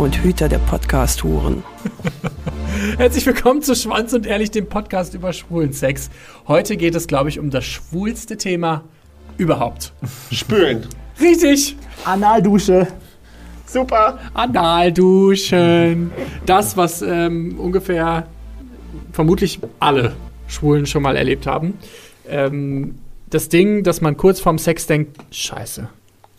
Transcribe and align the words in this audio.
und 0.00 0.24
Hüter 0.24 0.48
der 0.48 0.60
Podcast-Huren. 0.60 1.62
Herzlich 2.96 3.26
willkommen 3.26 3.60
zu 3.60 3.74
Schwanz 3.74 4.14
und 4.14 4.26
Ehrlich, 4.26 4.50
dem 4.50 4.66
Podcast 4.66 5.12
über 5.12 5.34
schwulen 5.34 5.74
Sex. 5.74 6.08
Heute 6.48 6.78
geht 6.78 6.94
es, 6.94 7.06
glaube 7.06 7.28
ich, 7.28 7.38
um 7.38 7.50
das 7.50 7.66
schwulste 7.66 8.38
Thema 8.38 8.82
überhaupt. 9.36 9.92
Spülen. 10.32 10.86
Richtig! 11.20 11.76
Analdusche. 12.06 12.86
Super. 13.66 14.18
Analduschen. 14.32 16.12
Das, 16.46 16.78
was 16.78 17.02
ähm, 17.02 17.60
ungefähr 17.60 18.26
vermutlich 19.12 19.60
alle 19.80 20.14
Schwulen 20.46 20.86
schon 20.86 21.02
mal 21.02 21.14
erlebt 21.14 21.46
haben. 21.46 21.74
Ähm, 22.26 22.94
das 23.28 23.50
Ding, 23.50 23.82
dass 23.82 24.00
man 24.00 24.16
kurz 24.16 24.40
vorm 24.40 24.56
Sex 24.56 24.86
denkt, 24.86 25.18
scheiße. 25.30 25.90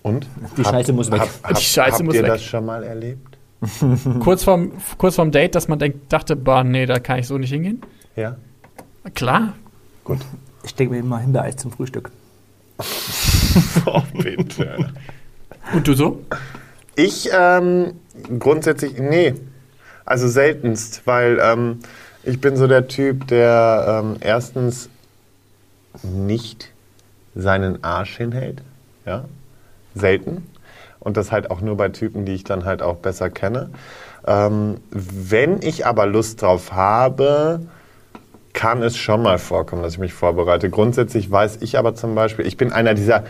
Und? 0.02 0.26
Die 0.58 0.64
Scheiße 0.64 0.94
muss 0.94 1.12
weg. 1.12 1.20
Hab, 1.22 1.30
hab, 1.44 1.58
Die 1.60 1.64
Scheiße 1.64 1.98
habt 1.98 2.06
muss 2.06 2.16
ihr 2.16 2.24
weg. 2.24 2.32
das 2.32 2.44
schon 2.44 2.66
mal 2.66 2.84
erlebt? 2.84 3.31
Kurz 4.20 4.44
vorm, 4.44 4.72
kurz 4.98 5.16
vorm 5.16 5.32
Date, 5.32 5.56
dass 5.56 5.68
man 5.68 5.78
denkt, 5.78 6.12
dachte, 6.12 6.36
boah, 6.36 6.64
nee, 6.64 6.86
da 6.86 7.00
kann 7.00 7.20
ich 7.20 7.28
so 7.28 7.38
nicht 7.38 7.52
hingehen. 7.52 7.82
Ja. 8.16 8.38
Klar. 9.14 9.54
Gut. 10.04 10.20
Ich 10.64 10.76
denke 10.76 10.94
mir 10.94 11.00
immer 11.00 11.20
Himbeereis 11.20 11.58
zum 11.58 11.72
Frühstück. 11.72 12.12
Oh, 13.86 14.02
bitte. 14.14 14.94
Und 15.74 15.86
du 15.86 15.94
so? 15.94 16.24
Ich 16.96 17.30
ähm, 17.34 17.96
grundsätzlich, 18.40 18.98
nee. 18.98 19.34
Also 20.06 20.30
seltenst, 20.30 21.02
weil 21.06 21.38
ähm, 21.42 21.80
ich 22.24 22.40
bin 22.40 22.56
so 22.56 22.68
der 22.68 22.88
Typ, 22.88 23.28
der 23.28 24.04
ähm, 24.04 24.18
erstens 24.22 24.90
nicht 26.04 26.72
seinen 27.36 27.84
Arsch 27.84 28.18
hinhält. 28.18 28.62
Ja. 29.06 29.26
Selten. 29.96 30.48
Und 31.02 31.18
das 31.18 31.32
halt 31.32 31.52
auch 31.52 31.60
nur 31.60 31.76
bei 31.76 31.90
Typen, 31.90 32.26
die 32.26 32.34
ich 32.34 32.46
dann 32.46 32.64
halt 32.64 32.82
auch 32.82 32.96
besser 32.96 33.30
kenne. 33.30 33.72
Ähm, 34.26 34.78
wenn 34.92 35.62
ich 35.62 35.86
aber 35.86 36.06
Lust 36.06 36.42
drauf 36.42 36.72
habe, 36.72 37.62
kann 38.54 38.84
es 38.84 38.98
schon 38.98 39.24
mal 39.24 39.40
vorkommen, 39.40 39.82
dass 39.82 39.94
ich 39.94 40.00
mich 40.00 40.14
vorbereite. 40.14 40.70
Grundsätzlich 40.70 41.30
weiß 41.30 41.58
ich 41.62 41.78
aber 41.78 41.96
zum 41.96 42.16
Beispiel, 42.16 42.46
ich 42.46 42.56
bin 42.56 42.72
einer 42.72 42.94
dieser 42.94 43.24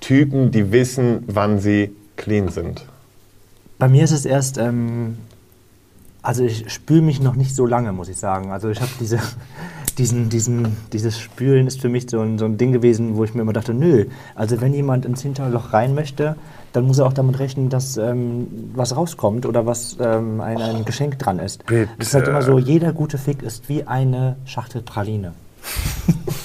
Typen, 0.00 0.50
die 0.50 0.70
wissen, 0.72 1.24
wann 1.26 1.58
sie 1.58 1.94
clean 2.16 2.48
sind. 2.48 2.84
Bei 3.78 3.88
mir 3.88 4.04
ist 4.04 4.12
es 4.12 4.24
erst, 4.24 4.56
ähm, 4.58 5.18
also 6.26 6.42
ich 6.42 6.68
spüle 6.72 7.02
mich 7.02 7.20
noch 7.20 7.36
nicht 7.36 7.54
so 7.54 7.66
lange, 7.66 7.92
muss 7.92 8.08
ich 8.08 8.16
sagen. 8.16 8.50
Also 8.50 8.68
ich 8.68 8.80
habe 8.80 8.90
diese, 8.98 9.20
diesen, 9.96 10.28
diesen, 10.28 10.76
dieses 10.92 11.20
Spülen 11.20 11.68
ist 11.68 11.80
für 11.80 11.88
mich 11.88 12.10
so 12.10 12.18
ein, 12.18 12.36
so 12.36 12.46
ein 12.46 12.58
Ding 12.58 12.72
gewesen, 12.72 13.16
wo 13.16 13.22
ich 13.22 13.32
mir 13.32 13.42
immer 13.42 13.52
dachte, 13.52 13.72
nö, 13.72 14.06
also 14.34 14.60
wenn 14.60 14.74
jemand 14.74 15.06
ins 15.06 15.22
Hinterloch 15.22 15.72
rein 15.72 15.94
möchte, 15.94 16.34
dann 16.72 16.84
muss 16.84 16.98
er 16.98 17.06
auch 17.06 17.12
damit 17.12 17.38
rechnen, 17.38 17.68
dass 17.68 17.96
ähm, 17.96 18.48
was 18.74 18.96
rauskommt 18.96 19.46
oder 19.46 19.66
was 19.66 19.98
ähm, 20.00 20.40
ein, 20.40 20.60
ein 20.60 20.84
Geschenk 20.84 21.16
dran 21.20 21.38
ist. 21.38 21.64
Bitte. 21.64 21.88
Es 21.98 22.08
ist 22.08 22.14
halt 22.14 22.26
immer 22.26 22.42
so, 22.42 22.58
jeder 22.58 22.92
gute 22.92 23.18
Fick 23.18 23.44
ist 23.44 23.68
wie 23.68 23.84
eine 23.84 24.34
Schachtel 24.46 24.82
Praline. 24.82 25.32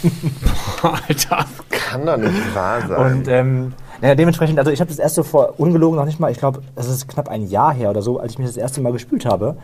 Alter. 0.84 1.46
Kann 1.72 2.06
doch 2.06 2.18
nicht 2.18 2.56
wahr 2.56 2.88
sein. 2.88 3.18
Und 3.18 3.28
ähm, 3.28 3.74
naja, 4.02 4.16
dementsprechend, 4.16 4.58
also 4.60 4.72
ich 4.72 4.80
habe 4.80 4.90
das 4.90 5.00
erste 5.00 5.24
vor 5.24 5.54
ungelogen 5.58 5.98
noch 5.98 6.06
nicht 6.06 6.20
mal, 6.20 6.32
ich 6.32 6.38
glaube, 6.40 6.62
es 6.76 6.88
ist 6.88 7.08
knapp 7.08 7.30
ein 7.30 7.48
Jahr 7.48 7.74
her 7.74 7.90
oder 7.92 8.02
so, 8.02 8.20
als 8.20 8.34
ich 8.34 8.40
mich 8.40 8.48
das 8.48 8.58
erste 8.58 8.82
Mal 8.82 8.92
gespült 8.92 9.26
habe. 9.26 9.56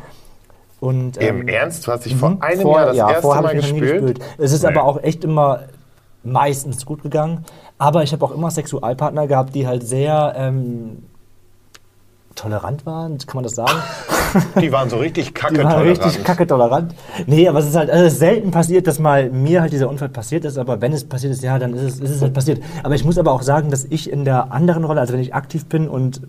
Und, 0.80 1.18
Im 1.18 1.42
ähm, 1.42 1.48
Ernst? 1.48 1.88
Du 1.88 1.92
hast 1.92 2.06
dich 2.06 2.14
mhm, 2.14 2.20
vor 2.20 2.38
einem 2.42 2.62
vor- 2.62 2.78
Jahr 2.78 2.86
das 2.88 2.98
ja, 2.98 3.10
erste 3.12 3.28
Mal 3.28 3.56
gespült? 3.56 3.82
gespült. 3.82 4.20
Es 4.38 4.52
ist 4.52 4.62
Nee. 4.64 4.70
aber 4.70 4.84
auch 4.84 5.02
echt 5.02 5.24
immer 5.24 5.62
meistens 6.24 6.86
gut 6.86 7.02
gegangen. 7.02 7.46
Aber 7.80 8.04
ich 8.04 8.12
habe 8.14 8.24
auch 8.26 8.32
immer 8.32 8.52
Sexualpartner 8.52 9.28
gehabt, 9.28 9.56
die 9.56 9.66
halt 9.68 9.88
sehr 9.88 10.34
ähm, 10.38 11.04
tolerant 12.38 12.86
waren, 12.86 13.18
kann 13.18 13.36
man 13.36 13.44
das 13.44 13.56
sagen? 13.56 13.78
Die 14.62 14.72
waren 14.72 14.90
so 14.90 14.98
richtig 14.98 15.34
kacke 15.34 15.54
Die 15.56 15.64
waren 15.64 15.74
tolerant. 15.74 16.06
richtig 16.06 16.24
kacke 16.24 16.48
tolerant. 16.48 16.96
Nee, 17.26 17.50
aber 17.50 17.60
es 17.60 17.68
ist 17.68 17.76
halt 17.76 17.90
also 17.90 18.06
es 18.06 18.14
ist 18.14 18.20
selten 18.20 18.52
passiert, 18.52 18.88
dass 18.88 19.00
mal 19.00 19.30
mir 19.30 19.62
halt 19.62 19.74
dieser 19.74 19.90
Unfall 19.90 20.10
passiert 20.10 20.46
ist, 20.46 20.58
aber 20.58 20.80
wenn 20.80 20.94
es 20.94 21.04
passiert 21.04 21.34
ist, 21.34 21.44
ja, 21.44 21.60
dann 21.60 21.74
ist 21.74 21.84
es, 21.84 22.00
ist 22.00 22.12
es 22.12 22.22
halt 22.22 22.34
passiert. 22.34 22.62
Aber 22.84 22.96
ich 22.96 23.04
muss 23.04 23.18
aber 23.18 23.32
auch 23.34 23.42
sagen, 23.42 23.70
dass 23.70 23.86
ich 23.86 24.10
in 24.10 24.24
der 24.24 24.54
anderen 24.54 24.86
Rolle, 24.86 25.02
also 25.02 25.14
wenn 25.14 25.20
ich 25.20 25.34
aktiv 25.36 25.66
bin 25.66 25.90
und 25.90 26.22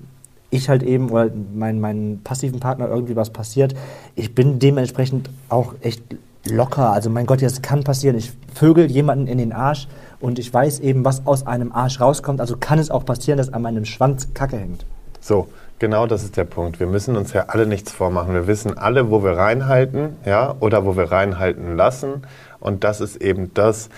ich 0.50 0.69
halt 0.69 0.82
eben 0.82 1.10
oder 1.10 1.30
mein, 1.54 1.78
meinen 1.78 2.22
passiven 2.22 2.58
Partner 2.58 2.88
irgendwie 2.88 3.16
was 3.16 3.30
passiert, 3.30 3.75
ich 4.16 4.34
bin 4.34 4.58
dementsprechend 4.58 5.28
auch 5.48 5.75
echt 5.82 6.02
locker. 6.46 6.92
Also 6.92 7.10
mein 7.10 7.26
Gott, 7.26 7.42
das 7.42 7.62
kann 7.62 7.84
passieren. 7.84 8.16
Ich 8.16 8.32
vögel 8.54 8.90
jemanden 8.90 9.26
in 9.26 9.38
den 9.38 9.52
Arsch 9.52 9.88
und 10.20 10.38
ich 10.38 10.52
weiß 10.52 10.80
eben, 10.80 11.04
was 11.04 11.26
aus 11.26 11.46
einem 11.46 11.72
Arsch 11.72 12.00
rauskommt. 12.00 12.40
Also 12.40 12.56
kann 12.56 12.78
es 12.78 12.90
auch 12.90 13.04
passieren, 13.04 13.36
dass 13.36 13.52
an 13.52 13.62
meinem 13.62 13.84
Schwanz 13.84 14.28
Kacke 14.34 14.56
hängt. 14.56 14.86
So, 15.20 15.48
genau 15.78 16.06
das 16.06 16.22
ist 16.24 16.36
der 16.36 16.44
Punkt. 16.44 16.80
Wir 16.80 16.86
müssen 16.86 17.16
uns 17.16 17.32
ja 17.32 17.46
alle 17.48 17.66
nichts 17.66 17.92
vormachen. 17.92 18.34
Wir 18.34 18.46
wissen 18.46 18.76
alle, 18.76 19.10
wo 19.10 19.22
wir 19.22 19.32
reinhalten, 19.36 20.16
ja, 20.24 20.54
oder 20.60 20.84
wo 20.84 20.96
wir 20.96 21.10
reinhalten 21.10 21.76
lassen. 21.76 22.22
Und 22.60 22.82
das 22.84 23.00
ist 23.00 23.16
eben 23.16 23.52
das. 23.54 23.88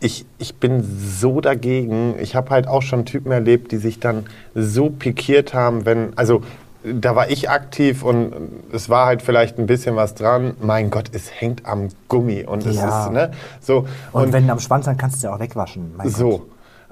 Ich, 0.00 0.24
ich 0.38 0.56
bin 0.56 0.82
so 0.82 1.40
dagegen. 1.40 2.14
Ich 2.18 2.34
habe 2.34 2.50
halt 2.50 2.66
auch 2.66 2.82
schon 2.82 3.04
Typen 3.04 3.32
erlebt, 3.32 3.70
die 3.72 3.76
sich 3.76 4.00
dann 4.00 4.26
so 4.54 4.88
pikiert 4.90 5.52
haben, 5.52 5.84
wenn, 5.84 6.16
also 6.16 6.42
da 6.84 7.16
war 7.16 7.28
ich 7.28 7.50
aktiv 7.50 8.04
und 8.04 8.32
es 8.72 8.88
war 8.88 9.06
halt 9.06 9.20
vielleicht 9.20 9.58
ein 9.58 9.66
bisschen 9.66 9.96
was 9.96 10.14
dran. 10.14 10.54
Mein 10.62 10.90
Gott, 10.90 11.10
es 11.12 11.28
hängt 11.30 11.66
am 11.66 11.88
Gummi 12.08 12.44
und 12.44 12.64
es 12.64 12.76
Ja. 12.76 13.06
ist, 13.06 13.12
ne, 13.12 13.32
so. 13.60 13.86
Und, 14.12 14.32
wenn 14.32 14.48
am 14.48 14.60
Schwanz, 14.60 14.84
dann 14.86 14.96
kannst 14.96 15.16
du 15.16 15.18
es 15.18 15.22
ja 15.24 15.34
auch 15.34 15.40
wegwaschen. 15.40 15.92
Mein 15.96 16.06
Gott. 16.06 16.42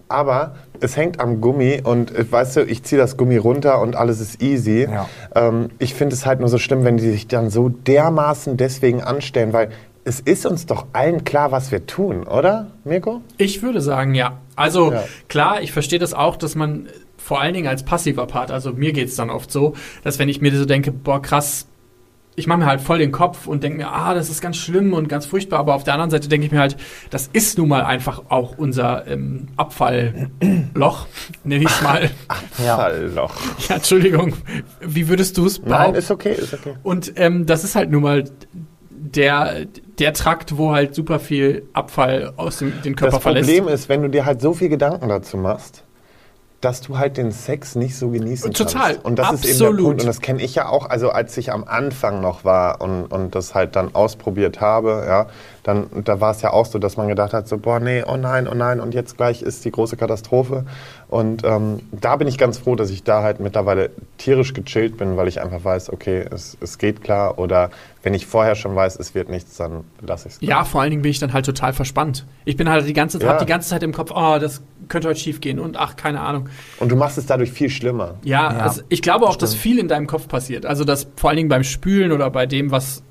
Aber 0.08 0.54
es 0.80 0.96
hängt 0.96 1.20
am 1.20 1.40
Gummi 1.40 1.80
und 1.82 2.14
äh, 2.14 2.30
weißt 2.30 2.56
du, 2.56 2.60
ich 2.64 2.82
ziehe 2.84 3.00
das 3.00 3.16
Gummi 3.16 3.36
runter 3.38 3.80
und 3.80 3.96
alles 3.96 4.20
ist 4.20 4.42
easy. 4.42 4.88
Ja. 4.90 5.08
Ähm, 5.34 5.70
ich 5.78 5.94
finde 5.94 6.14
es 6.14 6.26
halt 6.26 6.40
nur 6.40 6.48
so 6.48 6.58
schlimm, 6.58 6.84
wenn 6.84 6.96
die 6.96 7.10
sich 7.10 7.26
dann 7.26 7.50
so 7.50 7.68
dermaßen 7.68 8.56
deswegen 8.56 9.02
anstellen, 9.02 9.52
weil 9.52 9.70
es 10.04 10.20
ist 10.20 10.46
uns 10.46 10.66
doch 10.66 10.86
allen 10.92 11.24
klar, 11.24 11.50
was 11.50 11.72
wir 11.72 11.86
tun, 11.86 12.22
oder, 12.28 12.68
Mirko? 12.84 13.22
Ich 13.38 13.62
würde 13.62 13.80
sagen, 13.80 14.14
ja. 14.14 14.38
Also 14.54 14.92
Ja. 14.92 15.02
klar, 15.28 15.60
ich 15.62 15.72
verstehe 15.72 15.98
das 15.98 16.14
auch, 16.14 16.36
dass 16.36 16.54
man 16.54 16.88
vor 17.16 17.40
allen 17.40 17.54
Dingen 17.54 17.66
als 17.66 17.82
passiver 17.82 18.26
Part, 18.26 18.52
also 18.52 18.72
mir 18.72 18.92
geht 18.92 19.08
es 19.08 19.16
dann 19.16 19.30
oft 19.30 19.50
so, 19.50 19.74
dass 20.04 20.20
wenn 20.20 20.28
ich 20.28 20.40
mir 20.40 20.56
so 20.56 20.64
denke, 20.64 20.92
boah, 20.92 21.20
krass, 21.20 21.66
ich 22.36 22.46
mache 22.46 22.58
mir 22.58 22.66
halt 22.66 22.80
voll 22.82 22.98
den 22.98 23.12
Kopf 23.12 23.46
und 23.46 23.64
denke 23.64 23.78
mir, 23.78 23.88
ah, 23.88 24.14
das 24.14 24.28
ist 24.28 24.40
ganz 24.42 24.56
schlimm 24.58 24.92
und 24.92 25.08
ganz 25.08 25.24
furchtbar, 25.26 25.58
aber 25.58 25.74
auf 25.74 25.84
der 25.84 25.94
anderen 25.94 26.10
Seite 26.10 26.28
denke 26.28 26.46
ich 26.46 26.52
mir 26.52 26.60
halt, 26.60 26.76
das 27.10 27.28
ist 27.32 27.56
nun 27.58 27.68
mal 27.68 27.82
einfach 27.84 28.24
auch 28.28 28.56
unser 28.58 29.06
ähm, 29.06 29.48
Abfallloch, 29.56 31.06
nenne 31.44 31.64
ich 31.64 31.70
es 31.70 31.82
mal. 31.82 32.10
Ja. 32.64 32.76
Fallloch. 32.76 33.34
ja, 33.68 33.76
Entschuldigung, 33.76 34.34
wie 34.80 35.08
würdest 35.08 35.36
du 35.36 35.46
es 35.46 35.58
Nein, 35.60 35.68
behaupten? 35.68 35.94
ist 35.96 36.10
okay, 36.10 36.32
ist 36.32 36.54
okay. 36.54 36.74
Und 36.82 37.12
ähm, 37.16 37.46
das 37.46 37.64
ist 37.64 37.74
halt 37.74 37.90
nun 37.90 38.02
mal 38.02 38.24
der, 38.90 39.66
der 39.98 40.12
Trakt, 40.12 40.56
wo 40.56 40.72
halt 40.72 40.94
super 40.94 41.18
viel 41.18 41.68
Abfall 41.72 42.32
aus 42.36 42.58
dem 42.58 42.82
den 42.82 42.96
Körper 42.96 43.16
Das 43.16 43.22
verlässt. 43.22 43.48
Problem 43.48 43.72
ist, 43.72 43.88
wenn 43.88 44.02
du 44.02 44.08
dir 44.08 44.24
halt 44.24 44.40
so 44.40 44.52
viel 44.54 44.68
Gedanken 44.68 45.08
dazu 45.08 45.36
machst, 45.36 45.84
dass 46.60 46.80
du 46.80 46.98
halt 46.98 47.16
den 47.16 47.32
Sex 47.32 47.74
nicht 47.74 47.96
so 47.96 48.10
genießen 48.10 48.52
Total, 48.52 48.94
kannst. 48.94 49.04
Und 49.04 49.18
das 49.18 49.32
ist 49.32 49.44
eben 49.44 49.58
der 49.58 49.68
absolut. 49.68 49.86
Punkt. 49.86 50.00
Und 50.00 50.06
das 50.06 50.20
kenne 50.20 50.42
ich 50.42 50.54
ja 50.54 50.68
auch, 50.68 50.88
also 50.88 51.10
als 51.10 51.36
ich 51.36 51.52
am 51.52 51.64
Anfang 51.64 52.20
noch 52.20 52.44
war 52.44 52.80
und, 52.80 53.06
und 53.06 53.34
das 53.34 53.54
halt 53.54 53.76
dann 53.76 53.94
ausprobiert 53.94 54.60
habe, 54.60 55.04
ja, 55.06 55.26
dann 55.66 55.86
da 56.04 56.20
war 56.20 56.30
es 56.30 56.42
ja 56.42 56.52
auch 56.52 56.64
so, 56.64 56.78
dass 56.78 56.96
man 56.96 57.08
gedacht 57.08 57.32
hat, 57.32 57.48
so, 57.48 57.58
boah, 57.58 57.80
nee, 57.80 58.04
oh 58.06 58.16
nein, 58.16 58.46
oh 58.46 58.54
nein, 58.54 58.78
und 58.78 58.94
jetzt 58.94 59.16
gleich 59.16 59.42
ist 59.42 59.64
die 59.64 59.72
große 59.72 59.96
Katastrophe. 59.96 60.64
Und 61.08 61.42
ähm, 61.44 61.80
da 61.90 62.14
bin 62.14 62.28
ich 62.28 62.38
ganz 62.38 62.58
froh, 62.58 62.76
dass 62.76 62.90
ich 62.90 63.02
da 63.02 63.22
halt 63.24 63.40
mittlerweile 63.40 63.90
tierisch 64.16 64.52
gechillt 64.54 64.96
bin, 64.96 65.16
weil 65.16 65.26
ich 65.26 65.40
einfach 65.40 65.64
weiß, 65.64 65.92
okay, 65.92 66.24
es, 66.30 66.56
es 66.60 66.78
geht 66.78 67.02
klar. 67.02 67.38
Oder 67.40 67.70
wenn 68.04 68.14
ich 68.14 68.26
vorher 68.26 68.54
schon 68.54 68.76
weiß, 68.76 68.96
es 69.00 69.16
wird 69.16 69.28
nichts, 69.28 69.56
dann 69.56 69.82
lasse 70.06 70.28
ich 70.28 70.34
es. 70.34 70.40
Ja, 70.40 70.62
vor 70.64 70.82
allen 70.82 70.90
Dingen 70.90 71.02
bin 71.02 71.10
ich 71.10 71.18
dann 71.18 71.32
halt 71.32 71.46
total 71.46 71.72
verspannt. 71.72 72.24
Ich 72.44 72.56
bin 72.56 72.68
halt 72.68 72.86
die 72.86 72.92
ganze, 72.92 73.20
Ja. 73.20 73.30
hab 73.30 73.40
die 73.40 73.46
ganze 73.46 73.68
Zeit 73.68 73.82
im 73.82 73.92
Kopf, 73.92 74.12
oh, 74.14 74.38
das 74.40 74.62
könnte 74.88 75.08
heute 75.08 75.18
schief 75.18 75.40
gehen 75.40 75.58
und 75.58 75.76
ach, 75.76 75.96
keine 75.96 76.20
Ahnung. 76.20 76.48
Und 76.78 76.90
du 76.92 76.96
machst 76.96 77.18
es 77.18 77.26
dadurch 77.26 77.50
viel 77.50 77.70
schlimmer. 77.70 78.14
Ja, 78.22 78.52
Ja, 78.52 78.58
also 78.60 78.82
ich 78.88 79.02
glaube 79.02 79.26
auch, 79.26 79.34
dass 79.36 79.52
viel 79.54 79.80
in 79.80 79.88
deinem 79.88 80.06
Kopf 80.06 80.28
passiert. 80.28 80.64
Also, 80.64 80.84
dass 80.84 81.08
vor 81.16 81.30
allen 81.30 81.38
Dingen 81.38 81.48
beim 81.48 81.64
Spülen 81.64 82.12
oder 82.12 82.30
bei 82.30 82.46
dem, 82.46 82.70
was 82.70 83.02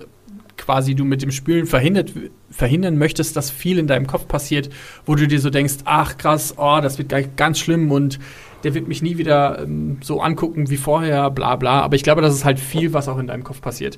quasi 0.57 0.95
du 0.95 1.03
mit 1.03 1.21
dem 1.21 1.31
Spülen 1.31 1.65
verhindert, 1.65 2.11
verhindern 2.55 2.97
möchtest, 2.97 3.35
dass 3.35 3.51
viel 3.51 3.77
in 3.77 3.87
deinem 3.87 4.07
Kopf 4.07 4.27
passiert, 4.27 4.69
wo 5.05 5.15
du 5.15 5.27
dir 5.27 5.39
so 5.39 5.49
denkst, 5.49 5.75
ach 5.85 6.17
krass, 6.17 6.55
oh, 6.57 6.79
das 6.81 6.97
wird 6.97 7.13
ganz 7.35 7.59
schlimm 7.59 7.91
und 7.91 8.19
der 8.63 8.73
wird 8.73 8.87
mich 8.87 9.03
nie 9.03 9.17
wieder 9.17 9.59
ähm, 9.61 9.97
so 10.01 10.21
angucken 10.21 10.69
wie 10.69 10.77
vorher, 10.77 11.29
bla 11.29 11.55
bla. 11.55 11.81
Aber 11.81 11.95
ich 11.95 12.03
glaube, 12.03 12.21
das 12.21 12.33
ist 12.33 12.45
halt 12.45 12.59
viel, 12.59 12.93
was 12.93 13.07
auch 13.07 13.19
in 13.19 13.27
deinem 13.27 13.43
Kopf 13.43 13.61
passiert. 13.61 13.97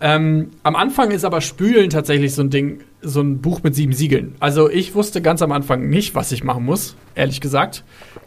Ähm, 0.00 0.50
am 0.62 0.76
Anfang 0.76 1.10
ist 1.10 1.24
aber 1.24 1.40
Spülen 1.40 1.88
tatsächlich 1.88 2.34
so 2.34 2.42
ein 2.42 2.50
Ding, 2.50 2.80
so 3.00 3.20
ein 3.20 3.40
Buch 3.40 3.62
mit 3.62 3.74
sieben 3.74 3.92
Siegeln. 3.92 4.34
Also 4.40 4.68
ich 4.68 4.94
wusste 4.94 5.22
ganz 5.22 5.40
am 5.40 5.52
Anfang 5.52 5.88
nicht, 5.88 6.14
was 6.14 6.32
ich 6.32 6.44
machen 6.44 6.64
muss, 6.64 6.96
ehrlich 7.14 7.40
gesagt, 7.40 7.82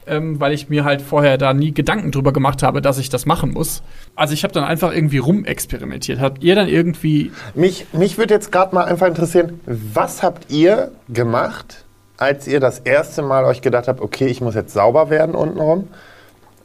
ähm, 0.08 0.40
weil 0.40 0.54
ich 0.54 0.70
mir 0.70 0.84
halt 0.84 1.02
vorher 1.02 1.38
da 1.38 1.54
nie 1.54 1.72
Gedanken 1.72 2.12
drüber 2.12 2.34
gemacht 2.34 2.64
habe, 2.64 2.82
dass 2.82 2.98
ich 2.98 3.10
das 3.10 3.28
machen 3.28 3.52
muss. 3.52 3.84
Also 4.16 4.34
ich 4.34 4.44
habe 4.44 4.54
dann 4.54 4.64
einfach 4.64 4.94
irgendwie 4.94 5.20
rumexperimentiert. 5.20 6.20
Habt 6.20 6.44
ihr 6.44 6.56
dann 6.56 6.68
irgendwie 6.68 7.32
Mich, 7.54 7.86
mich 7.94 8.18
würde 8.18 8.34
jetzt 8.34 8.52
gerade 8.52 8.74
mal 8.74 8.86
einfach 8.86 9.08
interessieren, 9.08 9.60
was 9.72 10.24
habt 10.24 10.50
ihr 10.50 10.92
gemacht, 11.10 11.86
als 12.18 12.48
ihr 12.48 12.60
das 12.60 12.80
erste 12.80 13.22
Mal 13.22 13.46
euch 13.46 13.62
gedacht 13.62 13.88
habt, 13.88 14.02
okay, 14.02 14.26
ich 14.26 14.42
muss 14.42 14.56
jetzt 14.56 14.74
sauber 14.74 15.12
werden 15.12 15.36
untenrum? 15.36 15.90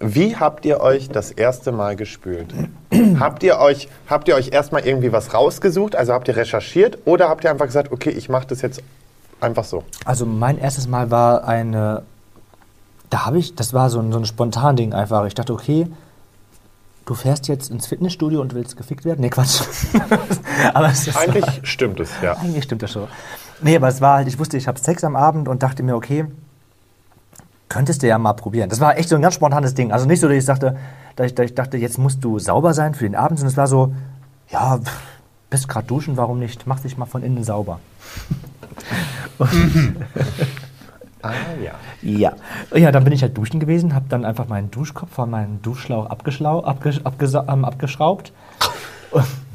Wie 0.01 0.37
habt 0.37 0.65
ihr 0.65 0.81
euch 0.81 1.11
das 1.11 1.31
erste 1.31 1.71
Mal 1.71 1.97
gespült? 1.97 2.55
habt 3.21 3.43
ihr 3.43 3.59
euch, 3.59 3.89
habt 4.09 4.27
ihr 4.29 4.35
euch 4.35 4.53
erstmal 4.53 4.87
irgendwie 4.87 5.13
was 5.13 5.35
rausgesucht? 5.35 5.95
Also 5.97 6.15
habt 6.15 6.29
ihr 6.29 6.37
recherchiert 6.37 6.97
oder 7.05 7.29
habt 7.29 7.45
ihr 7.45 7.51
einfach 7.51 7.67
gesagt, 7.67 7.93
okay, 7.93 8.09
ich 8.09 8.31
mache 8.31 8.47
das 8.47 8.63
jetzt 8.63 8.83
einfach 9.39 9.65
so? 9.65 9.85
Also 10.07 10.25
mein 10.25 10.57
erstes 10.57 10.89
Mal 10.89 11.11
war 11.11 11.47
eine, 11.47 12.05
da 13.11 13.27
habe 13.27 13.39
ich, 13.39 13.55
das 13.55 13.75
war 13.75 13.91
so 13.91 14.01
ein, 14.01 14.13
so 14.13 14.19
ein 14.19 14.25
spontan 14.25 14.77
Ding 14.77 14.95
einfach. 14.95 15.27
Ich 15.27 15.35
dachte, 15.35 15.53
okay, 15.53 15.89
du 17.07 17.15
fährst 17.15 17.49
jetzt 17.49 17.71
ins 17.71 17.87
Fitnessstudio 17.87 18.41
und 18.41 18.55
willst 18.55 18.77
gefickt 18.77 19.05
werden? 19.05 19.21
Nee, 19.21 19.31
Quatsch. 19.31 19.63
aber 20.75 20.89
es 20.89 21.07
ist, 21.07 21.17
Eigentlich 21.17 21.61
stimmt 21.63 22.01
es, 22.01 22.11
ja. 22.23 22.37
eigentlich 22.37 22.65
stimmt 22.65 22.83
das 22.83 22.93
schon. 22.93 23.09
Nee, 23.61 23.77
aber 23.77 23.89
es 23.89 24.01
war 24.01 24.17
halt, 24.17 24.29
ich 24.29 24.39
wusste, 24.39 24.57
ich 24.57 24.67
habe 24.69 24.79
Sex 24.79 25.05
am 25.05 25.17
Abend 25.17 25.49
und 25.49 25.63
dachte 25.63 25.83
mir, 25.83 25.97
okay, 25.97 26.27
könntest 27.69 28.03
du 28.03 28.07
ja 28.07 28.19
mal 28.19 28.35
probieren. 28.35 28.69
Das 28.69 28.81
war 28.81 28.97
echt 28.97 29.09
so 29.09 29.17
ein 29.17 29.23
ganz 29.23 29.35
spontanes 29.35 29.75
Ding. 29.75 29.93
Also 29.93 30.07
nicht 30.07 30.21
so, 30.21 30.29
dass 30.29 30.37
ich 30.37 30.45
sagte, 30.45 30.77
dass 31.17 31.27
ich, 31.27 31.35
dass 31.35 31.47
ich 31.47 31.55
dachte, 31.55 31.77
jetzt 31.77 31.99
musst 31.99 32.23
du 32.25 32.39
sauber 32.39 32.75
sein 32.75 32.95
für 32.95 33.05
den 33.05 33.15
Abend, 33.15 33.39
sondern 33.39 33.53
es 33.53 33.57
war 33.57 33.67
so, 33.67 33.95
ja, 34.51 34.79
pff, 34.79 35.03
bist 35.51 35.69
gerade 35.69 35.87
duschen, 35.87 36.17
warum 36.17 36.39
nicht? 36.39 36.67
Mach 36.67 36.81
dich 36.81 36.97
mal 36.97 37.07
von 37.07 37.23
innen 37.23 37.45
sauber. 37.45 37.81
Ah 41.25 41.33
ja. 41.63 41.73
Ja. 42.03 42.33
Ja, 42.75 42.93
dann 42.93 43.05
bin 43.05 43.13
ich 43.13 43.23
halt 43.23 43.37
duschen 43.37 43.61
gewesen, 43.61 43.95
habe 43.95 44.07
dann 44.09 44.25
einfach 44.25 44.49
meinen 44.49 44.71
Duschkopf 44.71 45.11
von 45.13 45.31
meinem 45.31 45.61
Duschschlauch 45.63 46.07
abgeschlau, 46.11 46.63
abge, 46.63 46.91
abgesa- 47.05 47.51
ähm, 47.53 47.65
abgeschraubt, 47.65 48.33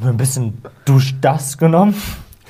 ein 0.03 0.17
bisschen 0.17 0.61
Duschdass 0.85 1.57
genommen, 1.57 1.93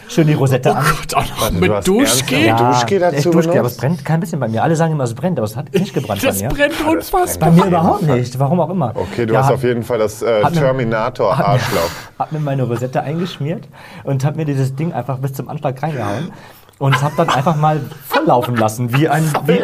schön 0.07 0.27
die 0.27 0.33
Rosette 0.33 0.75
an. 0.75 0.83
Gott, 0.85 1.13
auch 1.15 1.51
noch 1.51 1.51
mit 1.51 1.87
Duschgel? 1.87 2.45
ernsthaft- 2.45 2.81
Duschgel 2.83 2.99
dazu 2.99 3.15
echt 3.15 3.25
Duschgel, 3.33 3.57
aber 3.59 3.67
es 3.67 3.77
brennt 3.77 4.05
kein 4.05 4.19
bisschen 4.19 4.39
bei 4.39 4.47
mir. 4.47 4.61
Alle 4.63 4.75
sagen 4.75 4.93
immer, 4.93 5.03
es 5.05 5.13
brennt, 5.15 5.39
aber 5.39 5.45
es 5.45 5.55
hat 5.55 5.73
nicht 5.73 5.93
gebrannt 5.93 6.23
Das 6.23 6.37
bei 6.39 6.47
mir. 6.47 6.53
brennt 6.53 6.77
brennt. 6.77 6.97
unfassbar. 6.97 7.49
Bei 7.49 7.55
mir 7.55 7.65
überhaupt 7.65 8.03
nicht, 8.03 8.37
warum 8.39 8.59
auch 8.59 8.69
immer. 8.69 8.91
Okay, 8.95 9.25
du 9.25 9.33
Ja, 9.33 9.43
hast 9.43 9.51
auf 9.51 9.63
jeden 9.63 9.83
Fall 9.83 9.97
das 9.99 10.21
äh, 10.21 10.41
Terminator-Arschloch. 10.51 11.89
Hab 12.19 12.31
mir 12.31 12.39
meine 12.39 12.63
Rosette 12.63 13.01
eingeschmiert 13.01 13.67
und 14.03 14.23
hab 14.23 14.35
mir 14.35 14.45
dieses 14.45 14.75
Ding 14.75 14.93
einfach 14.93 15.17
bis 15.17 15.33
zum 15.33 15.49
Anschlag 15.49 15.81
reingehauen 15.81 16.31
und 16.79 17.01
hab 17.01 17.15
dann 17.17 17.29
einfach 17.29 17.55
mal 17.57 17.79
volllaufen 18.07 18.55
lassen, 18.55 18.97
wie 18.97 19.07
ein... 19.07 19.23
Wie, 19.45 19.59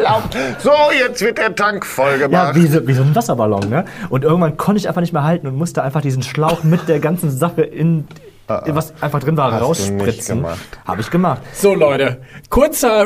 So, 0.59 0.71
jetzt 0.99 1.21
wird 1.21 1.37
der 1.37 1.55
Tank 1.55 1.85
voll 1.85 2.11
ja, 2.11 2.27
gemacht. 2.27 2.55
wie 2.55 2.67
so, 2.67 2.85
wie 2.87 2.93
so 2.93 3.01
ein 3.01 3.15
Wasserballon, 3.15 3.69
ne? 3.69 3.85
Und 4.09 4.23
irgendwann 4.23 4.57
konnte 4.57 4.79
ich 4.79 4.87
einfach 4.87 5.01
nicht 5.01 5.13
mehr 5.13 5.23
halten 5.23 5.47
und 5.47 5.55
musste 5.55 5.81
einfach 5.81 6.01
diesen 6.01 6.21
Schlauch 6.21 6.63
mit 6.63 6.87
der 6.89 6.99
ganzen 6.99 7.31
Sache 7.31 7.61
in, 7.61 8.07
was 8.47 8.93
einfach 9.01 9.21
drin 9.21 9.37
war, 9.37 9.53
Hast 9.53 9.63
rausspritzen. 9.63 10.45
Habe 10.85 11.01
ich 11.01 11.09
gemacht. 11.09 11.41
So, 11.53 11.73
Leute, 11.73 12.19
kurzer 12.49 13.05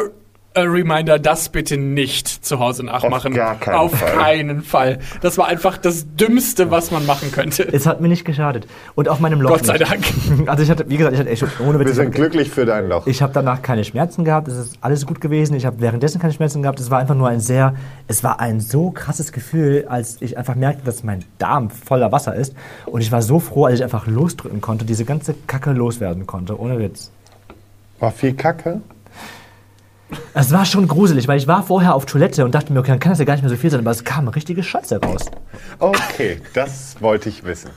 äh, 0.56 0.62
Reminder, 0.62 1.20
das 1.20 1.50
bitte 1.50 1.78
nicht 1.78 2.28
zu 2.28 2.60
Hause 2.60 2.84
nachmachen. 2.84 3.34
Auf 3.34 3.38
gar 3.38 3.56
keinen 3.56 3.76
Auf 3.76 3.94
Fall. 3.96 4.12
keinen 4.18 4.62
Fall. 4.64 5.00
Das 5.22 5.38
war 5.38 5.48
einfach 5.48 5.78
das 5.78 6.16
Dümmste, 6.16 6.72
was 6.72 6.90
man 6.90 7.06
machen 7.06 7.32
könnte. 7.32 7.64
Es 7.72 7.86
hat 7.86 8.02
mir 8.02 8.08
nicht 8.08 8.26
geschadet. 8.26 8.68
Und 8.96 9.10
auf 9.10 9.20
meinem 9.20 9.42
Loch 9.42 9.52
Gott 9.52 9.66
sei 9.66 9.78
nicht. 9.78 9.92
Dank. 9.92 10.04
Also 10.48 10.64
ich 10.64 10.72
hatte, 10.72 10.90
wie 10.90 10.98
gesagt, 10.98 11.14
ich 11.14 11.20
hatte 11.20 11.30
echt 11.30 11.46
ohne 11.60 11.80
Witz, 11.80 11.88
Wir 11.90 11.94
sind 11.94 12.16
glücklich 12.16 12.50
für 12.50 12.66
dein 12.66 12.90
Loch. 12.90 13.06
Ich 13.06 13.22
habe 13.22 13.32
danach 13.34 13.62
keine 13.62 13.84
Schmerzen 13.84 14.26
gehabt, 14.26 14.48
es 14.48 14.56
ist 14.58 14.78
alles 14.82 15.06
gut 15.06 15.22
gewesen. 15.22 15.54
Ich 15.56 15.66
habe 15.66 15.80
währenddessen 15.80 16.20
keine 16.20 16.34
Schmerzen 16.34 16.62
gehabt. 16.64 16.80
Es 16.80 16.90
war 16.90 16.98
einfach 17.00 17.16
nur 17.16 17.28
ein 17.30 17.40
sehr, 17.40 17.76
es 18.08 18.24
war 18.24 18.40
ein 18.40 18.60
so 18.60 18.90
krasses 18.92 19.32
Gefühl, 19.32 19.86
als 19.88 20.18
ich 20.22 20.38
einfach 20.38 20.56
merkte, 20.56 20.84
dass 20.84 21.04
mein 21.04 21.24
Darm 21.38 21.70
voller 21.70 22.12
Wasser 22.12 22.36
ist. 22.36 22.56
Und 22.86 23.02
ich 23.02 23.12
war 23.12 23.22
so 23.22 23.40
froh, 23.40 23.66
als 23.66 23.76
ich 23.76 23.84
einfach 23.84 24.08
losdrücken 24.08 24.62
konnte, 24.62 24.86
diese 24.86 25.06
ganze 25.06 25.36
Kacke 25.46 25.72
loswerden 25.72 26.26
konnte, 26.26 26.60
ohne 26.60 26.80
Witz. 26.80 27.12
War 28.00 28.12
viel 28.12 28.34
Kacke? 28.34 28.82
Es 30.34 30.52
war 30.52 30.66
schon 30.66 30.88
gruselig, 30.88 31.28
weil 31.28 31.38
ich 31.38 31.48
war 31.48 31.64
vorher 31.64 31.94
auf 31.96 32.06
Toilette 32.06 32.44
und 32.46 32.56
dachte 32.56 32.74
mir, 32.74 32.80
okay, 32.80 32.92
dann 32.92 33.00
kann 33.00 33.12
das 33.12 33.20
ja 33.20 33.26
gar 33.26 33.34
nicht 33.34 33.44
mehr 33.44 33.50
so 33.50 33.56
viel 33.56 33.70
sein, 33.70 33.80
aber 33.82 33.92
es 33.92 34.04
kam 34.04 34.28
richtige 34.28 34.64
Scheiße 34.64 35.00
raus. 35.02 35.26
Okay, 35.78 36.42
das 36.54 36.96
wollte 37.00 37.30
ich 37.30 37.44
wissen. 37.44 37.70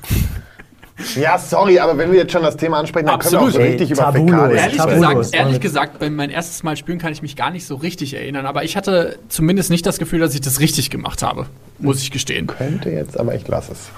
Ja, 1.17 1.37
sorry, 1.39 1.79
aber 1.79 1.99
wenn 1.99 2.13
wir 2.13 2.19
jetzt 2.19 2.33
schon 2.33 2.43
das 2.43 2.57
Thema 2.57 2.79
ansprechen, 2.79 3.07
dann 3.07 3.19
können 3.19 3.33
wir 3.33 3.39
auch 3.39 3.43
so 3.43 3.59
Absolut. 3.59 3.67
richtig 3.67 3.91
Ey, 3.91 3.95
über 3.97 4.05
tabulos. 4.05 4.31
Fäkalien 4.31 4.59
Ehrlich 4.59 4.77
Tabulos. 4.77 5.01
gesagt, 5.19 5.35
ehrlich 5.35 5.61
gesagt, 5.61 5.99
bei 5.99 6.11
mein 6.11 6.31
erstes 6.31 6.63
Mal 6.63 6.77
spülen 6.77 6.99
kann 6.99 7.13
ich 7.13 7.23
mich 7.23 7.35
gar 7.35 7.51
nicht 7.51 7.67
so 7.67 7.75
richtig 7.75 8.15
erinnern. 8.15 8.47
Aber 8.47 8.63
ich 8.63 8.77
hatte 8.77 9.19
zumindest 9.29 9.71
nicht 9.71 9.85
das 9.85 9.99
Gefühl, 9.99 10.21
dass 10.21 10.35
ich 10.35 10.43
das 10.43 10.61
richtig 10.61 10.91
gemacht 10.91 11.23
habe. 11.23 11.47
Muss 11.79 12.01
ich 12.03 12.11
gestehen. 12.13 12.47
Könnte 12.47 12.91
jetzt, 12.91 13.19
aber 13.19 13.35
ich 13.35 13.47
lasse 13.49 13.73
es. 13.73 13.89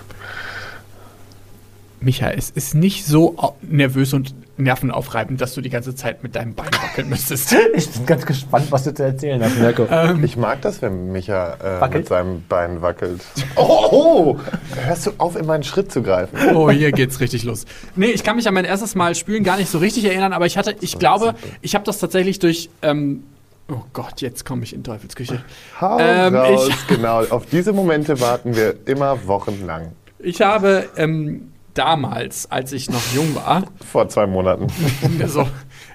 Micha, 2.04 2.30
es 2.30 2.50
ist 2.50 2.74
nicht 2.74 3.06
so 3.06 3.54
nervös 3.62 4.12
und 4.12 4.34
nervenaufreibend, 4.56 5.40
dass 5.40 5.54
du 5.54 5.60
die 5.60 5.70
ganze 5.70 5.94
Zeit 5.94 6.22
mit 6.22 6.36
deinem 6.36 6.54
Bein 6.54 6.68
wackeln 6.72 7.08
müsstest. 7.08 7.54
Ich 7.74 7.90
bin 7.90 8.06
ganz 8.06 8.24
gespannt, 8.26 8.66
was 8.70 8.84
du 8.84 8.94
zu 8.94 9.02
erzählen 9.02 9.42
hast, 9.42 9.58
Mirko. 9.58 9.86
Ich 10.22 10.36
mag 10.36 10.60
das, 10.62 10.80
wenn 10.82 11.10
Micha 11.12 11.80
äh, 11.82 11.88
mit 11.88 12.06
seinem 12.08 12.44
Bein 12.48 12.82
wackelt. 12.82 13.20
Oh, 13.56 13.88
oh! 13.90 14.38
Hörst 14.84 15.06
du 15.06 15.12
auf, 15.18 15.34
in 15.36 15.46
meinen 15.46 15.62
Schritt 15.64 15.90
zu 15.90 16.02
greifen? 16.02 16.36
Oh, 16.54 16.70
hier 16.70 16.92
geht's 16.92 17.20
richtig 17.20 17.44
los. 17.44 17.64
Nee, 17.96 18.06
ich 18.06 18.22
kann 18.22 18.36
mich 18.36 18.46
an 18.46 18.54
mein 18.54 18.64
erstes 18.64 18.94
Mal 18.94 19.14
spülen 19.14 19.42
gar 19.44 19.56
nicht 19.56 19.70
so 19.70 19.78
richtig 19.78 20.04
erinnern, 20.04 20.32
aber 20.32 20.46
ich 20.46 20.58
hatte, 20.58 20.76
ich 20.80 20.98
glaube, 20.98 21.34
ich 21.62 21.74
habe 21.74 21.84
das 21.84 21.98
tatsächlich 21.98 22.38
durch. 22.38 22.68
Ähm, 22.82 23.24
oh 23.70 23.82
Gott, 23.92 24.20
jetzt 24.20 24.44
komme 24.44 24.62
ich 24.64 24.74
in 24.74 24.84
Teufelsküche. 24.84 25.42
Hau 25.80 25.98
Ähm, 26.00 26.34
raus, 26.36 26.68
ich- 26.68 26.86
genau. 26.88 27.24
Auf 27.26 27.46
diese 27.46 27.72
Momente 27.72 28.20
warten 28.20 28.54
wir 28.56 28.74
immer 28.86 29.26
wochenlang. 29.26 29.92
Ich 30.18 30.40
habe 30.42 30.88
ähm, 30.96 31.52
damals, 31.74 32.50
als 32.50 32.72
ich 32.72 32.90
noch 32.90 33.02
jung 33.14 33.34
war, 33.34 33.64
Vor 33.90 34.08
zwei 34.08 34.26
Monaten. 34.26 34.66
also 35.20 35.46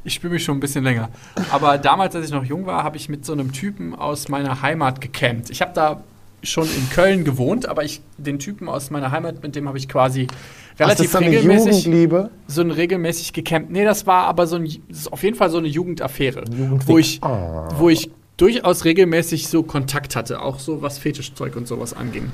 ich 0.03 0.13
spüre 0.13 0.33
mich 0.33 0.43
schon 0.43 0.57
ein 0.57 0.59
bisschen 0.59 0.83
länger, 0.83 1.09
aber 1.51 1.77
damals, 1.77 2.15
als 2.15 2.25
ich 2.25 2.31
noch 2.31 2.43
jung 2.45 2.65
war, 2.65 2.83
habe 2.83 2.97
ich 2.97 3.09
mit 3.09 3.25
so 3.25 3.33
einem 3.33 3.51
Typen 3.51 3.95
aus 3.95 4.29
meiner 4.29 4.61
Heimat 4.61 5.01
gecampt. 5.01 5.49
Ich 5.49 5.61
habe 5.61 5.71
da 5.73 6.01
schon 6.41 6.63
in 6.65 6.89
Köln 6.89 7.25
gewohnt, 7.25 7.67
aber 7.67 7.83
ich 7.83 8.01
den 8.17 8.39
Typen 8.39 8.69
aus 8.69 8.91
meiner 8.91 9.11
Heimat, 9.11 9.43
mit 9.43 9.55
dem 9.55 9.67
habe 9.67 9.77
ich 9.77 9.89
quasi 9.89 10.27
Ach, 10.31 10.35
das 10.77 10.87
relativ 10.87 11.05
ist 11.07 11.11
so 11.11 11.17
eine 11.17 11.27
regelmäßig 11.27 11.85
Jugendliebe. 11.85 12.29
so 12.47 12.61
ein 12.61 12.71
regelmäßig 12.71 13.33
gecampt. 13.33 13.69
Nee, 13.71 13.83
das 13.83 14.07
war 14.07 14.23
aber 14.27 14.47
so 14.47 14.55
ein 14.55 14.69
auf 15.11 15.21
jeden 15.23 15.35
Fall 15.35 15.49
so 15.49 15.57
eine 15.57 15.67
Jugendaffäre, 15.67 16.45
wo 16.85 16.97
ich 16.97 17.21
Ah. 17.21 17.67
wo 17.77 17.89
ich 17.89 18.09
durchaus 18.37 18.85
regelmäßig 18.85 19.49
so 19.49 19.63
Kontakt 19.63 20.15
hatte, 20.15 20.41
auch 20.41 20.59
so 20.59 20.81
was 20.81 20.97
Fetischzeug 20.97 21.57
und 21.57 21.67
sowas 21.67 21.93
anging. 21.93 22.31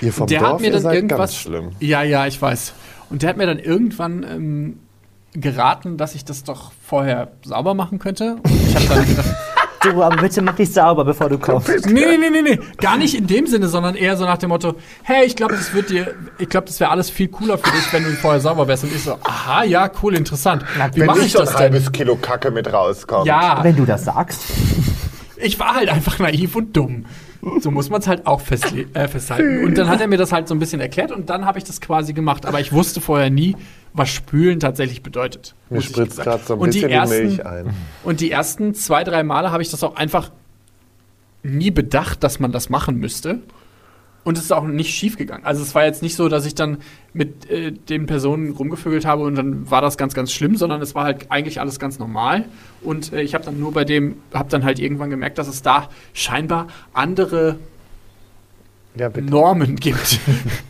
Ihr 0.00 0.12
vom 0.12 0.26
der 0.26 0.40
Dorf, 0.40 0.52
hat 0.54 0.60
mir 0.60 0.70
dann 0.70 0.92
irgendwas. 0.92 1.48
Ja, 1.80 2.02
ja, 2.02 2.26
ich 2.26 2.40
weiß. 2.40 2.72
Und 3.10 3.22
der 3.22 3.30
hat 3.30 3.36
mir 3.36 3.46
dann 3.46 3.58
irgendwann 3.58 4.22
ähm, 4.22 4.78
geraten, 5.32 5.96
dass 5.96 6.14
ich 6.14 6.24
das 6.24 6.44
doch 6.44 6.72
vorher 6.86 7.28
sauber 7.44 7.74
machen 7.74 7.98
könnte. 7.98 8.36
Und 8.42 8.68
ich 8.68 8.74
habe 8.76 8.86
dann 8.86 9.06
gedacht, 9.06 9.34
Du, 9.82 10.02
aber 10.02 10.16
bitte 10.18 10.42
mach 10.42 10.54
dich 10.56 10.70
sauber, 10.74 11.06
bevor 11.06 11.30
du 11.30 11.38
kommst. 11.38 11.68
nee, 11.86 12.04
nee, 12.04 12.18
nee, 12.18 12.28
nee, 12.28 12.42
nee, 12.42 12.58
gar 12.76 12.98
nicht 12.98 13.14
in 13.14 13.26
dem 13.26 13.46
Sinne, 13.46 13.66
sondern 13.66 13.94
eher 13.94 14.14
so 14.18 14.26
nach 14.26 14.36
dem 14.36 14.50
Motto, 14.50 14.74
hey, 15.04 15.24
ich 15.24 15.36
glaube, 15.36 15.54
das 15.54 15.72
wird 15.72 15.88
dir, 15.88 16.14
ich 16.36 16.50
glaube, 16.50 16.66
das 16.66 16.80
wäre 16.80 16.90
alles 16.90 17.08
viel 17.08 17.28
cooler 17.28 17.56
für 17.56 17.70
dich, 17.70 17.90
wenn 17.90 18.04
du 18.04 18.10
vorher 18.10 18.40
sauber 18.42 18.68
wärst. 18.68 18.84
Und 18.84 18.94
ich 18.94 19.02
so, 19.02 19.16
aha, 19.22 19.64
ja, 19.64 19.90
cool, 20.02 20.14
interessant. 20.16 20.66
Wie 20.92 21.02
mache 21.02 21.20
ich 21.20 21.32
so 21.32 21.38
ein 21.38 21.44
das 21.46 21.54
denn? 21.54 21.60
halbes 21.62 21.92
Kilo 21.92 22.16
Kacke 22.16 22.50
mit 22.50 22.70
rauskommt. 22.70 23.24
Ja, 23.26 23.60
Wenn 23.64 23.74
du 23.76 23.86
das 23.86 24.04
sagst. 24.04 24.42
ich 25.38 25.58
war 25.58 25.76
halt 25.76 25.88
einfach 25.88 26.18
naiv 26.18 26.56
und 26.56 26.76
dumm. 26.76 27.06
So 27.60 27.70
muss 27.70 27.88
man 27.88 28.00
es 28.00 28.06
halt 28.06 28.26
auch 28.26 28.40
festle 28.40 28.86
äh, 28.92 29.08
festhalten. 29.08 29.64
Und 29.64 29.78
dann 29.78 29.88
hat 29.88 30.00
er 30.00 30.06
mir 30.06 30.18
das 30.18 30.32
halt 30.32 30.46
so 30.48 30.54
ein 30.54 30.58
bisschen 30.58 30.80
erklärt 30.80 31.10
und 31.10 31.30
dann 31.30 31.46
habe 31.46 31.58
ich 31.58 31.64
das 31.64 31.80
quasi 31.80 32.12
gemacht. 32.12 32.44
Aber 32.44 32.60
ich 32.60 32.72
wusste 32.72 33.00
vorher 33.00 33.30
nie, 33.30 33.56
was 33.94 34.10
Spülen 34.10 34.60
tatsächlich 34.60 35.02
bedeutet. 35.02 35.54
Mir 35.70 35.80
spritzt 35.80 36.20
gerade 36.20 36.42
so 36.44 36.54
ein 36.54 36.60
und 36.60 36.74
die 36.74 36.80
bisschen 36.80 36.88
die, 36.90 36.94
ersten, 36.94 37.26
Milch 37.26 37.46
ein. 37.46 37.74
Und 38.04 38.20
die 38.20 38.30
ersten 38.30 38.74
zwei, 38.74 39.04
drei 39.04 39.22
Male 39.22 39.52
habe 39.52 39.62
ich 39.62 39.70
das 39.70 39.82
auch 39.82 39.96
einfach 39.96 40.30
nie 41.42 41.70
bedacht, 41.70 42.22
dass 42.22 42.40
man 42.40 42.52
das 42.52 42.68
machen 42.68 42.96
müsste. 42.96 43.40
Und 44.22 44.36
es 44.36 44.44
ist 44.44 44.52
auch 44.52 44.64
nicht 44.64 44.94
schief 44.94 45.16
gegangen. 45.16 45.44
Also 45.46 45.62
es 45.62 45.74
war 45.74 45.84
jetzt 45.84 46.02
nicht 46.02 46.14
so, 46.14 46.28
dass 46.28 46.44
ich 46.44 46.54
dann 46.54 46.78
mit 47.14 47.48
äh, 47.50 47.72
den 47.72 48.06
Personen 48.06 48.50
rumgevögelt 48.52 49.06
habe 49.06 49.22
und 49.22 49.34
dann 49.34 49.70
war 49.70 49.80
das 49.80 49.96
ganz, 49.96 50.12
ganz 50.14 50.30
schlimm, 50.30 50.56
sondern 50.56 50.82
es 50.82 50.94
war 50.94 51.04
halt 51.04 51.30
eigentlich 51.30 51.58
alles 51.60 51.78
ganz 51.78 51.98
normal. 51.98 52.44
Und 52.82 53.12
äh, 53.12 53.22
ich 53.22 53.34
habe 53.34 53.44
dann 53.44 53.58
nur 53.58 53.72
bei 53.72 53.84
dem, 53.84 54.16
habe 54.34 54.50
dann 54.50 54.62
halt 54.64 54.78
irgendwann 54.78 55.08
gemerkt, 55.10 55.38
dass 55.38 55.48
es 55.48 55.62
da 55.62 55.88
scheinbar 56.12 56.68
andere 56.92 57.58
Ja. 58.94 59.08
Normen 59.20 59.76
gibt, 59.76 60.18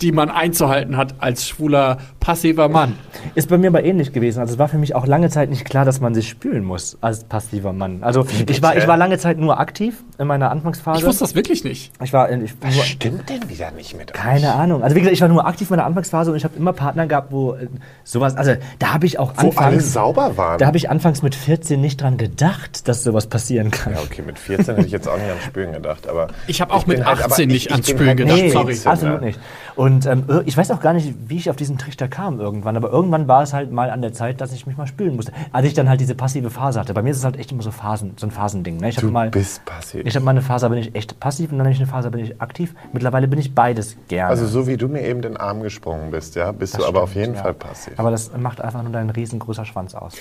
die 0.00 0.12
man 0.12 0.30
einzuhalten 0.30 0.96
hat 0.96 1.14
als 1.18 1.46
schwuler 1.48 1.98
passiver 2.20 2.68
Mann. 2.68 2.94
Ist 3.34 3.48
bei 3.48 3.58
mir 3.58 3.68
aber 3.68 3.84
ähnlich 3.84 4.12
gewesen. 4.12 4.40
Also 4.40 4.54
es 4.54 4.58
war 4.58 4.68
für 4.68 4.78
mich 4.78 4.94
auch 4.94 5.06
lange 5.06 5.28
Zeit 5.30 5.50
nicht 5.50 5.64
klar, 5.64 5.84
dass 5.84 6.00
man 6.00 6.14
sich 6.14 6.28
spülen 6.28 6.64
muss 6.64 6.98
als 7.00 7.24
passiver 7.24 7.72
Mann. 7.72 7.98
Also 8.02 8.26
ich 8.48 8.62
war, 8.62 8.76
ich 8.76 8.86
war 8.86 8.96
lange 8.96 9.18
Zeit 9.18 9.38
nur 9.38 9.58
aktiv 9.58 10.02
in 10.18 10.26
meiner 10.26 10.50
Anfangsphase. 10.50 11.00
Ich 11.00 11.06
wusste 11.06 11.24
das 11.24 11.34
wirklich 11.34 11.64
nicht. 11.64 11.92
Ich 12.02 12.12
war, 12.12 12.30
ich, 12.30 12.54
Was 12.60 12.74
nur, 12.74 12.84
stimmt 12.84 13.28
denn 13.28 13.48
wieder 13.48 13.70
nicht 13.72 13.96
mit 13.96 14.10
euch? 14.10 14.16
keine 14.20 14.54
Ahnung. 14.54 14.82
Also 14.82 14.94
wie 14.96 15.00
gesagt, 15.00 15.14
ich 15.14 15.20
war 15.20 15.28
nur 15.28 15.46
aktiv 15.46 15.70
in 15.70 15.76
meiner 15.76 15.86
Anfangsphase 15.86 16.30
und 16.30 16.36
ich 16.36 16.44
habe 16.44 16.56
immer 16.56 16.72
Partner 16.72 17.06
gehabt, 17.06 17.32
wo 17.32 17.54
äh, 17.54 17.68
sowas, 18.04 18.36
also 18.36 18.52
da 18.78 18.92
habe 18.94 19.06
ich 19.06 19.18
auch 19.18 19.32
Wo 19.36 19.40
alle 19.40 19.48
anfangs, 19.68 19.92
sauber 19.92 20.36
waren. 20.36 20.58
da 20.58 20.66
habe 20.66 20.76
ich 20.76 20.90
anfangs 20.90 21.22
mit 21.22 21.34
14 21.34 21.80
nicht 21.80 22.00
dran 22.02 22.16
gedacht, 22.18 22.88
dass 22.88 23.02
sowas 23.04 23.26
passieren 23.26 23.70
kann. 23.70 23.94
ja, 23.94 24.00
okay, 24.00 24.22
mit 24.26 24.38
14 24.38 24.74
hätte 24.76 24.86
ich 24.86 24.92
jetzt 24.92 25.08
auch 25.08 25.16
nicht 25.16 25.30
an 25.30 25.38
Spülen 25.44 25.72
gedacht, 25.72 26.08
aber... 26.08 26.28
Ich 26.46 26.60
habe 26.60 26.72
auch 26.74 26.86
mit 26.86 26.98
bin 26.98 27.06
halt- 27.06 27.18
18 27.24 27.44
aber 27.44 27.52
nicht 27.52 27.66
ich- 27.66 27.72
ans 27.72 27.88
ich 27.88 27.94
bin 27.94 28.06
Spülen 28.06 28.08
halt 28.08 28.18
gedacht, 28.18 28.38
Nee, 28.38 28.50
sorry. 28.50 28.78
Absolut 28.84 29.20
nicht. 29.22 29.38
Und 29.76 29.87
ähm, 30.06 30.24
ir- 30.28 30.42
ich 30.46 30.56
weiß 30.56 30.70
auch 30.70 30.80
gar 30.80 30.92
nicht, 30.92 31.14
wie 31.28 31.36
ich 31.36 31.50
auf 31.50 31.56
diesen 31.56 31.78
Trichter 31.78 32.08
kam 32.08 32.40
irgendwann, 32.40 32.76
aber 32.76 32.90
irgendwann 32.90 33.28
war 33.28 33.42
es 33.42 33.52
halt 33.52 33.70
mal 33.72 33.90
an 33.90 34.02
der 34.02 34.12
Zeit, 34.12 34.40
dass 34.40 34.52
ich 34.52 34.66
mich 34.66 34.76
mal 34.76 34.86
spülen 34.86 35.16
musste. 35.16 35.32
Als 35.52 35.66
ich 35.66 35.74
dann 35.74 35.88
halt 35.88 36.00
diese 36.00 36.14
passive 36.14 36.50
Phase 36.50 36.80
hatte. 36.80 36.94
Bei 36.94 37.02
mir 37.02 37.10
ist 37.10 37.18
es 37.18 37.24
halt 37.24 37.36
echt 37.38 37.52
immer 37.52 37.62
so 37.62 37.70
Phasen, 37.70 38.14
so 38.16 38.26
ein 38.26 38.30
Phasending. 38.30 38.78
Ne? 38.78 38.88
Ich 38.88 38.96
habe 38.96 39.06
Du 39.06 39.12
mal, 39.12 39.30
bist 39.30 39.64
passiv. 39.64 40.02
ich 40.04 40.14
habe 40.14 40.24
mal 40.24 40.32
eine 40.32 40.42
Phase, 40.42 40.66
da 40.66 40.68
bin 40.70 40.78
ich 40.78 40.94
echt 40.94 41.18
passiv 41.20 41.52
und 41.52 41.58
dann 41.58 41.66
habe 41.66 41.72
ich 41.74 41.80
eine 41.80 41.88
Phase, 41.88 42.10
da 42.10 42.16
bin 42.16 42.24
ich 42.24 42.40
aktiv. 42.40 42.74
Mittlerweile 42.92 43.28
bin 43.28 43.38
ich 43.38 43.54
beides 43.54 43.96
gerne. 44.08 44.30
Also 44.30 44.46
so 44.46 44.66
wie 44.66 44.76
du 44.76 44.88
mir 44.88 45.02
eben 45.02 45.22
den 45.22 45.36
Arm 45.36 45.62
gesprungen 45.62 46.10
bist, 46.10 46.34
ja, 46.36 46.52
bist 46.52 46.74
Das 46.74 46.82
du 46.82 46.86
aber 46.88 47.02
auf 47.02 47.10
stimmt, 47.10 47.26
jeden 47.26 47.36
ja. 47.36 47.42
Fall 47.42 47.54
passiv. 47.54 47.92
Aber 47.98 48.10
das 48.10 48.30
macht 48.36 48.60
einfach 48.60 48.82
nur 48.82 48.92
dein 48.92 49.10
riesengroßer 49.10 49.64
Schwanz 49.64 49.94
aus. 49.94 50.14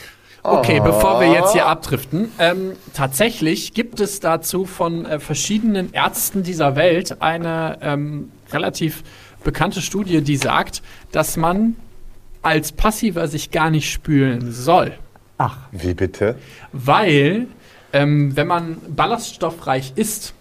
Okay, 0.44 0.80
bevor 0.82 1.20
wir 1.20 1.28
jetzt 1.32 1.52
hier 1.52 1.66
abdriften, 1.66 2.32
ähm, 2.40 2.74
tatsächlich 2.94 3.74
gibt 3.74 4.00
es 4.00 4.20
dazu 4.20 4.66
von 4.66 5.06
äh, 5.06 5.20
verschiedenen 5.20 5.92
Ärzten 5.94 6.44
dieser 6.44 6.76
Welt 6.76 7.22
eine 7.22 7.78
ähm, 7.82 8.32
relativ 8.54 9.04
bekannte 9.48 9.82
Studie, 9.82 10.22
die 10.22 10.36
sagt, 10.36 10.84
dass 11.14 11.38
man 11.38 11.78
als 12.42 12.74
Passiver 12.74 13.30
sich 13.30 13.50
gar 13.50 13.70
nicht 13.70 13.90
spülen 13.90 14.52
soll. 14.52 14.92
Ach, 15.38 15.58
Wie 15.72 15.94
bitte? 15.94 16.36
Weil, 16.74 17.48
ähm, 17.94 18.36
wenn 18.36 18.46
man 18.46 18.76
ballaststoffreich 18.90 19.94
ist 19.96 20.34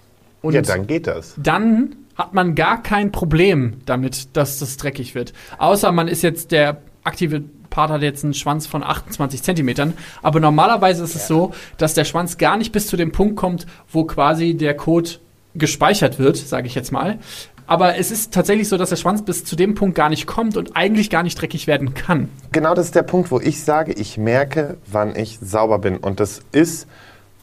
und 0.42 0.54
ja, 0.54 0.62
dann 0.62 0.88
geht 0.88 1.06
das. 1.06 1.34
dann 1.36 1.94
hat 2.16 2.34
man 2.34 2.56
gar 2.56 2.82
kein 2.82 3.12
Problem 3.12 3.74
damit, 3.86 4.36
dass 4.36 4.58
das 4.58 4.76
dreckig 4.76 5.14
wird. 5.14 5.32
Außer 5.58 5.92
man 5.92 6.08
ist 6.08 6.22
jetzt 6.22 6.50
der 6.50 6.82
aktive 7.04 7.44
Part 7.70 7.90
hat 7.90 8.02
jetzt 8.02 8.24
einen 8.24 8.34
Schwanz 8.34 8.66
von 8.66 8.82
28 8.82 9.40
Zentimetern. 9.40 9.94
Aber 10.22 10.40
normalerweise 10.40 11.04
ist 11.04 11.14
es 11.14 11.28
so, 11.28 11.52
dass 11.78 11.94
der 11.94 12.04
Schwanz 12.04 12.38
gar 12.38 12.56
nicht 12.56 12.72
bis 12.72 12.88
zu 12.88 12.96
dem 12.96 13.12
Punkt 13.12 13.36
kommt, 13.36 13.66
wo 13.92 14.02
quasi 14.04 14.54
der 14.54 14.74
Code 14.74 15.10
gespeichert 15.54 16.18
wird, 16.18 16.36
sage 16.36 16.66
ich 16.66 16.74
jetzt 16.74 16.90
mal. 16.90 17.18
Aber 17.66 17.96
es 17.96 18.10
ist 18.10 18.32
tatsächlich 18.32 18.68
so, 18.68 18.76
dass 18.76 18.90
der 18.90 18.96
Schwanz 18.96 19.22
bis 19.22 19.44
zu 19.44 19.56
dem 19.56 19.74
Punkt 19.74 19.96
gar 19.96 20.08
nicht 20.08 20.26
kommt 20.26 20.56
und 20.56 20.76
eigentlich 20.76 21.10
gar 21.10 21.22
nicht 21.22 21.40
dreckig 21.40 21.66
werden 21.66 21.94
kann. 21.94 22.28
Genau 22.52 22.74
das 22.74 22.86
ist 22.86 22.94
der 22.94 23.02
Punkt, 23.02 23.30
wo 23.30 23.40
ich 23.40 23.64
sage, 23.64 23.92
ich 23.92 24.18
merke, 24.18 24.76
wann 24.86 25.16
ich 25.16 25.38
sauber 25.40 25.78
bin. 25.78 25.96
Und 25.96 26.20
das 26.20 26.40
ist 26.52 26.86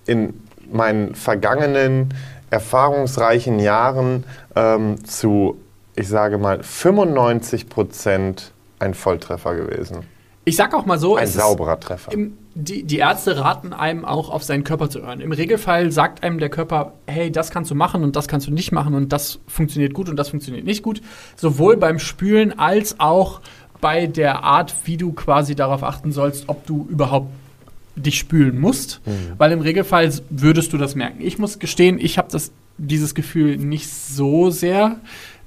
in 0.06 0.34
meinen 0.72 1.15
vergangenen, 1.15 2.13
erfahrungsreichen 2.50 3.60
Jahren 3.60 4.24
ähm, 4.56 5.03
zu, 5.03 5.60
ich 5.96 6.08
sage 6.08 6.38
mal, 6.38 6.63
95 6.63 7.68
Prozent 7.68 8.51
ein 8.80 8.94
Volltreffer 8.94 9.56
gewesen. 9.56 10.06
Ich 10.45 10.55
sag 10.57 10.73
auch 10.73 10.85
mal 10.85 11.00
so, 11.00 11.15
Ein 11.15 11.23
es 11.23 11.31
ist- 11.31 11.41
sauberer 11.41 11.79
Treffer. 11.79 12.12
Im, 12.12 12.38
die, 12.55 12.83
die 12.83 12.97
Ärzte 12.97 13.38
raten 13.39 13.71
einem 13.73 14.03
auch, 14.05 14.29
auf 14.29 14.43
seinen 14.43 14.63
Körper 14.63 14.89
zu 14.89 15.01
hören. 15.01 15.21
Im 15.21 15.31
Regelfall 15.31 15.91
sagt 15.91 16.21
einem 16.23 16.38
der 16.39 16.50
Körper, 16.50 16.93
hey, 17.07 17.31
das 17.31 17.50
kannst 17.50 17.71
du 17.71 17.75
machen 17.75 18.03
und 18.03 18.15
das 18.15 18.27
kannst 18.27 18.47
du 18.47 18.51
nicht 18.51 18.71
machen 18.71 18.93
und 18.93 19.13
das 19.13 19.39
funktioniert 19.47 19.93
gut 19.93 20.09
und 20.09 20.17
das 20.17 20.29
funktioniert 20.29 20.65
nicht 20.65 20.83
gut. 20.83 21.01
Sowohl 21.35 21.77
beim 21.77 21.97
Spülen 21.97 22.59
als 22.59 23.00
auch 23.00 23.39
bei 23.81 24.05
der 24.07 24.43
Art, 24.43 24.73
wie 24.85 24.97
du 24.97 25.13
quasi 25.13 25.55
darauf 25.55 25.83
achten 25.83 26.12
sollst, 26.12 26.47
ob 26.47 26.65
du 26.67 26.85
überhaupt 26.89 27.29
dich 27.95 28.17
spülen 28.17 28.59
musst. 28.59 29.01
Weil 29.38 29.51
im 29.51 29.62
Regelfall 29.62 30.12
würdest 30.29 30.73
du 30.73 30.77
das 30.77 30.95
merken. 30.95 31.19
Ich 31.21 31.38
muss 31.38 31.59
gestehen, 31.59 32.00
ich 32.00 32.17
habe 32.17 32.27
das 32.31 32.51
dieses 32.77 33.13
Gefühl 33.13 33.57
nicht 33.57 33.88
so 33.89 34.50
sehr, 34.50 34.97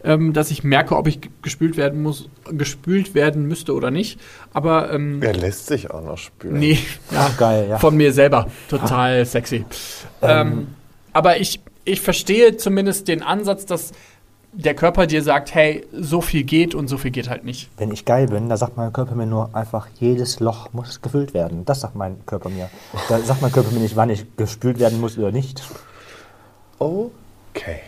ähm, 0.05 0.33
dass 0.33 0.51
ich 0.51 0.63
merke, 0.65 0.97
ob 0.97 1.07
ich 1.09 1.21
gespült 1.43 1.77
werden 1.77 2.03
muss, 2.03 2.29
gespült 2.51 3.15
werden 3.15 3.47
müsste 3.47 3.75
oder 3.75 3.91
nicht. 3.91 4.21
Aber 4.53 4.93
ähm, 4.93 5.23
Er 5.23 5.35
lässt 5.35 5.67
sich 5.67 5.91
auch 5.91 6.03
noch 6.03 6.19
spüren. 6.19 6.59
Nee, 6.59 6.79
ja, 7.11 7.29
Ach, 7.31 7.37
geil, 7.37 7.67
ja. 7.71 7.79
von 7.79 7.97
mir 7.97 8.13
selber. 8.13 8.47
Total 8.69 9.25
sexy. 9.25 9.65
Ähm, 10.23 10.69
aber 11.13 11.39
ich, 11.41 11.61
ich 11.85 12.01
verstehe 12.01 12.57
zumindest 12.57 13.09
den 13.09 13.23
Ansatz, 13.23 13.67
dass 13.67 13.93
der 14.53 14.75
Körper 14.75 15.07
dir 15.07 15.23
sagt, 15.23 15.55
hey, 15.55 15.85
so 15.93 16.23
viel 16.23 16.43
geht 16.45 16.75
und 16.75 16.89
so 16.89 16.97
viel 16.97 17.11
geht 17.11 17.29
halt 17.29 17.45
nicht. 17.45 17.69
wenn 17.77 17.91
ich 17.93 18.07
geil 18.07 18.27
bin, 18.29 18.49
da 18.49 18.57
sagt 18.57 18.77
mein 18.79 18.91
Körper 18.91 19.15
mir 19.15 19.27
nur 19.27 19.55
einfach, 19.55 19.89
jedes 20.01 20.41
Loch 20.41 20.73
muss 20.73 21.03
gefüllt 21.03 21.35
werden. 21.35 21.67
Das 21.67 21.81
sagt 21.81 21.95
mein 21.95 22.25
Körper 22.25 22.49
mir. 22.49 22.71
Da 23.11 23.19
sagt 23.19 23.43
mein 23.43 23.53
Körper 23.53 23.71
mir 23.73 23.81
nicht, 23.81 23.97
wann 23.97 24.09
ich 24.09 24.25
gespült 24.37 24.79
werden 24.79 24.99
muss 25.01 25.19
oder 25.19 25.31
nicht. 25.31 25.63
Okay. 26.79 27.81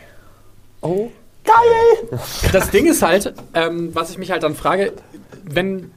Oh, 0.80 1.10
geil! 1.48 2.18
Das 2.52 2.70
Ding 2.70 2.86
ist 2.86 3.02
halt, 3.02 3.32
ähm, 3.54 3.94
was 3.94 4.10
ich 4.10 4.18
mich 4.18 4.30
halt 4.30 4.42
dann 4.42 4.54
frage, 4.54 4.92
wenn 5.44 5.90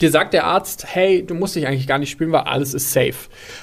dir 0.00 0.10
sagt 0.10 0.34
der 0.34 0.44
Arzt, 0.44 0.86
hey, 0.88 1.24
du 1.24 1.34
musst 1.34 1.54
dich 1.54 1.66
eigentlich 1.66 1.86
gar 1.86 1.98
nicht 1.98 2.10
spülen, 2.10 2.32
weil 2.32 2.42
alles 2.42 2.74
ist 2.74 2.92
safe. 2.92 3.14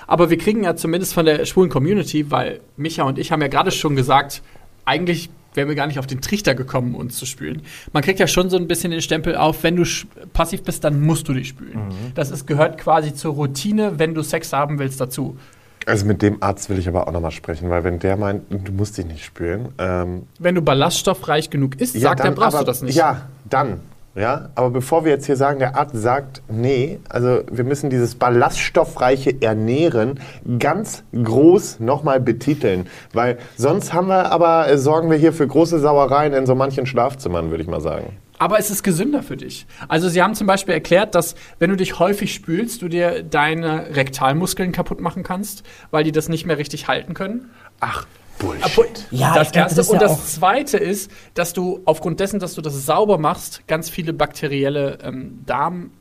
Aber 0.07 0.29
wir 0.29 0.37
kriegen 0.37 0.63
ja 0.63 0.75
zumindest 0.75 1.13
von 1.13 1.25
der 1.25 1.45
schwulen 1.45 1.69
Community, 1.69 2.31
weil 2.31 2.61
Micha 2.77 3.03
und 3.03 3.19
ich 3.19 3.31
haben 3.31 3.41
ja 3.41 3.47
gerade 3.47 3.71
schon 3.71 3.95
gesagt, 3.95 4.41
eigentlich 4.85 5.29
wären 5.53 5.67
wir 5.67 5.75
gar 5.75 5.87
nicht 5.87 5.99
auf 5.99 6.07
den 6.07 6.21
Trichter 6.21 6.55
gekommen, 6.55 6.95
uns 6.95 7.17
zu 7.17 7.25
spülen. 7.25 7.63
Man 7.91 8.03
kriegt 8.03 8.19
ja 8.19 8.27
schon 8.27 8.49
so 8.49 8.57
ein 8.57 8.67
bisschen 8.67 8.91
den 8.91 9.01
Stempel 9.01 9.35
auf, 9.35 9.63
wenn 9.63 9.75
du 9.75 9.83
passiv 10.31 10.63
bist, 10.63 10.83
dann 10.85 11.01
musst 11.01 11.27
du 11.27 11.33
dich 11.33 11.49
spülen. 11.49 11.89
Das 12.15 12.31
ist, 12.31 12.47
gehört 12.47 12.77
quasi 12.77 13.13
zur 13.13 13.33
Routine, 13.33 13.99
wenn 13.99 14.13
du 14.13 14.21
Sex 14.21 14.53
haben 14.53 14.79
willst, 14.79 15.01
dazu. 15.01 15.37
Also 15.85 16.05
mit 16.05 16.21
dem 16.21 16.41
Arzt 16.43 16.69
will 16.69 16.77
ich 16.77 16.87
aber 16.87 17.07
auch 17.07 17.11
nochmal 17.11 17.31
sprechen, 17.31 17.69
weil 17.69 17.83
wenn 17.83 17.99
der 17.99 18.17
meint, 18.17 18.43
du 18.49 18.71
musst 18.71 18.97
dich 18.97 19.05
nicht 19.05 19.25
spülen, 19.25 19.69
ähm, 19.79 20.23
Wenn 20.39 20.55
du 20.55 20.61
ballaststoffreich 20.61 21.49
genug 21.49 21.79
isst, 21.81 21.99
sagt 21.99 22.19
er, 22.19 22.25
dann 22.25 22.35
brauchst 22.35 22.55
aber, 22.55 22.65
du 22.65 22.71
das 22.71 22.81
nicht. 22.81 22.95
Ja, 22.95 23.27
dann. 23.49 23.81
Ja, 24.13 24.49
aber 24.55 24.71
bevor 24.71 25.05
wir 25.05 25.11
jetzt 25.11 25.25
hier 25.25 25.37
sagen, 25.37 25.59
der 25.59 25.77
Arzt 25.77 25.95
sagt, 25.95 26.41
nee, 26.49 26.99
also 27.07 27.43
wir 27.49 27.63
müssen 27.63 27.89
dieses 27.89 28.15
ballaststoffreiche 28.15 29.41
Ernähren 29.41 30.19
ganz 30.59 31.03
groß 31.13 31.79
nochmal 31.79 32.19
betiteln, 32.19 32.87
weil 33.13 33.37
sonst 33.55 33.93
haben 33.93 34.09
wir 34.09 34.29
aber, 34.31 34.67
äh, 34.67 34.77
sorgen 34.77 35.09
wir 35.09 35.17
hier 35.17 35.31
für 35.31 35.47
große 35.47 35.79
Sauereien 35.79 36.33
in 36.33 36.45
so 36.45 36.55
manchen 36.55 36.85
Schlafzimmern, 36.85 37.51
würde 37.51 37.63
ich 37.63 37.69
mal 37.69 37.79
sagen. 37.79 38.17
Aber 38.41 38.57
es 38.57 38.71
ist 38.71 38.81
gesünder 38.81 39.21
für 39.21 39.37
dich. 39.37 39.67
Also 39.87 40.09
sie 40.09 40.19
haben 40.19 40.33
zum 40.33 40.47
Beispiel 40.47 40.73
erklärt, 40.73 41.13
dass 41.13 41.35
wenn 41.59 41.69
du 41.69 41.75
dich 41.75 41.99
häufig 41.99 42.33
spülst, 42.33 42.81
du 42.81 42.87
dir 42.87 43.21
deine 43.21 43.95
Rektalmuskeln 43.95 44.71
kaputt 44.71 44.99
machen 44.99 45.21
kannst, 45.21 45.61
weil 45.91 46.03
die 46.03 46.11
das 46.11 46.27
nicht 46.27 46.47
mehr 46.47 46.57
richtig 46.57 46.87
halten 46.87 47.13
können. 47.13 47.51
Ach, 47.81 48.07
Bullshit. 48.39 49.05
Ja, 49.11 49.35
das 49.35 49.51
glaub, 49.51 49.65
erste. 49.65 49.75
das 49.75 49.85
ist 49.85 49.91
und 49.91 50.01
ja 50.01 50.07
das 50.07 50.33
zweite 50.33 50.77
ist, 50.79 51.11
dass 51.35 51.53
du 51.53 51.81
aufgrund 51.85 52.19
dessen, 52.19 52.39
dass 52.39 52.55
du 52.55 52.63
das 52.63 52.83
sauber 52.83 53.19
machst, 53.19 53.67
ganz 53.67 53.91
viele 53.91 54.11
bakterielle 54.11 54.97
ähm, 55.03 55.43
Darm, 55.45 55.91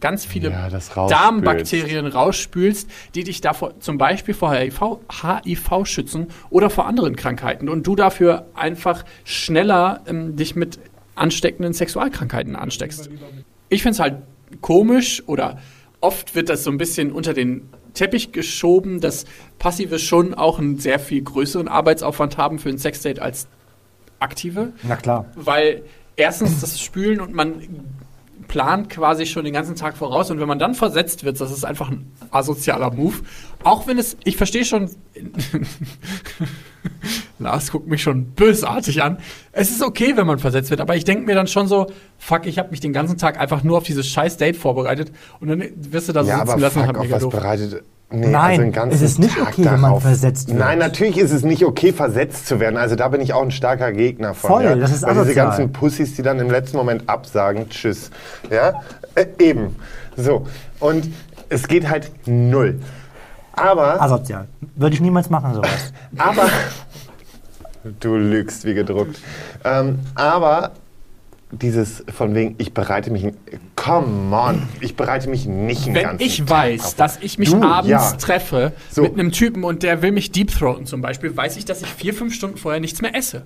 ganz 0.00 0.24
viele 0.24 0.50
Ja, 0.52 0.70
das 0.70 0.96
rausspülst. 0.96 1.22
Darmbakterien 1.22 2.06
rausspülst, 2.06 2.90
die 3.14 3.24
dich 3.24 3.42
davor 3.42 3.78
zum 3.80 3.98
Beispiel 3.98 4.32
vor 4.32 4.54
HIV, 4.54 5.00
HIV 5.10 5.84
schützen 5.84 6.28
oder 6.48 6.70
vor 6.70 6.86
anderen 6.86 7.14
Krankheiten. 7.14 7.68
Und 7.68 7.86
du 7.86 7.94
dafür 7.94 8.46
einfach 8.54 9.04
schneller 9.24 10.00
ähm, 10.06 10.36
dich 10.36 10.56
mit 10.56 10.78
ansteckenden 11.20 11.72
Sexualkrankheiten 11.72 12.56
ansteckst. 12.56 13.10
Ich 13.68 13.82
finde 13.82 13.92
es 13.94 14.00
halt 14.00 14.22
komisch 14.60 15.22
oder 15.26 15.58
oft 16.00 16.34
wird 16.34 16.48
das 16.48 16.64
so 16.64 16.70
ein 16.70 16.78
bisschen 16.78 17.12
unter 17.12 17.34
den 17.34 17.68
Teppich 17.94 18.32
geschoben, 18.32 19.00
dass 19.00 19.26
Passive 19.58 19.98
schon 19.98 20.34
auch 20.34 20.58
einen 20.58 20.78
sehr 20.78 20.98
viel 20.98 21.22
größeren 21.22 21.68
Arbeitsaufwand 21.68 22.38
haben 22.38 22.58
für 22.58 22.68
ein 22.68 22.78
Sexdate 22.78 23.20
als 23.20 23.48
Aktive. 24.18 24.72
Na 24.82 24.96
klar. 24.96 25.26
Weil 25.34 25.82
erstens 26.16 26.60
das 26.60 26.80
Spülen 26.80 27.20
und 27.20 27.34
man 27.34 27.84
plant 28.48 28.90
quasi 28.90 29.26
schon 29.26 29.44
den 29.44 29.54
ganzen 29.54 29.76
Tag 29.76 29.96
voraus 29.96 30.30
und 30.30 30.40
wenn 30.40 30.48
man 30.48 30.58
dann 30.58 30.74
versetzt 30.74 31.24
wird, 31.24 31.40
das 31.40 31.52
ist 31.52 31.64
einfach 31.64 31.90
ein 31.90 32.10
asozialer 32.30 32.90
Move. 32.90 33.16
Auch 33.62 33.86
wenn 33.86 33.98
es, 33.98 34.16
ich 34.24 34.36
verstehe 34.36 34.64
schon, 34.64 34.90
Lars 37.38 37.70
guckt 37.70 37.88
mich 37.88 38.02
schon 38.02 38.26
bösartig 38.32 39.02
an. 39.02 39.18
Es 39.52 39.70
ist 39.70 39.82
okay, 39.82 40.12
wenn 40.16 40.26
man 40.26 40.38
versetzt 40.38 40.70
wird, 40.70 40.80
aber 40.80 40.96
ich 40.96 41.04
denke 41.04 41.24
mir 41.26 41.34
dann 41.34 41.46
schon 41.46 41.66
so, 41.66 41.86
fuck, 42.18 42.46
ich 42.46 42.58
habe 42.58 42.70
mich 42.70 42.80
den 42.80 42.92
ganzen 42.92 43.18
Tag 43.18 43.38
einfach 43.38 43.62
nur 43.62 43.78
auf 43.78 43.84
dieses 43.84 44.06
scheiß 44.08 44.36
Date 44.38 44.56
vorbereitet 44.56 45.12
und 45.40 45.48
dann 45.48 45.62
wirst 45.76 46.08
du 46.08 46.12
da 46.12 46.22
so 46.24 46.30
Ja, 46.30 46.38
sitzen 46.38 46.50
aber 46.52 46.60
lassen 46.60 46.78
und 46.80 46.84
fuck, 46.86 46.88
hab 46.94 46.96
auf 46.96 47.02
mega 47.04 47.16
was 47.16 47.22
doof. 47.22 47.32
bereitet... 47.32 47.82
Nee, 48.12 48.26
Nein, 48.26 48.60
den 48.60 48.72
ganzen 48.72 48.96
es 48.96 49.02
ist 49.02 49.20
nicht 49.20 49.36
Tag 49.38 49.50
okay, 49.52 49.66
wenn 49.66 49.78
man 49.78 50.00
versetzt 50.00 50.48
wird. 50.48 50.58
Nein, 50.58 50.80
natürlich 50.80 51.16
ist 51.16 51.30
es 51.30 51.44
nicht 51.44 51.64
okay, 51.64 51.92
versetzt 51.92 52.48
zu 52.48 52.58
werden. 52.58 52.76
Also 52.76 52.96
da 52.96 53.06
bin 53.06 53.20
ich 53.20 53.32
auch 53.34 53.42
ein 53.42 53.52
starker 53.52 53.92
Gegner 53.92 54.34
von. 54.34 54.50
Voll, 54.50 54.64
ja. 54.64 54.74
das 54.74 54.90
ist 54.90 55.02
Weil 55.04 55.10
diese 55.10 55.20
asozial. 55.22 55.46
ganzen 55.46 55.72
Pussys, 55.72 56.16
die 56.16 56.22
dann 56.22 56.40
im 56.40 56.50
letzten 56.50 56.76
Moment 56.76 57.08
absagen, 57.08 57.68
tschüss. 57.68 58.10
Ja, 58.50 58.82
äh, 59.14 59.26
eben. 59.38 59.76
So, 60.16 60.44
und 60.80 61.08
es 61.50 61.68
geht 61.68 61.88
halt 61.88 62.10
null. 62.26 62.80
Aber, 63.52 64.00
Asozial. 64.00 64.48
Würde 64.76 64.94
ich 64.94 65.00
niemals 65.00 65.30
machen, 65.30 65.54
sowas. 65.54 65.92
aber, 66.16 66.48
du 68.00 68.16
lügst 68.16 68.64
wie 68.64 68.74
gedruckt. 68.74 69.20
Ähm, 69.64 69.98
aber 70.14 70.72
dieses 71.52 72.04
von 72.12 72.34
wegen, 72.34 72.54
ich 72.58 72.72
bereite 72.74 73.10
mich, 73.10 73.26
come 73.74 74.36
on, 74.36 74.68
ich 74.80 74.94
bereite 74.96 75.28
mich 75.28 75.46
nicht 75.46 75.86
einen 75.86 75.94
Wenn 75.96 76.16
ich 76.20 76.38
Tag 76.38 76.50
weiß, 76.50 76.96
dass 76.96 77.18
ich 77.20 77.38
mich 77.38 77.50
Du, 77.50 77.62
abends 77.62 77.90
ja. 77.90 78.12
treffe 78.12 78.72
So. 78.90 79.02
mit 79.02 79.14
einem 79.14 79.32
Typen 79.32 79.64
und 79.64 79.82
der 79.82 80.00
will 80.02 80.12
mich 80.12 80.30
deepthroaten 80.30 80.86
zum 80.86 81.00
Beispiel, 81.00 81.36
weiß 81.36 81.56
ich, 81.56 81.64
dass 81.64 81.82
ich 81.82 81.88
vier, 81.88 82.14
fünf 82.14 82.34
Stunden 82.34 82.56
vorher 82.56 82.80
nichts 82.80 83.02
mehr 83.02 83.16
esse. 83.16 83.42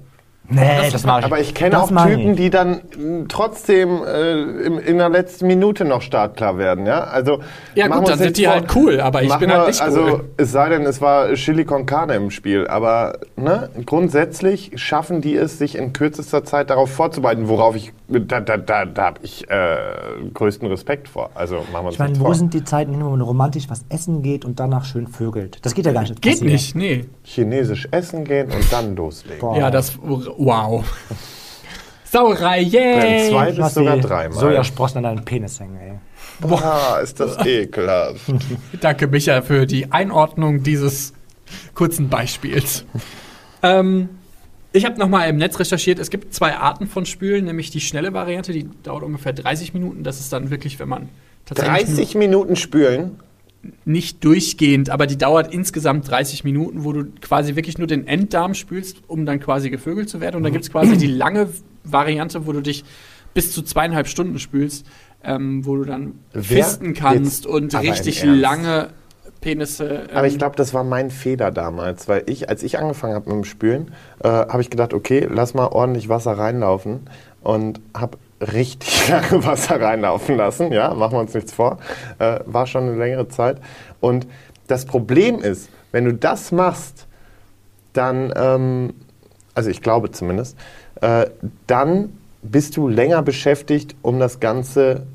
Nee, 0.46 0.90
das, 0.92 1.04
mache 1.06 1.20
ich. 1.20 1.24
Aber 1.24 1.40
ich 1.40 1.54
kenne 1.54 1.70
das 1.70 1.90
auch 1.90 2.06
ich 2.06 2.14
Typen, 2.16 2.36
die 2.36 2.50
dann 2.50 2.82
mh, 2.98 3.24
trotzdem 3.28 4.02
äh, 4.04 4.32
in, 4.66 4.78
in 4.78 4.98
der 4.98 5.08
letzten 5.08 5.46
Minute 5.46 5.86
noch 5.86 6.02
startklar 6.02 6.58
werden, 6.58 6.84
ja? 6.84 7.04
Also 7.04 7.38
Ja, 7.74 7.88
machen 7.88 8.00
gut, 8.00 8.08
wir 8.08 8.16
dann 8.16 8.18
sind 8.24 8.36
die 8.36 8.44
vor. 8.44 8.52
halt 8.52 8.76
cool, 8.76 9.00
aber 9.00 9.22
ich 9.22 9.34
bin 9.36 9.50
halt 9.50 9.62
wir- 9.62 9.66
nicht 9.68 9.80
also, 9.80 10.00
cool. 10.02 10.24
es 10.36 10.52
sei 10.52 10.68
denn, 10.68 10.82
es 10.82 11.00
war 11.00 11.32
Chili 11.32 11.64
con 11.64 11.86
Carne 11.86 12.14
im 12.16 12.30
Spiel, 12.30 12.66
aber 12.68 13.20
ne, 13.36 13.70
grundsätzlich 13.86 14.72
schaffen 14.76 15.22
die 15.22 15.34
es, 15.34 15.56
sich 15.58 15.76
in 15.78 15.94
kürzester 15.94 16.44
Zeit 16.44 16.68
darauf 16.68 16.90
vorzubereiten, 16.90 17.48
worauf 17.48 17.74
ich, 17.74 17.92
da, 18.08 18.40
da, 18.40 18.58
da, 18.58 18.84
da 18.84 19.02
habe 19.04 19.20
ich 19.22 19.48
äh, 19.50 19.76
größten 20.34 20.68
Respekt 20.68 21.08
vor. 21.08 21.30
Also 21.34 21.64
machen 21.72 21.86
wir 21.86 21.90
Ich 21.92 21.98
meine, 21.98 22.20
wo 22.20 22.24
vor. 22.26 22.34
sind 22.34 22.52
die 22.52 22.64
Zeiten, 22.64 23.02
wo 23.02 23.08
man 23.10 23.22
romantisch 23.22 23.70
was 23.70 23.84
essen 23.88 24.22
geht 24.22 24.44
und 24.44 24.60
danach 24.60 24.84
schön 24.84 25.06
vögelt? 25.06 25.58
Das 25.62 25.74
geht 25.74 25.86
ja 25.86 25.92
gar 25.92 26.02
nicht. 26.02 26.14
Das 26.14 26.20
Geht 26.20 26.42
nicht, 26.42 26.74
nee. 26.74 27.06
Chinesisch 27.24 27.88
essen 27.92 28.24
gehen 28.24 28.50
und 28.52 28.70
dann 28.70 28.94
loslegen. 28.94 29.40
Boah. 29.40 29.56
Ja, 29.56 29.70
das, 29.70 29.98
wow. 30.38 30.84
Sauerei, 32.04 32.60
Wenn 32.62 32.70
yay! 32.70 33.30
zwei 33.30 33.50
Ich 33.50 33.56
bis 33.56 33.74
sogar 33.74 33.96
dreimal. 33.98 34.38
Sojasprossen 34.38 34.98
an 34.98 35.02
deinen 35.04 35.24
Penis 35.24 35.58
hängen, 35.58 35.76
ey. 35.78 35.92
Boah, 36.40 37.00
ist 37.02 37.18
das 37.18 37.36
ekelhaft. 37.46 38.20
Danke, 38.80 39.08
Micha, 39.08 39.42
für 39.42 39.66
die 39.66 39.90
Einordnung 39.92 40.62
dieses 40.62 41.12
kurzen 41.74 42.08
Beispiels. 42.08 42.84
ähm, 43.62 44.08
ich 44.72 44.84
habe 44.84 44.98
nochmal 44.98 45.28
im 45.28 45.36
Netz 45.36 45.58
recherchiert, 45.58 45.98
es 45.98 46.10
gibt 46.10 46.34
zwei 46.34 46.56
Arten 46.56 46.88
von 46.88 47.06
Spülen, 47.06 47.44
nämlich 47.44 47.70
die 47.70 47.80
schnelle 47.80 48.12
Variante, 48.12 48.52
die 48.52 48.68
dauert 48.82 49.04
ungefähr 49.04 49.32
30 49.32 49.74
Minuten. 49.74 50.02
Das 50.02 50.18
ist 50.20 50.32
dann 50.32 50.50
wirklich, 50.50 50.78
wenn 50.80 50.88
man 50.88 51.08
tatsächlich 51.46 51.86
30 51.86 52.14
Minuten 52.16 52.56
spülen. 52.56 53.20
Nicht 53.84 54.24
durchgehend, 54.24 54.90
aber 54.90 55.06
die 55.06 55.16
dauert 55.18 55.52
insgesamt 55.52 56.10
30 56.10 56.44
Minuten, 56.44 56.84
wo 56.84 56.92
du 56.92 57.04
quasi 57.20 57.56
wirklich 57.56 57.78
nur 57.78 57.86
den 57.86 58.06
Enddarm 58.06 58.54
spülst, 58.54 58.98
um 59.06 59.26
dann 59.26 59.40
quasi 59.40 59.70
gevögelt 59.70 60.08
zu 60.08 60.20
werden. 60.20 60.36
Und 60.36 60.42
dann 60.42 60.52
gibt 60.52 60.64
es 60.64 60.70
quasi 60.70 60.96
die 60.96 61.06
lange 61.06 61.48
Variante, 61.84 62.46
wo 62.46 62.52
du 62.52 62.60
dich 62.60 62.84
bis 63.34 63.52
zu 63.52 63.62
zweieinhalb 63.62 64.06
Stunden 64.06 64.38
spülst, 64.38 64.86
ähm, 65.22 65.66
wo 65.66 65.76
du 65.76 65.84
dann 65.84 66.14
Wer 66.32 66.64
fisten 66.64 66.94
kannst 66.94 67.46
und 67.46 67.74
richtig 67.80 68.22
lange 68.24 68.90
Penisse. 69.40 70.06
Ähm, 70.08 70.16
Aber 70.16 70.26
ich 70.26 70.38
glaube, 70.38 70.56
das 70.56 70.72
war 70.72 70.84
mein 70.84 71.10
Fehler 71.10 71.50
damals, 71.50 72.08
weil 72.08 72.24
ich, 72.26 72.48
als 72.48 72.62
ich 72.62 72.78
angefangen 72.78 73.14
habe 73.14 73.26
mit 73.26 73.36
dem 73.36 73.44
Spülen, 73.44 73.92
äh, 74.22 74.28
habe 74.28 74.62
ich 74.62 74.70
gedacht, 74.70 74.94
okay, 74.94 75.28
lass 75.30 75.54
mal 75.54 75.66
ordentlich 75.66 76.08
Wasser 76.08 76.32
reinlaufen 76.32 77.00
und 77.42 77.80
habe 77.94 78.18
richtig 78.52 79.08
lange 79.10 79.44
Wasser 79.44 79.80
reinlaufen 79.80 80.36
lassen. 80.36 80.72
Ja, 80.72 80.94
machen 80.94 81.12
wir 81.12 81.20
uns 81.20 81.34
nichts 81.34 81.52
vor. 81.52 81.78
Äh, 82.18 82.40
war 82.46 82.66
schon 82.66 82.84
eine 82.84 82.96
längere 82.96 83.28
Zeit. 83.28 83.58
Und 84.00 84.26
das 84.66 84.84
Problem 84.84 85.40
ist, 85.40 85.68
wenn 85.92 86.04
du 86.04 86.14
das 86.14 86.52
machst, 86.52 87.06
dann, 87.92 88.32
ähm, 88.36 88.94
also 89.54 89.70
ich 89.70 89.82
glaube 89.82 90.10
zumindest, 90.10 90.56
äh, 91.00 91.26
dann 91.66 92.18
bist 92.42 92.76
du 92.76 92.88
länger 92.88 93.22
beschäftigt, 93.22 93.96
um 94.02 94.18
das 94.18 94.40
Ganze 94.40 95.06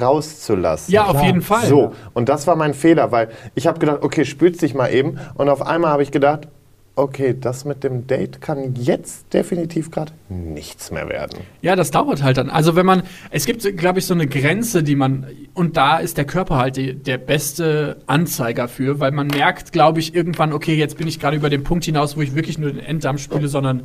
rauszulassen. 0.00 0.92
ja, 0.92 1.04
auf 1.04 1.10
klar. 1.12 1.24
jeden 1.24 1.42
Fall. 1.42 1.66
So, 1.66 1.92
und 2.14 2.28
das 2.28 2.46
war 2.46 2.56
mein 2.56 2.74
Fehler, 2.74 3.12
weil 3.12 3.28
ich 3.54 3.66
habe 3.66 3.78
gedacht, 3.78 3.98
okay, 4.02 4.24
spülst 4.24 4.62
dich 4.62 4.74
mal 4.74 4.88
eben. 4.88 5.18
Und 5.34 5.48
auf 5.48 5.62
einmal 5.62 5.90
habe 5.90 6.02
ich 6.02 6.10
gedacht, 6.10 6.48
okay, 6.94 7.34
das 7.38 7.64
mit 7.64 7.84
dem 7.84 8.06
Date 8.06 8.40
kann 8.40 8.74
jetzt 8.74 9.32
definitiv 9.32 9.90
gerade 9.90 10.12
nichts 10.28 10.90
mehr 10.90 11.08
werden. 11.08 11.40
Ja, 11.62 11.74
das 11.74 11.90
dauert 11.90 12.22
halt 12.22 12.36
dann. 12.36 12.50
Also 12.50 12.76
wenn 12.76 12.84
man, 12.84 13.02
es 13.30 13.46
gibt, 13.46 13.62
glaube 13.78 13.98
ich, 13.98 14.06
so 14.06 14.14
eine 14.14 14.26
Grenze, 14.26 14.82
die 14.82 14.94
man, 14.94 15.26
und 15.54 15.76
da 15.76 15.98
ist 15.98 16.18
der 16.18 16.26
Körper 16.26 16.56
halt 16.56 16.76
die, 16.76 16.94
der 16.94 17.18
beste 17.18 17.98
Anzeiger 18.06 18.68
für, 18.68 19.00
weil 19.00 19.12
man 19.12 19.28
merkt, 19.28 19.72
glaube 19.72 20.00
ich, 20.00 20.14
irgendwann, 20.14 20.52
okay, 20.52 20.74
jetzt 20.74 20.98
bin 20.98 21.08
ich 21.08 21.18
gerade 21.18 21.36
über 21.36 21.50
den 21.50 21.64
Punkt 21.64 21.84
hinaus, 21.84 22.16
wo 22.16 22.20
ich 22.20 22.34
wirklich 22.34 22.58
nur 22.58 22.70
den 22.70 22.80
Enddarm 22.80 23.18
spüle, 23.18 23.48
sondern 23.48 23.84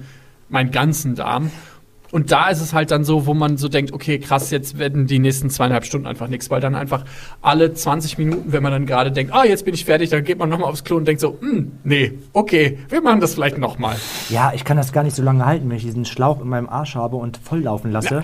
meinen 0.49 0.71
ganzen 0.71 1.15
Darm. 1.15 1.51
Und 2.11 2.31
da 2.31 2.49
ist 2.49 2.61
es 2.61 2.73
halt 2.73 2.91
dann 2.91 3.03
so, 3.03 3.25
wo 3.25 3.33
man 3.33 3.57
so 3.57 3.67
denkt, 3.67 3.91
okay, 3.91 4.19
krass, 4.19 4.49
jetzt 4.51 4.79
werden 4.79 5.07
die 5.07 5.20
nächsten 5.20 5.50
zweieinhalb 5.50 5.85
Stunden 5.85 6.07
einfach 6.07 6.27
nichts, 6.27 6.50
weil 6.50 6.61
dann 6.61 6.75
einfach 6.75 7.03
alle 7.41 7.74
20 7.74 8.17
Minuten, 8.17 8.53
wenn 8.53 8.63
man 8.63 8.72
dann 8.72 8.85
gerade 8.85 9.11
denkt, 9.11 9.33
ah, 9.33 9.43
jetzt 9.46 9.65
bin 9.65 9.74
ich 9.74 9.85
fertig, 9.85 10.09
dann 10.09 10.24
geht 10.24 10.39
man 10.39 10.50
nochmal 10.50 10.70
aufs 10.70 10.83
Klo 10.83 10.98
und 10.98 11.07
denkt 11.07 11.22
so, 11.22 11.37
hm, 11.39 11.74
nee, 11.83 12.13
okay, 12.33 12.79
wir 12.89 13.01
machen 13.01 13.20
das 13.20 13.33
vielleicht 13.33 13.57
nochmal. 13.57 13.98
Ja, 14.29 14.51
ich 14.55 14.63
kann 14.63 14.77
das 14.77 14.93
gar 14.93 15.03
nicht 15.03 15.15
so 15.15 15.24
lange 15.24 15.46
halten, 15.46 15.70
wenn 15.70 15.77
ich 15.77 15.83
diesen 15.83 16.05
Schlauch 16.05 16.41
in 16.41 16.48
meinem 16.48 16.70
Arsch 16.70 16.96
habe 16.96 17.17
und 17.17 17.37
volllaufen 17.37 17.91
lasse. 17.91 18.24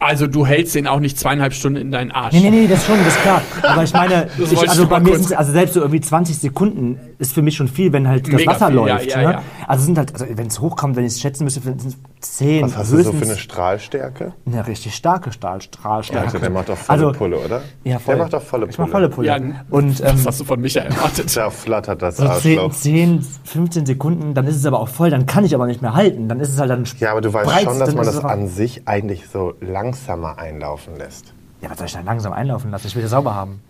Also 0.00 0.28
du 0.28 0.46
hältst 0.46 0.76
den 0.76 0.86
auch 0.86 1.00
nicht 1.00 1.18
zweieinhalb 1.18 1.52
Stunden 1.52 1.80
in 1.80 1.90
deinen 1.90 2.12
Arsch. 2.12 2.32
Nee, 2.32 2.40
nee, 2.40 2.50
nee, 2.50 2.66
das 2.68 2.86
schon, 2.86 2.98
das 2.98 3.16
ist 3.16 3.22
klar. 3.22 3.42
Aber 3.62 3.82
ich 3.82 3.92
meine, 3.92 4.28
ich, 4.38 4.68
also 4.68 4.86
bei 4.86 5.00
mir 5.00 5.18
sind 5.18 5.36
also 5.36 5.50
selbst 5.50 5.74
so 5.74 5.80
irgendwie 5.80 6.00
20 6.00 6.38
Sekunden 6.38 7.00
ist 7.18 7.32
für 7.32 7.42
mich 7.42 7.56
schon 7.56 7.66
viel, 7.66 7.92
wenn 7.92 8.06
halt 8.06 8.28
das 8.28 8.34
Mega 8.34 8.52
Wasser 8.52 8.68
viel, 8.68 8.76
ja, 8.76 8.82
läuft. 8.82 9.10
ja, 9.10 9.16
ne? 9.16 9.22
ja. 9.24 9.42
Also 9.66 9.84
sind 9.84 9.98
halt, 9.98 10.12
also 10.12 10.26
wenn 10.28 10.46
es 10.46 10.60
hochkommt, 10.60 10.94
wenn 10.94 11.04
ich 11.04 11.14
es 11.14 11.20
schätzen 11.20 11.42
müsste, 11.42 11.62
sind 11.62 11.84
es 11.84 11.96
10, 12.20 12.64
Was 12.64 12.76
hast 12.76 12.92
du 12.92 13.02
so 13.02 13.12
für 13.12 13.24
eine 13.24 13.36
Strahlstärke? 13.36 14.32
eine 14.46 14.66
richtig 14.66 14.94
starke 14.94 15.32
Stahl, 15.32 15.60
Strahlstärke. 15.62 16.26
Also 16.26 16.38
der 16.38 16.50
macht 16.50 16.68
doch 16.68 16.76
volle 16.76 17.06
Also, 17.06 17.18
Pulle, 17.18 17.38
oder? 17.38 17.62
Ja, 17.84 17.98
voll. 17.98 18.14
Der 18.16 18.24
macht 18.24 18.32
doch 18.32 18.42
volle 18.42 18.66
Ich 18.68 18.78
mach 18.78 18.86
Pulle. 18.86 18.92
volle 18.92 19.08
Pulle. 19.08 19.28
Ja, 19.28 19.36
und 19.70 20.00
ähm, 20.00 20.06
Was 20.14 20.26
hast 20.26 20.40
du 20.40 20.44
von 20.44 20.60
Micha 20.60 20.80
erwartet? 20.80 21.36
Da 21.36 21.50
flattert 21.50 22.02
das 22.02 22.16
so 22.16 22.24
10, 22.24 22.30
Arschloch. 22.58 22.72
10, 22.72 23.22
15 23.44 23.86
Sekunden, 23.86 24.34
dann 24.34 24.46
ist 24.46 24.56
es 24.56 24.66
aber 24.66 24.80
auch 24.80 24.88
voll, 24.88 25.10
dann 25.10 25.26
kann 25.26 25.44
ich 25.44 25.54
aber 25.54 25.66
nicht 25.66 25.82
mehr 25.82 25.94
halten. 25.94 26.28
Dann 26.28 26.40
ist 26.40 26.48
es 26.50 26.58
halt 26.58 26.70
dann 26.70 26.84
Ja, 26.98 27.12
aber 27.12 27.20
du 27.20 27.32
weißt 27.32 27.48
breit, 27.50 27.64
schon, 27.64 27.78
dass 27.78 27.94
man 27.94 28.04
das 28.06 28.24
an 28.24 28.48
sich 28.48 28.86
eigentlich 28.88 29.28
so 29.28 29.54
langsamer 29.60 30.38
einlaufen 30.38 30.96
lässt. 30.96 31.32
Ja, 31.60 31.70
was 31.70 31.78
soll 31.78 31.86
ich 31.86 31.92
dann 31.92 32.04
langsam 32.04 32.32
einlaufen 32.32 32.70
lassen? 32.70 32.86
Ich 32.86 32.94
will 32.94 33.02
das 33.02 33.10
sauber 33.10 33.34
haben. 33.34 33.60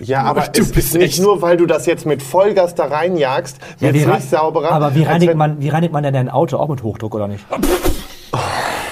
Ja, 0.00 0.22
aber 0.22 0.42
Du 0.48 0.62
es 0.62 0.72
bist 0.72 0.88
ist 0.94 0.98
nicht 0.98 1.20
nur, 1.20 1.42
weil 1.42 1.56
du 1.56 1.66
das 1.66 1.86
jetzt 1.86 2.06
mit 2.06 2.22
Vollgas 2.22 2.74
da 2.74 2.86
reinjagst, 2.86 3.58
Ja, 3.80 3.92
wird 3.92 4.06
nicht 4.06 4.30
sauberer. 4.30 4.70
Aber 4.70 4.94
wie 4.94 5.02
reinigt, 5.02 5.34
man, 5.34 5.60
wie 5.60 5.68
reinigt 5.68 5.92
man 5.92 6.02
denn 6.02 6.16
ein 6.16 6.28
Auto? 6.30 6.56
Auch 6.56 6.68
mit 6.68 6.82
Hochdruck 6.82 7.14
oder 7.14 7.28
nicht? 7.28 7.44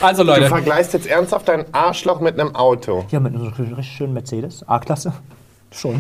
Also 0.03 0.23
Du 0.23 0.29
Leute, 0.31 0.49
vergleichst 0.49 0.93
jetzt 0.93 1.07
ernsthaft 1.07 1.49
dein 1.49 1.65
Arschloch 1.73 2.21
mit 2.21 2.39
einem 2.39 2.55
Auto. 2.55 3.05
Ja, 3.11 3.21
mit 3.21 3.35
einem 3.35 3.47
richtig 3.47 3.87
schönen 3.87 4.13
Mercedes, 4.13 4.67
A-Klasse. 4.69 5.13
Schon. 5.73 5.99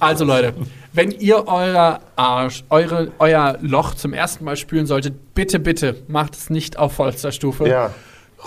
also 0.00 0.24
Leute, 0.24 0.54
wenn 0.92 1.10
ihr 1.10 1.46
euer 1.48 2.00
Arsch, 2.16 2.64
eure, 2.70 3.10
euer 3.18 3.58
Loch 3.60 3.94
zum 3.94 4.12
ersten 4.12 4.44
Mal 4.44 4.56
spülen 4.56 4.86
solltet, 4.86 5.34
bitte, 5.34 5.58
bitte 5.58 5.96
macht 6.08 6.34
es 6.34 6.50
nicht 6.50 6.78
auf 6.78 6.92
vollster 6.94 7.32
Stufe. 7.32 7.68
Ja. 7.68 7.90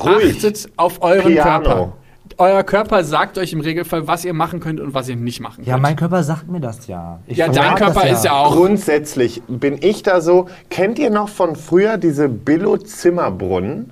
Ruhig. 0.04 0.36
Achtet 0.38 0.70
auf 0.78 1.02
euren 1.02 1.34
Piano. 1.34 1.64
Körper. 1.64 1.94
Euer 2.38 2.64
Körper 2.64 3.04
sagt 3.04 3.38
euch 3.38 3.54
im 3.54 3.62
Regelfall, 3.62 4.08
was 4.08 4.26
ihr 4.26 4.34
machen 4.34 4.60
könnt 4.60 4.80
und 4.80 4.94
was 4.94 5.10
ihr 5.10 5.16
nicht 5.16 5.40
machen 5.40 5.64
Ja, 5.64 5.74
könnt. 5.74 5.84
mein 5.84 5.96
Körper 5.96 6.24
sagt 6.24 6.48
mir 6.50 6.60
das 6.60 6.88
ja. 6.88 7.20
Ich 7.28 7.38
ja, 7.38 7.48
dein 7.48 7.72
das 7.72 7.76
Körper 7.80 8.10
ist 8.10 8.24
ja 8.26 8.34
auch. 8.34 8.54
Grundsätzlich 8.56 9.42
bin 9.48 9.78
ich 9.82 10.04
da 10.04 10.22
so. 10.22 10.48
Kennt 10.70 11.00
ihr 11.00 11.10
noch 11.10 11.30
von 11.30 11.56
früher 11.56 11.98
diese 11.98 12.30
Billo-Zimmerbrunnen? 12.30 13.92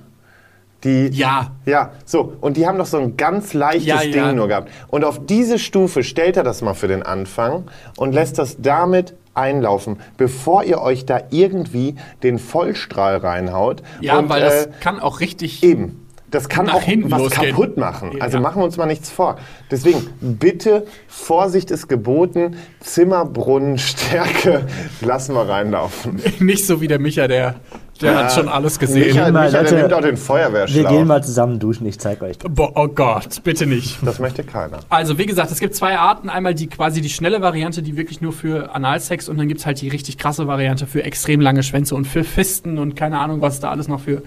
Die, 0.84 1.08
Ja. 1.08 1.50
Ja, 1.66 1.90
so. 2.06 2.32
Und 2.40 2.56
die 2.56 2.66
haben 2.66 2.78
doch 2.78 2.86
so 2.86 2.98
ein 2.98 3.16
ganz 3.16 3.52
leichtes 3.52 3.84
Ja, 3.86 3.98
Ding 4.00 4.14
ja. 4.14 4.32
nur 4.32 4.48
gehabt. 4.48 4.70
Und 4.88 5.04
auf 5.04 5.26
diese 5.26 5.58
Stufe 5.58 6.02
stellt 6.02 6.36
er 6.38 6.42
das 6.42 6.62
mal 6.62 6.74
für 6.74 6.88
den 6.88 7.02
Anfang 7.02 7.64
und 7.96 8.12
lässt 8.12 8.38
das 8.38 8.56
damit 8.60 9.14
einlaufen, 9.34 9.98
bevor 10.16 10.64
ihr 10.64 10.80
euch 10.80 11.04
da 11.06 11.20
irgendwie 11.30 11.96
den 12.22 12.38
Vollstrahl 12.38 13.16
reinhaut. 13.18 13.82
Ja, 14.00 14.18
und, 14.18 14.28
weil 14.28 14.40
das 14.40 14.66
äh, 14.66 14.70
kann 14.80 15.00
auch 15.00 15.20
richtig. 15.20 15.62
Eben. 15.62 15.99
Das 16.30 16.48
kann 16.48 16.66
Nach 16.66 16.74
auch 16.74 16.82
hinten 16.82 17.10
was 17.10 17.20
losgehen. 17.22 17.50
kaputt 17.56 17.76
machen. 17.76 18.12
Also 18.20 18.36
Ja. 18.36 18.42
machen 18.42 18.60
wir 18.60 18.64
uns 18.64 18.76
mal 18.76 18.86
nichts 18.86 19.10
vor. 19.10 19.36
Deswegen, 19.70 20.06
bitte, 20.20 20.86
Vorsicht 21.08 21.70
ist 21.72 21.88
geboten. 21.88 22.56
Zimmerbrunnenstärke 22.80 24.64
lassen 25.00 25.34
wir 25.34 25.48
reinlaufen. 25.48 26.20
Nicht 26.40 26.66
so 26.66 26.80
wie 26.80 26.88
der 26.88 26.98
Micha, 26.98 27.26
der, 27.28 27.56
der 28.00 28.16
hat 28.16 28.32
schon 28.32 28.48
alles 28.48 28.78
gesehen. 28.78 29.08
Michael, 29.08 29.32
mal, 29.32 29.46
Michael 29.46 29.64
der 29.64 29.72
Leute, 29.72 29.74
nimmt 29.82 29.92
auch 29.92 30.00
den 30.00 30.10
Wir 30.12 30.16
Feuerwehrschlauch. 30.16 30.88
gehen 30.88 31.06
mal 31.06 31.22
zusammen 31.24 31.58
duschen, 31.58 31.86
ich 31.86 31.98
zeig 31.98 32.22
euch. 32.22 32.38
Boah, 32.38 32.72
oh 32.74 32.88
Gott, 32.88 33.42
bitte 33.44 33.66
nicht. 33.66 33.98
das 34.02 34.18
möchte 34.18 34.44
keiner. 34.44 34.78
Also, 34.88 35.18
wie 35.18 35.26
gesagt, 35.26 35.50
es 35.50 35.60
gibt 35.60 35.74
zwei 35.74 35.98
Arten. 35.98 36.28
Einmal 36.28 36.54
die 36.54 36.66
quasi 36.68 37.00
die 37.00 37.10
schnelle 37.10 37.42
Variante, 37.42 37.82
die 37.82 37.96
wirklich 37.96 38.20
nur 38.20 38.32
für 38.32 38.74
Analsex 38.74 39.28
und 39.28 39.36
dann 39.38 39.48
gibt's 39.48 39.66
halt 39.66 39.80
die 39.80 39.88
richtig 39.88 40.18
krasse 40.18 40.46
Variante 40.46 40.86
für 40.86 41.02
extrem 41.04 41.40
lange 41.40 41.62
Schwänze 41.62 41.94
und 41.94 42.06
für 42.06 42.24
Fisten 42.24 42.78
und 42.78 42.94
keine 42.96 43.18
Ahnung, 43.18 43.40
was 43.40 43.54
es 43.54 43.60
da 43.60 43.70
alles 43.70 43.88
noch 43.88 44.00
für 44.00 44.22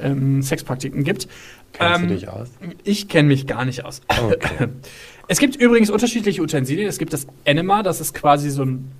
ähm, 0.00 0.42
Sexpraktiken 0.42 1.04
gibt. 1.04 1.28
Kennst 1.72 2.02
Ähm, 2.02 2.08
du 2.08 2.14
dich 2.14 2.28
aus? 2.28 2.48
Ich 2.84 3.08
kenne 3.08 3.28
mich 3.28 3.46
gar 3.46 3.64
nicht 3.64 3.84
aus. 3.84 4.00
Okay. 4.08 4.68
Es 5.28 5.38
gibt 5.38 5.56
übrigens 5.56 5.88
unterschiedliche 5.88 6.42
Utensilien. 6.42 6.88
Es 6.88 6.98
gibt 6.98 7.12
das 7.12 7.26
Enema, 7.44 7.82
das 7.82 8.00
ist 8.00 8.12
quasi 8.12 8.50
so 8.50 8.64
ein 8.64 8.90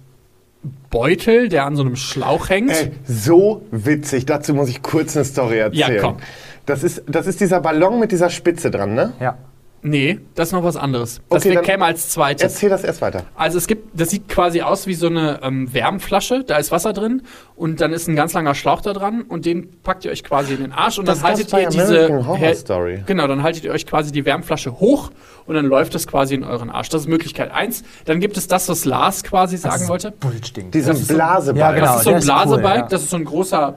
Beutel, 0.88 1.48
der 1.48 1.66
an 1.66 1.74
so 1.76 1.82
einem 1.82 1.96
Schlauch 1.96 2.48
hängt. 2.48 2.70
Ey, 2.70 2.92
so 3.04 3.66
witzig. 3.70 4.24
Dazu 4.24 4.54
muss 4.54 4.68
ich 4.68 4.80
kurz 4.82 5.16
eine 5.16 5.24
Story 5.24 5.58
erzählen. 5.58 5.94
Ja, 5.96 6.00
komm. 6.00 6.16
Das 6.64 6.84
ist, 6.84 7.02
das 7.06 7.26
ist 7.26 7.40
dieser 7.40 7.60
Ballon 7.60 7.98
mit 7.98 8.12
dieser 8.12 8.30
Spitze 8.30 8.70
dran, 8.70 8.94
ne? 8.94 9.12
Ja. 9.20 9.36
Nee, 9.84 10.20
das 10.36 10.48
ist 10.48 10.52
noch 10.52 10.62
was 10.62 10.76
anderes. 10.76 11.20
Das 11.28 11.44
Okay, 11.44 11.56
käme 11.62 11.84
als 11.84 12.08
zweites. 12.10 12.42
Erzähl 12.42 12.70
das 12.70 12.84
erst 12.84 13.02
weiter. 13.02 13.24
Also 13.34 13.58
es 13.58 13.66
gibt, 13.66 13.98
das 13.98 14.10
sieht 14.10 14.28
quasi 14.28 14.62
aus 14.62 14.86
wie 14.86 14.94
so 14.94 15.08
eine 15.08 15.40
ähm, 15.42 15.74
Wärmflasche, 15.74 16.44
da 16.44 16.56
ist 16.58 16.70
Wasser 16.70 16.92
drin 16.92 17.22
und 17.56 17.80
dann 17.80 17.92
ist 17.92 18.06
ein 18.08 18.14
ganz 18.14 18.32
langer 18.32 18.54
Schlauch 18.54 18.80
da 18.80 18.92
dran 18.92 19.22
und 19.22 19.44
den 19.44 19.80
packt 19.82 20.04
ihr 20.04 20.12
euch 20.12 20.22
quasi 20.22 20.54
in 20.54 20.60
den 20.60 20.72
Arsch 20.72 21.00
und 21.00 21.08
Das 21.08 21.18
dann 21.18 21.30
haltet 21.30 21.52
ihr 21.52 21.68
diese 21.68 22.24
Horror 22.26 22.54
Story. 22.54 23.02
Genau, 23.06 23.26
dann 23.26 23.42
haltet 23.42 23.64
ihr 23.64 23.72
euch 23.72 23.84
quasi 23.84 24.12
die 24.12 24.24
Wärmflasche 24.24 24.78
hoch 24.78 25.10
und 25.46 25.56
dann 25.56 25.66
läuft 25.66 25.96
das 25.96 26.06
quasi 26.06 26.36
in 26.36 26.44
euren 26.44 26.70
Arsch. 26.70 26.88
Das 26.90 27.02
ist 27.02 27.08
Möglichkeit 27.08 27.50
eins. 27.50 27.82
Dann 28.04 28.20
gibt 28.20 28.36
es 28.36 28.46
das, 28.46 28.68
was 28.68 28.84
Lars 28.84 29.24
quasi 29.24 29.56
sagen 29.56 29.88
wollte. 29.88 30.12
Diesen 30.72 30.72
Das 30.92 31.00
ist 31.00 31.08
so- 31.08 31.14
Blasebalg. 31.14 31.56
Ja, 31.58 31.72
genau. 31.72 31.86
Das 31.86 31.96
ist 31.96 32.04
so 32.04 32.10
ein 32.10 32.16
cool, 32.18 32.22
Blasebalg, 32.22 32.76
ja. 32.82 32.86
das 32.88 33.02
ist 33.02 33.10
so 33.10 33.16
ein 33.16 33.24
großer 33.24 33.76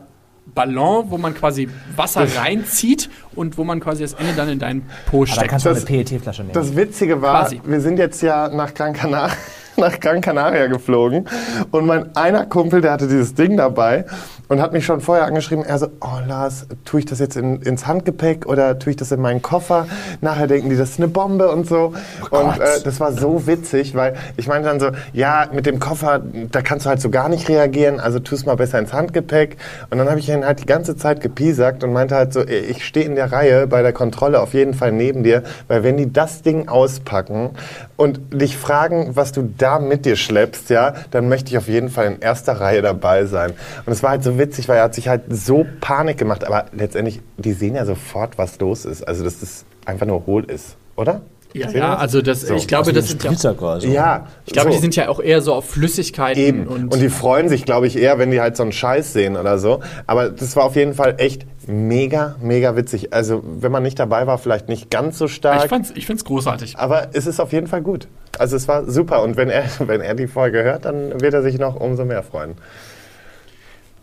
Ballon, 0.54 1.06
wo 1.10 1.18
man 1.18 1.34
quasi 1.34 1.68
Wasser 1.96 2.28
reinzieht 2.38 3.10
und 3.36 3.58
wo 3.58 3.64
man 3.64 3.80
quasi 3.80 4.04
das 4.04 4.14
Ende 4.14 4.34
dann 4.36 4.50
in 4.50 4.60
deinen 4.60 4.84
Po 5.10 5.18
Aber 5.18 5.26
da 5.26 5.32
steckt. 5.34 5.50
kannst 5.50 5.66
du 5.66 5.70
Das- 5.70 5.86
eine 5.86 6.04
PET-Flasche 6.04 6.42
nehmen. 6.44 6.54
Das 6.54 6.76
Witzige 6.76 7.22
war, 7.22 7.42
Quasi. 7.44 7.62
wir 7.66 7.82
sind 7.82 7.98
jetzt 8.00 8.22
ja 8.22 8.50
nach 8.50 8.74
Gran 8.74 8.94
Canaria, 8.94 9.34
nach 9.78 10.00
Gran 10.00 10.22
Canaria 10.22 10.68
geflogen 10.68 11.28
und 11.72 11.86
mein 11.86 12.16
einer 12.16 12.46
Kumpel, 12.46 12.82
der 12.82 12.92
hatte 12.94 13.08
dieses 13.08 13.34
Ding 13.36 13.58
dabei 13.58 14.06
und 14.48 14.62
hat 14.62 14.74
mich 14.74 14.86
schon 14.86 15.02
vorher 15.02 15.26
angeschrieben, 15.26 15.66
er 15.66 15.80
so, 15.80 15.88
oh 16.02 16.20
Lars, 16.28 16.68
tue 16.86 17.00
ich 17.00 17.06
das 17.08 17.18
jetzt 17.20 17.36
in, 17.36 17.62
ins 17.64 17.88
Handgepäck 17.88 18.46
oder 18.46 18.78
tue 18.78 18.92
ich 18.92 18.96
das 18.96 19.12
in 19.12 19.20
meinen 19.20 19.42
Koffer? 19.42 19.88
Nachher 20.22 20.46
denken 20.48 20.70
die, 20.70 20.78
das 20.78 20.92
ist 20.92 21.00
eine 21.00 21.08
Bombe 21.08 21.50
und 21.52 21.68
so. 21.68 21.94
und 22.30 22.60
äh, 22.60 22.80
das 22.84 23.00
war 23.00 23.12
so 23.12 23.48
witzig, 23.48 23.96
weil 23.96 24.14
ich 24.38 24.48
meinte 24.48 24.70
dann 24.70 24.80
so, 24.80 24.92
ja, 25.14 25.48
mit 25.52 25.66
dem 25.66 25.80
Koffer, 25.80 26.22
da 26.52 26.62
kannst 26.62 26.86
du 26.86 26.90
halt 26.90 27.02
so 27.02 27.10
gar 27.10 27.28
nicht 27.28 27.50
reagieren, 27.50 28.00
also 28.00 28.20
tu 28.20 28.36
es 28.36 28.46
mal 28.46 28.56
besser 28.56 28.78
ins 28.78 28.94
Handgepäck. 28.94 29.58
Und 29.90 29.98
dann 29.98 30.08
habe 30.10 30.20
ich 30.20 30.30
ihn 30.30 30.46
halt 30.46 30.60
die 30.62 30.68
ganze 30.68 30.96
Zeit 30.96 31.22
gepiesackt 31.22 31.84
und 31.84 31.92
meinte 31.92 32.16
halt 32.16 32.32
so, 32.32 32.46
ich 32.48 32.86
stehe 32.86 33.06
in 33.08 33.16
der 33.16 33.25
Reihe 33.32 33.68
bei 33.68 33.82
der 33.82 33.94
Kontrolle 33.94 34.42
auf 34.42 34.54
jeden 34.54 34.74
Fall 34.74 34.92
neben 34.92 35.24
dir, 35.24 35.44
weil 35.68 35.84
wenn 35.84 35.98
die 35.98 36.12
das 36.12 36.42
Ding 36.42 36.68
auspacken 36.68 37.52
und 37.98 38.20
dich 38.34 38.58
fragen, 38.58 39.16
was 39.16 39.32
du 39.32 39.54
da 39.58 39.80
mit 39.80 40.06
dir 40.06 40.16
schleppst, 40.16 40.70
ja, 40.70 40.94
dann 41.12 41.30
möchte 41.30 41.52
ich 41.52 41.58
auf 41.58 41.68
jeden 41.68 41.90
Fall 41.90 42.08
in 42.08 42.20
erster 42.20 42.54
Reihe 42.54 42.82
dabei 42.82 43.26
sein. 43.26 43.54
Und 43.86 43.94
es 43.94 44.04
war 44.04 44.12
halt 44.12 44.24
so 44.24 44.38
witzig, 44.38 44.68
weil 44.68 44.78
er 44.78 44.84
hat 44.84 44.96
sich 44.96 45.08
halt 45.08 45.24
so 45.30 45.66
Panik 45.82 46.18
gemacht, 46.18 46.44
aber 46.44 46.66
letztendlich, 46.72 47.22
die 47.38 47.54
sehen 47.54 47.76
ja 47.76 47.86
sofort, 47.86 48.38
was 48.38 48.60
los 48.60 48.86
ist. 48.86 49.08
Also, 49.08 49.24
dass 49.24 49.40
das 49.40 49.66
einfach 49.86 50.06
nur 50.06 50.26
hohl 50.26 50.44
ist, 50.46 50.78
oder? 50.96 51.22
Ja, 51.54 51.70
ja 51.72 51.96
also 51.96 52.22
das, 52.22 52.42
So. 52.42 52.56
ich 52.56 52.68
glaube, 52.68 52.92
das 52.92 53.10
sind 53.10 53.24
ja, 53.24 53.54
quasi. 53.54 53.88
Ja, 53.90 54.28
ich 54.46 54.54
glaube, 54.54 54.70
so. 54.70 54.76
die 54.76 54.82
sind 54.82 54.96
ja 54.96 55.08
auch 55.08 55.20
eher 55.20 55.42
so 55.42 55.54
auf 55.54 55.70
Flüssigkeiten 55.70 56.42
Eben. 56.42 56.68
und, 56.68 56.94
Und, 56.94 57.00
die 57.00 57.10
freuen 57.10 57.48
sich, 57.50 57.66
glaube 57.66 57.88
ich, 57.88 57.98
eher, 57.98 58.20
wenn 58.20 58.32
die 58.32 58.42
halt 58.42 58.58
so 58.58 58.64
einen 58.64 58.74
Scheiß 58.74 59.14
sehen 59.14 59.38
oder 59.38 59.58
so. 59.58 59.80
Aber 60.06 60.30
das 60.30 60.56
war 60.56 60.66
auf 60.66 60.76
jeden 60.76 60.94
Fall 60.94 61.16
echt 61.18 61.46
mega, 61.68 62.36
mega 62.42 62.76
witzig. 62.76 63.14
Also, 63.14 63.44
wenn 63.46 63.72
man 63.72 63.84
nicht 63.84 63.98
dabei 64.00 64.28
war, 64.28 64.38
vielleicht 64.38 64.68
nicht 64.68 64.92
ganz 64.92 65.18
so 65.18 65.28
stark. 65.28 65.64
ich, 65.64 65.70
fand's, 65.70 65.92
ich 65.96 66.06
finde 66.06 66.20
es 66.20 66.26
großartig. 66.26 66.78
aber 66.78 67.10
es 67.14 67.26
ist 67.26 67.40
auf 67.40 67.54
jeden 67.54 67.68
Fall 67.68 67.82
gut. 67.82 68.08
Also, 68.38 68.56
es 68.56 68.68
war 68.68 68.90
super. 68.90 69.24
Und 69.24 69.38
wenn 69.38 69.50
er, 69.50 69.64
wenn 69.80 70.02
er 70.02 70.16
die 70.16 70.28
Folge 70.28 70.64
hört, 70.64 70.86
dann 70.86 71.22
wird 71.22 71.34
er 71.34 71.42
sich 71.42 71.58
noch 71.58 71.76
umso 71.76 72.06
mehr 72.06 72.24
freuen. 72.24 72.56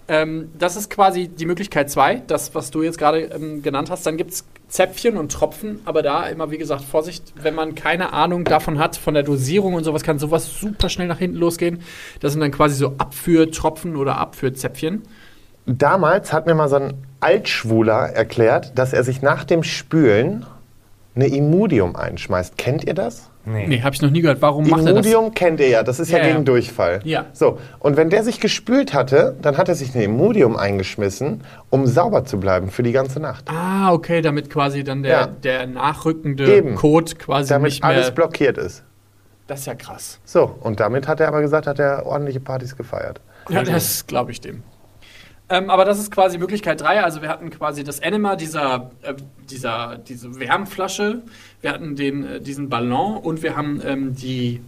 Ähm, 0.09 0.51
das 0.59 0.77
ist 0.77 0.91
quasi 0.91 1.29
die 1.29 1.47
Möglichkeit 1.47 1.91
zwei, 1.91 2.23
das, 2.27 2.55
was 2.55 2.71
du 2.71 2.83
jetzt 2.83 2.99
gerade 2.99 3.21
ähm, 3.21 3.63
genannt 3.63 3.91
hast. 3.91 4.07
Dann 4.07 4.17
gibt 4.17 4.33
es 4.33 4.45
Zäpfchen 4.69 5.17
und 5.17 5.31
Tropfen, 5.31 5.81
aber 5.85 6.03
da 6.03 6.27
immer, 6.27 6.51
wie 6.51 6.59
gesagt, 6.59 6.83
Vorsicht, 6.83 7.35
wenn 7.37 7.55
man 7.55 7.75
keine 7.75 8.13
Ahnung 8.13 8.45
davon 8.45 8.79
hat, 8.79 8.97
von 8.97 9.15
der 9.15 9.23
Dosierung 9.23 9.75
und 9.75 9.85
sowas, 9.85 10.03
kann 10.03 10.19
sowas 10.19 10.59
super 10.59 10.89
schnell 10.89 11.09
nach 11.09 11.19
hinten 11.19 11.37
losgehen. 11.37 11.83
Das 12.21 12.33
sind 12.33 12.41
dann 12.41 12.53
quasi 12.53 12.75
so 12.75 12.95
Abführtropfen 12.99 13.97
oder 13.97 14.17
Abführzäpfchen. 14.17 15.03
Damals 15.67 16.33
hat 16.33 16.47
mir 16.47 16.55
mal 16.55 16.69
so 16.69 16.77
ein 16.77 16.95
Altschwuler 17.21 18.09
erklärt, 18.11 18.77
dass 18.77 18.93
er 18.93 19.05
sich 19.05 19.23
nach 19.23 19.45
dem 19.45 19.63
Spülen 19.63 20.45
eine 21.15 21.27
Immudium 21.27 21.95
einschmeißt. 21.97 22.57
Kennt 22.57 22.85
ihr 22.85 22.95
das? 22.95 23.29
Nee, 23.45 23.81
habe 23.83 23.93
ich 23.95 24.01
noch 24.01 24.11
nie 24.11 24.21
gehört. 24.21 24.41
Warum 24.41 24.69
macht 24.69 24.87
er 24.87 24.95
das? 24.95 25.05
Immudium 25.05 25.35
kennt 25.35 25.59
ihr 25.59 25.69
ja, 25.69 25.83
das 25.83 25.99
ist 25.99 26.11
ja, 26.13 26.19
Ja, 26.19 26.25
ja. 26.27 26.33
gegen 26.33 26.45
Durchfall. 26.45 27.01
Ja. 27.03 27.27
So, 27.33 27.59
und 27.81 27.97
wenn 27.97 28.09
der 28.09 28.23
sich 28.23 28.39
gespült 28.39 28.95
hatte, 28.95 29.37
dann 29.43 29.59
hat 29.59 29.69
er 29.69 29.75
sich 29.75 29.95
eine 29.95 30.05
Immudium 30.05 30.57
eingeschmissen, 30.57 31.43
um 31.69 31.87
sauber 31.87 32.25
zu 32.25 32.39
bleiben 32.39 32.71
für 32.71 32.85
die 32.85 32.93
ganze 32.93 33.19
Nacht. 33.19 33.47
Ah, 33.51 33.93
okay, 33.93 34.23
damit 34.23 34.49
quasi 34.49 34.85
dann 34.85 35.03
der, 35.03 35.11
Ja. 35.13 35.27
der 35.27 35.67
nachrückende 35.67 36.55
Eben. 36.57 36.77
Code 36.77 37.15
quasi 37.17 37.49
Damit 37.49 37.73
nicht 37.73 37.83
mehr. 37.83 37.91
alles 37.93 38.13
blockiert 38.13 38.59
ist. 38.59 38.85
das 39.49 39.61
ist 39.61 39.67
ja 39.67 39.75
krass. 39.75 40.21
So, 40.25 40.57
und 40.61 40.79
damit 40.79 41.09
hat 41.09 41.19
er 41.19 41.27
aber 41.29 41.41
gesagt, 41.43 41.67
hat 41.67 41.81
er 41.81 42.07
ordentliche 42.07 42.41
Partys 42.41 42.77
gefeiert. 42.77 43.21
Ja, 43.49 43.65
das 43.65 44.07
glaube 44.07 44.31
ich 44.31 44.41
dem. 44.41 44.63
Ähm, 45.49 45.71
aber 45.71 45.85
das 45.85 45.99
ist 45.99 46.11
quasi 46.11 46.39
Möglichkeit 46.39 46.81
3. 46.81 47.03
Also 47.03 47.21
wir 47.21 47.29
hatten 47.29 47.51
quasi 47.51 47.85
das 47.85 47.99
Enema 47.99 48.37
dieser, 48.37 48.91
äh, 49.03 49.15
dieser 49.51 49.99
diese 49.99 50.39
Wärmflasche, 50.39 51.23
wir 51.61 51.71
hatten 51.71 51.97
den, 51.97 52.27
äh, 52.27 52.41
diesen 52.41 52.69
Ballon 52.69 53.19
und 53.19 53.43
wir 53.43 53.57
haben 53.57 53.83
ähm, 53.85 54.15
die, 54.15 54.63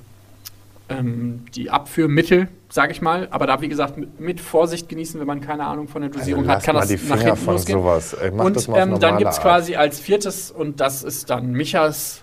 ähm, 0.88 1.44
die 1.54 1.70
Abführmittel, 1.70 2.48
sage 2.68 2.92
ich 2.92 3.00
mal. 3.00 3.28
Aber 3.30 3.46
da, 3.46 3.60
wie 3.62 3.68
gesagt, 3.68 3.96
mit, 3.96 4.20
mit 4.20 4.40
Vorsicht 4.40 4.88
genießen, 4.88 5.18
wenn 5.18 5.26
man 5.26 5.40
keine 5.40 5.64
Ahnung 5.64 5.88
von 5.88 6.02
der 6.02 6.10
Dosierung 6.10 6.42
Also 6.42 6.56
hat, 6.56 6.64
kann 6.64 6.76
das 6.76 6.88
die 6.88 6.96
nach 6.96 7.02
Finger 7.02 7.18
hinten 7.22 7.36
von 7.36 7.54
losgehen. 7.54 7.78
sowas. 7.78 8.12
Ey, 8.14 8.30
macht 8.30 8.56
das 8.56 8.66
und 8.68 8.74
mal 8.74 8.82
ähm, 8.82 9.00
dann 9.00 9.16
gibt 9.18 9.30
es 9.30 9.40
quasi 9.40 9.76
als 9.76 10.00
viertes, 10.00 10.50
und 10.50 10.80
das 10.80 11.02
ist 11.02 11.30
dann 11.30 11.52
Michas 11.52 12.22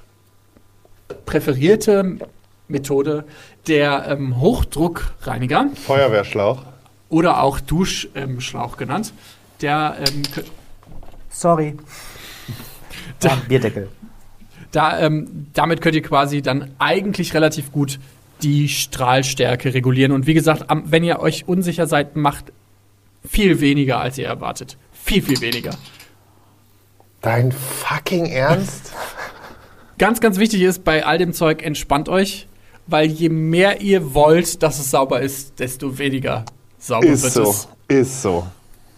präferierte 1.26 2.18
Methode, 2.68 3.26
der 3.68 4.08
ähm, 4.08 4.40
Hochdruckreiniger 4.40 5.68
Feuerwehrschlauch. 5.76 6.64
Oder 7.12 7.42
auch 7.44 7.60
Duschschlauch 7.60 8.78
genannt. 8.78 9.14
Der, 9.62 9.98
ähm, 10.00 10.24
Sorry. 11.30 11.78
Da- 13.20 13.30
Ah, 13.34 13.38
Bierdeckel. 13.48 13.88
da, 14.72 15.00
ähm, 15.00 15.48
damit 15.54 15.82
könnt 15.82 15.96
ihr 15.96 16.02
quasi 16.02 16.42
dann 16.42 16.72
eigentlich 16.80 17.34
relativ 17.34 17.72
gut 17.72 18.00
die 18.42 18.68
Strahlstärke 18.70 19.74
regulieren. 19.76 20.12
Und 20.12 20.26
wie 20.26 20.34
gesagt, 20.34 20.70
am, 20.72 20.90
wenn 20.92 21.04
ihr 21.04 21.20
euch 21.20 21.48
unsicher 21.48 21.86
seid, 21.86 22.16
macht 22.16 22.52
viel 23.28 23.62
weniger, 23.62 24.00
als 24.00 24.18
ihr 24.18 24.26
erwartet. 24.26 24.78
Viel, 24.92 25.22
viel 25.22 25.40
weniger. 25.42 25.72
Dein 27.22 27.52
fucking 27.52 28.26
Ernst? 28.26 28.92
Ganz, 30.00 30.20
ganz 30.20 30.40
wichtig 30.40 30.64
ist, 30.64 30.84
bei 30.84 31.06
all 31.06 31.20
dem 31.20 31.32
Zeug 31.32 31.62
entspannt 31.62 32.10
euch, 32.10 32.48
weil 32.88 33.06
je 33.06 33.30
mehr 33.30 33.82
ihr 33.82 34.16
wollt, 34.16 34.64
dass 34.64 34.80
es 34.80 34.90
sauber 34.90 35.22
ist, 35.22 35.60
desto 35.60 36.00
weniger 36.00 36.44
sauber 36.82 37.08
ist 37.08 37.24
wird 37.24 37.34
so. 37.34 37.44
es. 37.44 37.68
Ist 37.88 38.22
so. 38.22 38.48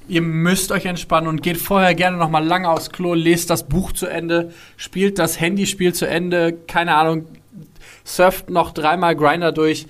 Ihr 0.07 0.21
müsst 0.21 0.71
euch 0.71 0.85
entspannen 0.85 1.27
und 1.27 1.41
geht 1.43 1.57
vorher 1.57 1.95
gerne 1.95 2.17
noch 2.17 2.29
mal 2.29 2.45
lange 2.45 2.69
aufs 2.69 2.89
Klo, 2.89 3.13
lest 3.13 3.49
das 3.49 3.63
Buch 3.63 3.93
zu 3.93 4.07
Ende, 4.07 4.51
spielt 4.75 5.17
das 5.17 5.39
Handyspiel 5.39 5.93
zu 5.93 6.05
Ende, 6.07 6.53
keine 6.67 6.95
Ahnung, 6.95 7.25
surft 8.03 8.49
noch 8.49 8.71
dreimal 8.71 9.15
Grinder 9.15 9.51
durch. 9.51 9.87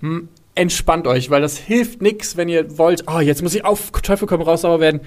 Hm, 0.00 0.28
Entspannt 0.56 1.08
euch, 1.08 1.30
weil 1.30 1.42
das 1.42 1.58
hilft 1.58 2.00
nichts, 2.00 2.36
wenn 2.36 2.48
ihr 2.48 2.78
wollt, 2.78 3.04
oh, 3.08 3.18
jetzt 3.18 3.42
muss 3.42 3.56
ich 3.56 3.64
auf 3.64 3.90
Teufel 3.90 4.28
komm 4.28 4.40
raus 4.40 4.60
sauber 4.60 4.78
werden. 4.78 5.00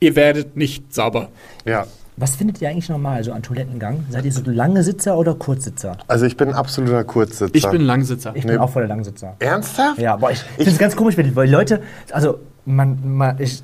Ihr 0.00 0.16
werdet 0.16 0.56
nicht 0.56 0.94
sauber. 0.94 1.28
Ja. 1.66 1.86
Was 2.16 2.36
findet 2.36 2.62
ihr 2.62 2.68
eigentlich 2.70 2.88
normal 2.88 3.24
so 3.24 3.32
an 3.32 3.42
Toilettengang? 3.42 4.06
Seid 4.08 4.24
ihr 4.24 4.32
so 4.32 4.42
lange 4.48 4.84
Sitzer 4.84 5.18
oder 5.18 5.34
Kurzsitzer? 5.34 5.96
Also 6.06 6.26
ich 6.26 6.36
bin 6.36 6.48
ein 6.48 6.54
absoluter 6.54 7.02
Kurzsitzer. 7.02 7.52
Ich 7.52 7.68
bin 7.68 7.80
Langsitzer. 7.82 8.32
Ich 8.36 8.44
bin 8.46 8.54
Nee. 8.54 8.58
auch 8.60 8.70
voll 8.70 8.82
der 8.82 8.88
Langsitzer. 8.88 9.34
Ernsthaft? 9.40 9.98
Ja, 9.98 10.14
aber 10.14 10.30
ich 10.30 10.38
finde 10.38 10.70
es 10.70 10.78
ganz 10.78 10.94
komisch, 10.94 11.16
wenn- 11.16 11.34
weil 11.34 11.46
die 11.48 11.52
Leute, 11.52 11.82
also 12.12 12.38
man, 12.64 12.98
man 13.16 13.40
ich, 13.40 13.62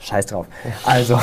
scheiß 0.00 0.26
drauf. 0.26 0.46
Also, 0.84 1.18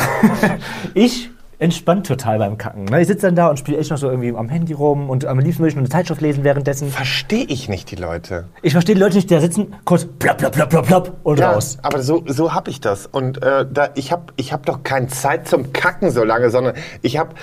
ich 0.94 1.31
entspannt 1.62 2.08
total 2.08 2.40
beim 2.40 2.58
Kacken. 2.58 2.86
Ne? 2.86 3.02
Ich 3.02 3.08
sitze 3.08 3.28
dann 3.28 3.36
da 3.36 3.48
und 3.48 3.60
spiele 3.60 3.78
echt 3.78 3.92
noch 3.92 3.98
so 4.00 4.10
irgendwie 4.10 4.36
am 4.36 4.50
Handy 4.50 4.74
rum 4.74 5.12
und 5.12 5.26
am 5.26 5.38
liebsten 5.38 5.60
würde 5.62 5.70
ich 5.70 5.76
noch 5.76 5.82
eine 5.82 5.90
Zeitschrift 5.90 6.20
lesen 6.20 6.44
währenddessen. 6.44 6.90
Verstehe 6.90 7.46
ich 7.46 7.70
nicht 7.70 7.92
die 7.92 7.96
Leute. 7.98 8.46
Ich 8.64 8.74
verstehe 8.74 8.96
die 8.96 9.02
Leute 9.02 9.16
nicht, 9.18 9.30
die 9.30 9.36
da 9.36 9.42
sitzen, 9.42 9.76
kurz 9.86 10.06
plopp, 10.06 10.40
plopp, 10.40 10.54
plopp, 10.54 10.70
plopp, 10.70 10.88
plopp 10.88 11.18
und 11.22 11.40
Ja, 11.40 11.52
raus. 11.52 11.78
aber 11.84 12.02
so, 12.02 12.24
so 12.26 12.54
habe 12.56 12.72
ich 12.72 12.82
das. 12.82 13.06
Und 13.06 13.44
äh, 13.44 13.66
da, 13.72 13.90
ich 13.94 14.12
habe 14.12 14.24
ich 14.38 14.52
hab 14.54 14.66
doch 14.66 14.82
keine 14.82 15.08
Zeit 15.08 15.48
zum 15.48 15.72
Kacken 15.72 16.10
so 16.10 16.24
lange, 16.24 16.50
sondern 16.50 16.74
ich 17.04 17.18
habe, 17.20 17.36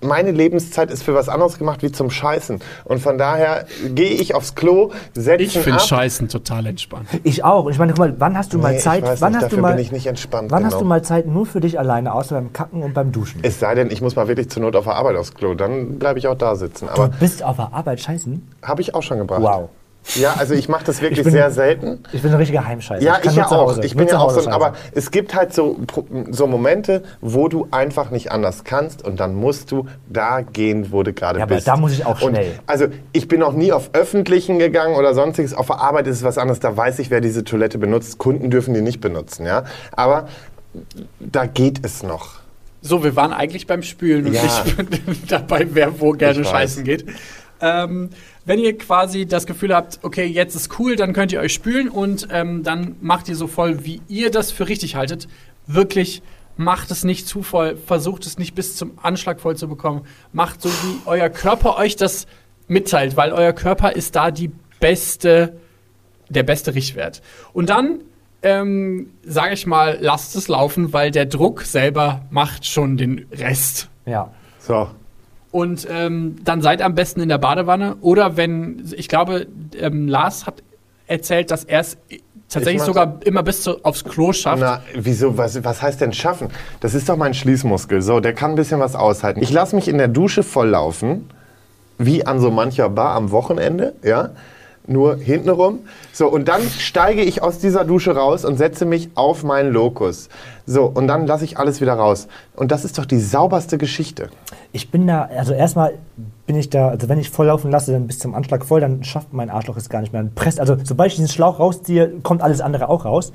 meine 0.00 0.30
Lebenszeit 0.30 0.92
ist 0.92 1.02
für 1.02 1.14
was 1.14 1.28
anderes 1.28 1.58
gemacht 1.58 1.82
wie 1.82 1.90
zum 1.90 2.10
Scheißen. 2.10 2.60
Und 2.84 3.00
von 3.00 3.18
daher 3.18 3.66
gehe 3.92 4.10
ich 4.10 4.36
aufs 4.36 4.54
Klo, 4.54 4.92
setze 5.14 5.42
Ich 5.42 5.58
finde. 5.58 5.80
Scheißen 5.80 6.28
total 6.28 6.66
entspannt. 6.66 7.08
Ich 7.24 7.42
auch. 7.42 7.64
Und 7.64 7.72
ich 7.72 7.78
meine, 7.80 7.90
guck 7.92 7.98
mal, 7.98 8.14
wann 8.18 8.38
hast 8.38 8.52
du 8.52 8.58
mal 8.58 8.70
Nee, 8.70 8.76
ich 8.78 8.84
Zeit? 8.84 9.02
weiß 9.02 9.20
wann 9.20 9.32
nicht, 9.32 9.42
hast 9.42 9.52
du 9.52 9.58
mal, 9.58 9.72
bin 9.74 9.82
ich 9.82 9.90
nicht 9.90 10.06
entspannt, 10.06 10.52
Wann 10.52 10.64
hast 10.64 10.74
genau. 10.74 10.82
du 10.84 10.88
mal 10.88 11.02
Zeit 11.02 11.26
nur 11.26 11.44
für 11.44 11.58
dich 11.60 11.76
alleine, 11.76 12.14
außer 12.14 12.36
beim 12.36 12.52
Kacken 12.52 12.80
und 12.84 12.94
beim 12.94 13.10
Duschen? 13.10 13.40
Es 13.42 13.63
sei 13.64 13.74
denn, 13.74 13.90
ich 13.90 14.02
muss 14.02 14.14
mal 14.14 14.28
wirklich 14.28 14.50
zur 14.50 14.60
Not 14.62 14.76
auf 14.76 14.84
der 14.84 14.94
Arbeit 14.96 15.16
aufs 15.16 15.32
Klo, 15.34 15.54
dann 15.54 15.98
bleibe 15.98 16.18
ich 16.18 16.26
auch 16.28 16.34
da 16.36 16.54
sitzen. 16.54 16.88
Aber 16.88 17.08
du 17.08 17.18
bist 17.18 17.42
auf 17.42 17.56
der 17.56 17.72
Arbeit 17.72 17.98
scheißen? 18.00 18.46
habe 18.62 18.82
ich 18.82 18.94
auch 18.94 19.02
schon 19.02 19.18
gebracht. 19.18 19.40
Wow. 19.42 19.68
Ja, 20.16 20.34
also 20.38 20.52
ich 20.52 20.68
mache 20.68 20.84
das 20.84 21.00
wirklich 21.00 21.20
Ich 21.20 21.24
bin- 21.24 21.32
sehr 21.32 21.50
selten. 21.50 22.00
Ich 22.12 22.20
bin 22.20 22.30
ein 22.30 22.36
richtiger 22.36 22.66
Heimscheißer. 22.66 23.02
Ja, 23.02 23.16
ich 23.22 23.24
nur 23.24 23.36
ja 23.36 23.46
auch. 23.50 23.78
Ich 23.78 23.96
bin 23.96 24.06
ja 24.06 24.18
auch 24.18 24.30
so, 24.38 24.50
aber 24.50 24.74
es 24.92 25.10
gibt 25.10 25.34
halt 25.34 25.54
so, 25.54 25.78
so 26.30 26.46
Momente, 26.46 27.02
wo 27.22 27.48
du 27.48 27.68
einfach 27.70 28.10
nicht 28.10 28.30
anders 28.30 28.64
kannst 28.64 29.02
und 29.02 29.18
dann 29.18 29.34
musst 29.34 29.72
du 29.72 29.86
da 30.10 30.42
gehen, 30.42 30.92
wo 30.92 31.02
du 31.02 31.14
gerade 31.14 31.38
Ja, 31.38 31.44
aber 31.46 31.54
bist. 31.54 31.66
da 31.66 31.78
muss 31.78 31.92
ich 31.92 32.04
auch 32.04 32.20
Und 32.20 32.32
schnell. 32.34 32.52
also 32.66 32.84
ich 33.12 33.28
bin 33.28 33.40
noch 33.40 33.54
nie 33.54 33.72
auf 33.72 33.90
Öffentlichen 33.94 34.58
gegangen 34.58 34.94
oder 34.96 35.14
sonstiges. 35.14 35.54
Auf 35.54 35.68
der 35.68 35.80
Arbeit 35.80 36.06
ist 36.06 36.18
es 36.18 36.22
was 36.22 36.36
anderes. 36.36 36.60
Da 36.60 36.76
weiß 36.76 36.98
ich, 36.98 37.08
wer 37.10 37.22
diese 37.22 37.42
Toilette 37.42 37.78
benutzt. 37.78 38.18
Kunden 38.18 38.50
dürfen 38.50 38.74
die 38.74 38.82
nicht 38.82 39.00
benutzen, 39.00 39.46
ja. 39.46 39.64
Aber 39.92 40.28
da 41.18 41.46
geht 41.46 41.80
es 41.82 42.02
noch. 42.02 42.43
So, 42.86 43.02
wir 43.02 43.16
waren 43.16 43.32
eigentlich 43.32 43.66
beim 43.66 43.82
Spülen 43.82 44.26
und 44.26 44.34
Ja. 44.34 44.42
nicht 45.06 45.22
dabei, 45.32 45.66
wer 45.70 46.00
wo 46.00 46.12
gerne 46.12 46.44
scheißen 46.44 46.84
geht. 46.84 47.06
Ähm, 47.62 48.10
wenn 48.44 48.58
ihr 48.58 48.76
quasi 48.76 49.24
das 49.24 49.46
Gefühl 49.46 49.74
habt, 49.74 50.00
okay, 50.02 50.26
jetzt 50.26 50.54
ist 50.54 50.78
cool, 50.78 50.94
dann 50.94 51.14
könnt 51.14 51.32
ihr 51.32 51.40
euch 51.40 51.54
spülen 51.54 51.88
und 51.88 52.28
ähm, 52.30 52.62
dann 52.62 52.96
macht 53.00 53.30
ihr 53.30 53.36
so 53.36 53.46
voll, 53.46 53.86
wie 53.86 54.02
ihr 54.08 54.30
das 54.30 54.52
für 54.52 54.68
richtig 54.68 54.96
haltet. 54.96 55.28
Wirklich, 55.66 56.20
macht 56.58 56.90
es 56.90 57.04
nicht 57.04 57.26
zu 57.26 57.42
voll, 57.42 57.76
versucht 57.76 58.26
es 58.26 58.36
nicht 58.36 58.54
bis 58.54 58.76
zum 58.76 58.98
Anschlag 59.02 59.40
voll 59.40 59.56
zu 59.56 59.66
bekommen. 59.66 60.02
Macht 60.34 60.60
so, 60.60 60.68
wie 60.68 60.98
euer 61.06 61.30
Körper 61.30 61.78
euch 61.78 61.96
das 61.96 62.26
mitteilt, 62.68 63.16
weil 63.16 63.32
euer 63.32 63.54
Körper 63.54 63.92
ist 63.92 64.14
da 64.14 64.30
die 64.30 64.50
beste, 64.78 65.56
der 66.28 66.42
beste 66.42 66.74
Richtwert. 66.74 67.22
Und 67.54 67.70
dann, 67.70 68.00
ähm, 68.44 69.10
sage 69.24 69.54
ich 69.54 69.66
mal, 69.66 69.98
lasst 70.00 70.36
es 70.36 70.48
laufen, 70.48 70.92
weil 70.92 71.10
der 71.10 71.26
Druck 71.26 71.62
selber 71.62 72.20
macht 72.30 72.66
schon 72.66 72.96
den 72.96 73.26
Rest. 73.32 73.88
Ja. 74.06 74.30
So. 74.60 74.88
Und 75.50 75.88
ähm, 75.90 76.36
dann 76.44 76.60
seid 76.60 76.82
am 76.82 76.94
besten 76.94 77.20
in 77.20 77.28
der 77.28 77.38
Badewanne. 77.38 77.96
Oder 78.02 78.36
wenn, 78.36 78.84
ich 78.96 79.08
glaube, 79.08 79.46
ähm, 79.78 80.08
Lars 80.08 80.46
hat 80.46 80.62
erzählt, 81.06 81.50
dass 81.50 81.64
er 81.64 81.80
es 81.80 81.96
tatsächlich 82.48 82.82
sogar 82.82 83.20
immer 83.24 83.42
bis 83.42 83.62
zu, 83.62 83.82
aufs 83.84 84.04
Klo 84.04 84.32
schafft. 84.32 84.60
Na, 84.60 84.82
wieso, 84.94 85.38
was, 85.38 85.64
was 85.64 85.80
heißt 85.80 86.00
denn 86.00 86.12
schaffen? 86.12 86.48
Das 86.80 86.94
ist 86.94 87.08
doch 87.08 87.16
mein 87.16 87.34
Schließmuskel. 87.34 88.02
So, 88.02 88.20
der 88.20 88.34
kann 88.34 88.50
ein 88.52 88.56
bisschen 88.56 88.80
was 88.80 88.94
aushalten. 88.94 89.42
Ich 89.42 89.50
lasse 89.50 89.74
mich 89.74 89.88
in 89.88 89.96
der 89.96 90.08
Dusche 90.08 90.42
volllaufen, 90.42 91.30
wie 91.98 92.26
an 92.26 92.40
so 92.40 92.50
mancher 92.50 92.90
Bar 92.90 93.14
am 93.14 93.30
Wochenende, 93.30 93.94
ja. 94.02 94.30
Nur 94.86 95.16
hintenrum. 95.16 95.78
So, 96.12 96.28
und 96.28 96.46
dann 96.46 96.60
steige 96.62 97.22
ich 97.22 97.42
aus 97.42 97.58
dieser 97.58 97.86
Dusche 97.86 98.14
raus 98.14 98.44
und 98.44 98.58
setze 98.58 98.84
mich 98.84 99.08
auf 99.14 99.42
meinen 99.42 99.72
Lokus. 99.72 100.28
So, 100.66 100.84
und 100.84 101.08
dann 101.08 101.26
lasse 101.26 101.44
ich 101.44 101.56
alles 101.58 101.80
wieder 101.80 101.94
raus. 101.94 102.28
Und 102.54 102.70
das 102.70 102.84
ist 102.84 102.98
doch 102.98 103.06
die 103.06 103.18
sauberste 103.18 103.78
Geschichte. 103.78 104.28
Ich 104.72 104.90
bin 104.90 105.06
da, 105.06 105.22
also 105.34 105.54
erstmal 105.54 105.94
bin 106.46 106.56
ich 106.56 106.68
da, 106.68 106.88
also 106.88 107.08
wenn 107.08 107.18
ich 107.18 107.30
volllaufen 107.30 107.70
lasse, 107.70 107.92
dann 107.92 108.06
bis 108.06 108.18
zum 108.18 108.34
Anschlag 108.34 108.64
voll, 108.66 108.80
dann 108.80 109.02
schafft 109.04 109.32
mein 109.32 109.48
Arschloch 109.48 109.78
es 109.78 109.88
gar 109.88 110.02
nicht 110.02 110.12
mehr. 110.12 110.22
Dann 110.22 110.34
presst, 110.34 110.60
also 110.60 110.76
sobald 110.84 111.10
ich 111.10 111.16
diesen 111.16 111.30
Schlauch 111.30 111.58
rausziehe, 111.58 112.20
kommt 112.22 112.42
alles 112.42 112.60
andere 112.60 112.90
auch 112.90 113.06
raus. 113.06 113.32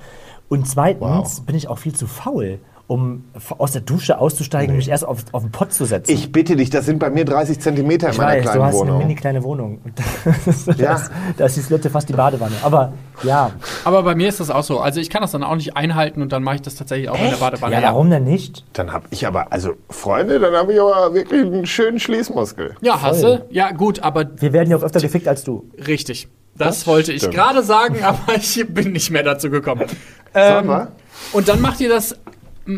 Und 0.49 0.67
zweitens 0.67 1.01
Wow. 1.39 1.45
bin 1.47 1.55
ich 1.55 1.67
auch 1.67 1.79
viel 1.79 1.93
zu 1.95 2.05
faul, 2.05 2.59
um 2.89 3.23
aus 3.59 3.71
der 3.73 3.81
Dusche 3.81 4.17
auszusteigen 4.17 4.71
und 4.71 4.77
mich 4.77 4.89
erst 4.89 5.05
auf, 5.05 5.19
auf 5.31 5.43
den 5.43 5.51
Pott 5.51 5.71
zu 5.71 5.85
setzen. 5.85 6.11
Ich 6.11 6.31
bitte 6.31 6.55
dich, 6.55 6.71
das 6.71 6.87
sind 6.87 6.97
bei 6.97 7.11
mir 7.11 7.23
30 7.23 7.59
Zentimeter 7.59 8.07
in 8.07 8.13
Ich 8.13 8.17
meiner 8.17 8.31
weiß, 8.37 8.41
kleinen 8.41 8.57
du 8.59 8.65
hast 8.65 8.73
Wohnung. 8.75 8.95
eine 8.95 9.05
mini 9.05 9.15
kleine 9.15 9.43
Wohnung. 9.43 9.79
Da, 10.65 10.73
Ja. 10.73 10.95
ist, 10.95 11.11
da 11.37 11.45
ist 11.45 11.55
die 11.55 11.61
Slotte 11.61 11.91
fast 11.91 12.09
die 12.09 12.13
Badewanne. 12.13 12.55
Aber 12.63 12.91
ja, 13.23 13.51
Aber 13.85 14.01
bei 14.01 14.15
mir 14.15 14.27
ist 14.27 14.39
das 14.39 14.49
auch 14.49 14.63
so. 14.63 14.79
Also 14.79 14.99
ich 14.99 15.11
kann 15.11 15.21
das 15.21 15.31
dann 15.31 15.43
auch 15.43 15.55
nicht 15.55 15.77
einhalten 15.77 16.23
und 16.23 16.31
dann 16.31 16.41
mache 16.41 16.55
ich 16.55 16.61
das 16.63 16.75
tatsächlich 16.75 17.09
auch 17.09 17.19
in 17.21 17.29
der 17.29 17.37
Badewanne. 17.37 17.75
ja, 17.75 17.83
warum 17.83 18.09
denn 18.09 18.23
nicht? 18.23 18.65
Dann 18.73 18.91
habe 18.91 19.05
ich 19.11 19.27
aber, 19.27 19.51
also 19.53 19.73
Freunde, 19.91 20.39
dann 20.39 20.55
habe 20.55 20.73
ich 20.73 20.81
aber 20.81 21.13
wirklich 21.13 21.41
einen 21.43 21.67
schönen 21.67 21.99
Schließmuskel. 21.99 22.75
Ja, 22.81 22.99
hasse. 23.03 23.45
Ja, 23.51 23.71
gut, 23.71 23.99
aber 24.01 24.25
Wir 24.37 24.51
werden 24.51 24.71
ja 24.71 24.77
auch 24.77 24.83
öfter 24.83 24.99
gefickt 24.99 25.27
als 25.27 25.43
du. 25.43 25.69
richtig. 25.85 26.27
Das, 26.57 26.87
wollte 26.87 27.13
ich 27.13 27.19
stimmt. 27.21 27.35
gerade 27.35 27.61
sagen, 27.61 27.97
aber 28.03 28.35
ich 28.35 28.65
bin 28.67 28.93
nicht 28.93 29.11
mehr 29.11 29.23
dazu 29.23 29.51
gekommen. 29.51 29.85
Sag 30.33 30.61
Ähm, 30.61 30.65
mal. 30.67 30.87
Und 31.33 31.47
dann 31.47 31.61
macht 31.61 31.79
ihr 31.81 31.89
das 31.89 32.15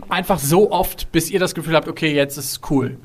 einfach 0.10 0.40
so 0.40 0.72
oft, 0.72 1.12
bis 1.12 1.30
ihr 1.30 1.40
das 1.40 1.54
Gefühl 1.56 1.76
habt, 1.76 1.88
okay, 1.88 2.14
jetzt 2.14 2.38
ist 2.38 2.52
es 2.52 2.62
cool. 2.70 2.98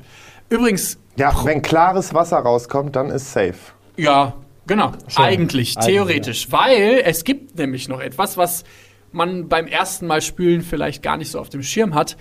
Übrigens, 0.49 0.97
Ja, 1.17 1.33
wenn 1.43 1.61
klares 1.61 2.13
Wasser 2.13 2.37
rauskommt, 2.37 2.95
dann 2.95 3.09
ist 3.09 3.31
safe. 3.33 3.55
ja, 3.97 4.33
genau, 4.65 4.87
eigentlich, 5.15 5.17
Eigentlich, 5.17 5.75
theoretisch. 5.75 6.51
Weil 6.51 7.01
es 7.05 7.23
gibt 7.23 7.57
nämlich 7.57 7.87
noch 7.89 7.99
etwas, 7.99 8.37
was 8.37 8.63
man 9.11 9.47
beim 9.47 9.67
ersten 9.67 10.07
Mal 10.07 10.21
spülen 10.21 10.61
vielleicht 10.61 11.01
gar 11.03 11.17
nicht 11.17 11.31
so 11.31 11.39
auf 11.39 11.49
dem 11.49 11.63
Schirm 11.63 11.95
hat. 11.95 12.17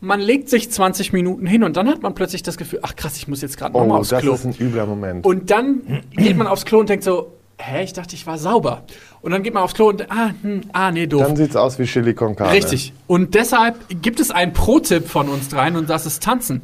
Man 0.00 0.20
legt 0.20 0.48
sich 0.50 0.70
20 0.70 1.12
Minuten 1.14 1.46
hin 1.46 1.64
und 1.64 1.76
dann 1.78 1.88
hat 1.88 2.02
man 2.02 2.14
plötzlich 2.14 2.42
das 2.42 2.58
Gefühl, 2.58 2.80
ach 2.82 2.94
krass, 2.94 3.16
ich 3.16 3.26
muss 3.26 3.40
jetzt 3.40 3.56
gerade 3.56 3.74
Oh, 3.74 3.80
nochmal 3.80 4.00
aufs 4.00 4.10
das 4.10 4.20
Klo. 4.20 4.34
ist 4.34 4.44
ein 4.44 4.54
übler 4.58 4.84
Moment. 4.86 5.24
Und 5.24 5.50
dann 5.50 6.02
geht 6.12 6.36
man 6.36 6.46
aufs 6.46 6.64
Klo 6.66 6.80
und 6.80 6.88
denkt 6.90 7.04
so, 7.04 7.32
hä, 7.58 7.82
ich 7.84 7.92
dachte, 7.92 8.14
ich 8.14 8.26
war 8.26 8.38
sauber. 8.38 8.82
Und 9.22 9.32
dann 9.32 9.42
geht 9.42 9.54
man 9.54 9.62
aufs 9.62 9.74
Klo 9.74 9.88
und, 9.88 10.10
ah, 10.10 10.30
hm, 10.42 10.62
ah, 10.72 10.90
nee, 10.90 11.06
doof. 11.06 11.22
dann 11.26 11.36
sieht's 11.36 11.56
aus 11.56 11.78
wie 11.78 11.84
Chili 11.84 12.14
con 12.14 12.36
Carne. 12.36 12.52
Richtig. 12.52 12.92
Und 13.06 13.34
deshalb 13.34 13.76
gibt 14.02 14.20
es 14.20 14.30
einen 14.30 14.52
Pro-Tipp 14.52 15.08
von 15.08 15.28
uns 15.28 15.48
dreien 15.48 15.76
und 15.76 15.88
das 15.88 16.04
ist 16.06 16.22
Tanzen. 16.22 16.60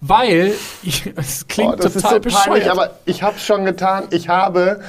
Weil, 0.00 0.54
es 1.16 1.46
klingt 1.46 1.74
Oh, 1.74 1.76
das 1.76 1.92
total 1.92 1.94
ist 1.94 2.02
so 2.02 2.08
peinlich, 2.08 2.64
bescheuert. 2.64 2.68
aber 2.68 2.90
ich 3.04 3.22
habe 3.22 3.38
schon 3.38 3.64
getan. 3.64 4.04
Ich 4.10 4.28
habe, 4.28 4.80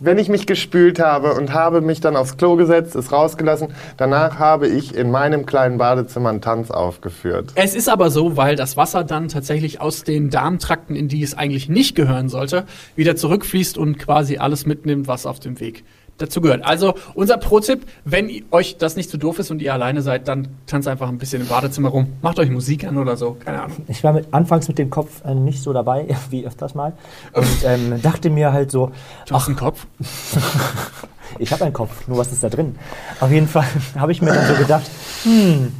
wenn 0.00 0.18
ich 0.18 0.28
mich 0.28 0.46
gespült 0.46 0.98
habe 0.98 1.34
und 1.34 1.52
habe 1.52 1.80
mich 1.80 2.00
dann 2.00 2.16
aufs 2.16 2.36
Klo 2.36 2.56
gesetzt, 2.56 2.96
es 2.96 3.12
rausgelassen, 3.12 3.68
danach 3.96 4.38
habe 4.38 4.66
ich 4.66 4.94
in 4.94 5.10
meinem 5.10 5.46
kleinen 5.46 5.78
Badezimmer 5.78 6.30
einen 6.30 6.40
Tanz 6.40 6.70
aufgeführt. 6.70 7.52
es 7.54 7.74
ist 7.74 7.88
aber 7.88 8.10
so, 8.10 8.36
weil 8.36 8.56
das 8.56 8.76
Wasser 8.76 9.04
dann 9.04 9.28
tatsächlich 9.28 9.80
aus 9.80 10.02
den 10.02 10.30
Darmtrakten, 10.30 10.96
in 10.96 11.08
die 11.08 11.22
es 11.22 11.36
eigentlich 11.36 11.68
nicht 11.68 11.94
gehören 11.94 12.28
sollte, 12.28 12.64
wieder 12.96 13.14
zurückfließt 13.14 13.78
und 13.78 13.98
quasi 13.98 14.38
alles 14.38 14.66
mitnimmt, 14.66 15.06
was 15.06 15.26
auf 15.26 15.38
dem 15.38 15.60
Weg 15.60 15.84
dazu 16.20 16.40
gehört. 16.40 16.64
Also 16.64 16.94
unser 17.14 17.36
Pro-Tipp, 17.38 17.86
wenn 18.04 18.30
euch 18.50 18.76
das 18.78 18.96
nicht 18.96 19.10
zu 19.10 19.18
doof 19.18 19.38
ist 19.38 19.50
und 19.50 19.62
ihr 19.62 19.72
alleine 19.72 20.02
seid, 20.02 20.28
dann 20.28 20.48
tanzt 20.66 20.88
einfach 20.88 21.08
ein 21.08 21.18
bisschen 21.18 21.42
im 21.42 21.48
Badezimmer 21.48 21.88
rum. 21.88 22.08
Macht 22.22 22.38
euch 22.38 22.50
Musik 22.50 22.84
an 22.84 22.98
oder 22.98 23.16
so, 23.16 23.36
keine 23.44 23.62
Ahnung. 23.62 23.78
Ich 23.88 24.04
war 24.04 24.12
mit, 24.12 24.32
anfangs 24.32 24.68
mit 24.68 24.78
dem 24.78 24.90
Kopf 24.90 25.24
äh, 25.24 25.34
nicht 25.34 25.62
so 25.62 25.72
dabei, 25.72 26.06
wie 26.30 26.46
öfters 26.46 26.74
mal. 26.74 26.92
Und 27.32 27.64
ähm, 27.64 28.00
dachte 28.02 28.30
mir 28.30 28.52
halt 28.52 28.70
so, 28.70 28.92
Du 29.26 29.34
hast 29.34 29.46
einen 29.46 29.56
Kopf. 29.56 29.86
ich 31.38 31.52
habe 31.52 31.64
einen 31.64 31.72
Kopf, 31.72 32.08
nur 32.08 32.18
was 32.18 32.32
ist 32.32 32.42
da 32.42 32.48
drin? 32.48 32.76
Auf 33.20 33.30
jeden 33.30 33.48
Fall 33.48 33.66
habe 33.96 34.12
ich 34.12 34.20
mir 34.22 34.32
dann 34.32 34.46
so 34.46 34.54
gedacht, 34.54 34.90
hm, 35.22 35.72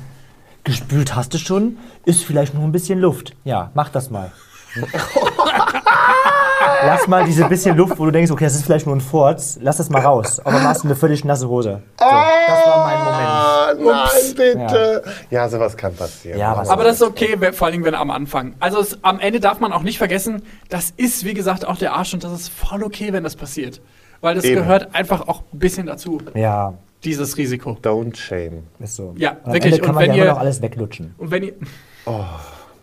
gespült 0.65 1.15
hast 1.17 1.35
du 1.35 1.39
schon, 1.39 1.79
ist 2.05 2.25
vielleicht 2.25 2.55
nur 2.55 2.65
ein 2.65 2.73
bisschen 2.73 3.01
Luft. 3.01 3.35
Ja, 3.45 3.71
mach 3.75 3.89
das 3.89 4.11
mal. 4.11 4.33
Lass 6.83 7.07
mal 7.09 7.25
diese 7.25 7.45
bisschen 7.47 7.77
Luft, 7.77 7.99
wo 7.99 8.05
du 8.07 8.11
denkst, 8.11 8.31
okay, 8.31 8.45
das 8.45 8.55
ist 8.55 8.65
vielleicht 8.65 8.87
nur 8.87 8.95
ein 8.97 9.01
Furz, 9.01 9.59
lass 9.61 9.77
das 9.79 9.91
mal 9.91 10.01
raus. 10.03 10.41
Aber 10.41 10.59
machst 10.61 10.83
du 10.85 10.89
eine 10.89 10.97
völlig 10.97 11.25
nasse 11.25 11.49
Hose. 11.49 11.83
So, 11.99 12.05
das 12.07 12.67
war 12.67 12.87
mein 12.87 12.99
Moment. 12.99 13.29
Ah, 13.29 13.73
nein, 13.79 14.35
bitte. 14.37 15.03
Ja. 15.31 15.49
sowas 15.49 15.77
kann 15.77 15.95
passieren. 15.95 16.39
Ja, 16.39 16.57
was- 16.57 16.69
Aber 16.71 16.85
das 16.85 16.97
ist 16.97 17.03
okay, 17.03 17.37
vor 17.53 17.69
allem 17.69 17.85
wenn 17.85 17.95
am 17.95 18.11
Anfang. 18.11 18.55
Also 18.61 18.81
es, 18.81 18.99
am 19.03 19.21
Ende 19.21 19.41
darf 19.41 19.61
man 19.61 19.73
auch 19.73 19.83
nicht 19.83 19.99
vergessen, 19.99 20.43
das 20.69 20.91
ist 20.97 21.25
wie 21.25 21.35
gesagt 21.35 21.67
auch 21.67 21.77
der 21.77 21.93
Arsch 21.95 22.15
und 22.15 22.25
das 22.25 22.33
ist 22.33 22.49
voll 22.49 22.83
okay, 22.83 23.13
wenn 23.13 23.25
das 23.25 23.37
passiert. 23.37 23.81
Weil 24.21 24.35
das 24.35 24.45
Eben. 24.45 24.57
gehört 24.57 24.95
einfach 24.95 25.29
auch 25.29 25.43
ein 25.53 25.59
bisschen 25.59 25.87
dazu, 25.87 26.19
Ja, 26.35 26.75
dieses 27.05 27.37
Risiko. 27.39 27.79
Don't 27.83 28.17
shame. 28.17 28.65
ist 28.79 28.97
so. 28.97 29.15
Ja, 29.17 29.31
Und 29.31 29.39
am 29.47 29.53
wirklich. 29.55 29.73
Ende 29.75 29.81
kann 29.87 29.91
Und 29.91 29.95
man 29.97 30.05
wenn 30.05 30.11
ja 30.11 30.17
ihr- 30.17 30.23
immer 30.25 30.33
noch 30.35 30.41
alles 30.41 30.61
weglutschen. 30.61 31.15
Und 31.17 31.31
wenn 31.31 31.43
ihr. 31.45 31.53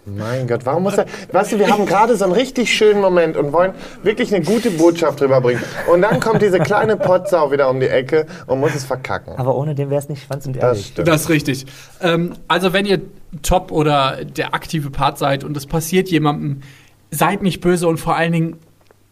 Mein 0.08 0.48
Gott, 0.48 0.62
warum 0.66 0.84
muss 0.84 0.98
er. 0.98 1.06
Weißt 1.34 1.52
du, 1.52 1.60
wir 1.60 1.70
haben 1.70 1.86
gerade 1.86 2.16
so 2.16 2.24
einen 2.24 2.34
richtig 2.34 2.74
schönen 2.74 3.02
Moment 3.02 3.36
und 3.36 3.52
wollen 3.52 3.74
wirklich 4.04 4.34
eine 4.34 4.44
gute 4.46 4.72
Botschaft 4.72 5.22
rüberbringen. 5.22 5.62
Und 5.92 6.02
dann 6.02 6.20
kommt 6.20 6.42
diese 6.42 6.60
kleine 6.60 6.96
Potsau 6.96 7.52
wieder 7.52 7.70
um 7.70 7.80
die 7.80 7.88
Ecke 7.90 8.26
und 8.48 8.60
muss 8.62 8.74
es 8.74 8.86
verkacken. 8.86 9.34
Aber 9.38 9.56
ohne 9.56 9.76
den 9.76 9.90
wäre 9.90 10.00
es 10.00 10.08
nicht 10.08 10.24
schwanz 10.26 10.46
und 10.46 10.56
Das 10.56 10.64
ehrlich. 10.64 10.86
stimmt. 10.88 11.08
Das 11.08 11.22
ist 11.24 11.30
richtig. 11.30 11.66
Ähm, 12.02 12.34
also 12.48 12.72
wenn 12.72 12.86
ihr 12.86 13.02
top 13.42 13.72
oder 13.72 14.24
der 14.24 14.54
aktive 14.54 14.90
Part 14.92 15.18
seid 15.18 15.44
und 15.44 15.58
es 15.58 15.66
passiert 15.66 16.08
jemandem, 16.10 16.62
seid 17.12 17.42
nicht 17.44 17.60
böse 17.62 17.88
und 17.88 17.98
vor 17.98 18.16
allen 18.16 18.32
Dingen 18.32 18.58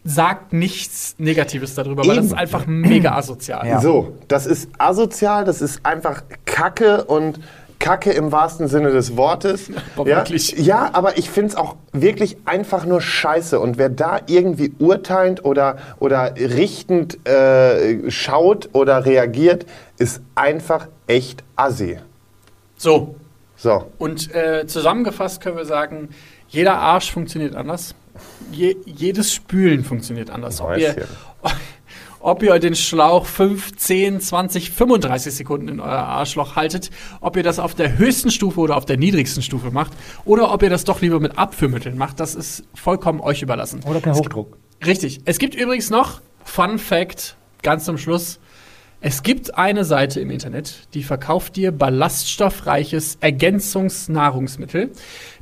sagt 0.04 0.52
nichts 0.52 1.16
Negatives 1.18 1.74
darüber, 1.74 2.02
weil 2.06 2.16
das 2.16 2.26
Eben. 2.26 2.26
ist 2.26 2.32
einfach 2.40 2.66
mega 2.66 3.16
asozial. 3.16 3.66
Ja. 3.66 3.80
So, 3.80 4.12
das 4.28 4.46
ist 4.46 4.70
asozial, 4.78 5.44
das 5.44 5.60
ist 5.60 5.84
einfach 5.84 6.22
Kacke 6.44 7.04
und 7.04 7.40
Kacke 7.78 8.12
im 8.12 8.32
wahrsten 8.32 8.68
Sinne 8.68 8.90
des 8.90 9.16
Wortes. 9.16 9.70
Aber 9.96 10.08
ja, 10.08 10.16
wirklich. 10.18 10.52
ja, 10.58 10.90
aber 10.92 11.18
ich 11.18 11.30
finde 11.30 11.50
es 11.50 11.56
auch 11.56 11.76
wirklich 11.92 12.36
einfach 12.44 12.84
nur 12.84 13.00
scheiße. 13.00 13.60
Und 13.60 13.78
wer 13.78 13.88
da 13.88 14.20
irgendwie 14.26 14.72
urteilend 14.78 15.44
oder, 15.44 15.76
oder 15.98 16.34
richtend 16.36 17.26
äh, 17.26 18.10
schaut 18.10 18.70
oder 18.72 19.04
reagiert, 19.06 19.66
ist 19.98 20.20
einfach 20.34 20.88
echt 21.06 21.42
assi. 21.56 21.98
So, 22.76 23.14
So, 23.56 23.90
Und 23.98 24.34
äh, 24.34 24.66
zusammengefasst 24.66 25.40
können 25.40 25.56
wir 25.56 25.64
sagen, 25.64 26.10
jeder 26.48 26.78
Arsch 26.78 27.10
funktioniert 27.10 27.54
anders. 27.54 27.94
Je, 28.52 28.76
jedes 28.84 29.32
Spülen 29.32 29.84
funktioniert 29.84 30.30
anders. 30.30 30.60
Ob 30.60 30.76
ihr. 30.76 30.94
Ob 32.26 32.42
ihr 32.42 32.58
den 32.58 32.74
Schlauch 32.74 33.24
5, 33.24 33.76
10, 33.76 34.20
20, 34.20 34.72
35 34.72 35.32
Sekunden 35.32 35.68
in 35.68 35.78
euer 35.78 35.92
Arschloch 35.92 36.56
haltet, 36.56 36.90
ob 37.20 37.36
ihr 37.36 37.44
das 37.44 37.60
auf 37.60 37.76
der 37.76 37.98
höchsten 37.98 38.32
Stufe 38.32 38.58
oder 38.58 38.76
auf 38.76 38.84
der 38.84 38.96
niedrigsten 38.96 39.44
Stufe 39.44 39.70
macht 39.70 39.92
oder 40.24 40.52
ob 40.52 40.60
ihr 40.64 40.68
das 40.68 40.82
doch 40.82 41.00
lieber 41.00 41.20
mit 41.20 41.38
Abführmitteln 41.38 41.96
macht, 41.96 42.18
das 42.18 42.34
ist 42.34 42.64
vollkommen 42.74 43.20
euch 43.20 43.42
überlassen. 43.42 43.84
Oder 43.86 44.00
per 44.00 44.14
Hochdruck. 44.14 44.56
Richtig. 44.84 45.20
Es 45.24 45.38
gibt 45.38 45.54
übrigens 45.54 45.88
noch, 45.88 46.20
Fun 46.42 46.80
Fact, 46.80 47.36
ganz 47.62 47.84
zum 47.84 47.96
Schluss. 47.96 48.40
Es 49.06 49.22
gibt 49.22 49.56
eine 49.56 49.84
Seite 49.84 50.18
im 50.18 50.32
Internet, 50.32 50.88
die 50.92 51.04
verkauft 51.04 51.54
dir 51.54 51.70
ballaststoffreiches 51.70 53.18
Ergänzungsnahrungsmittel. 53.20 54.90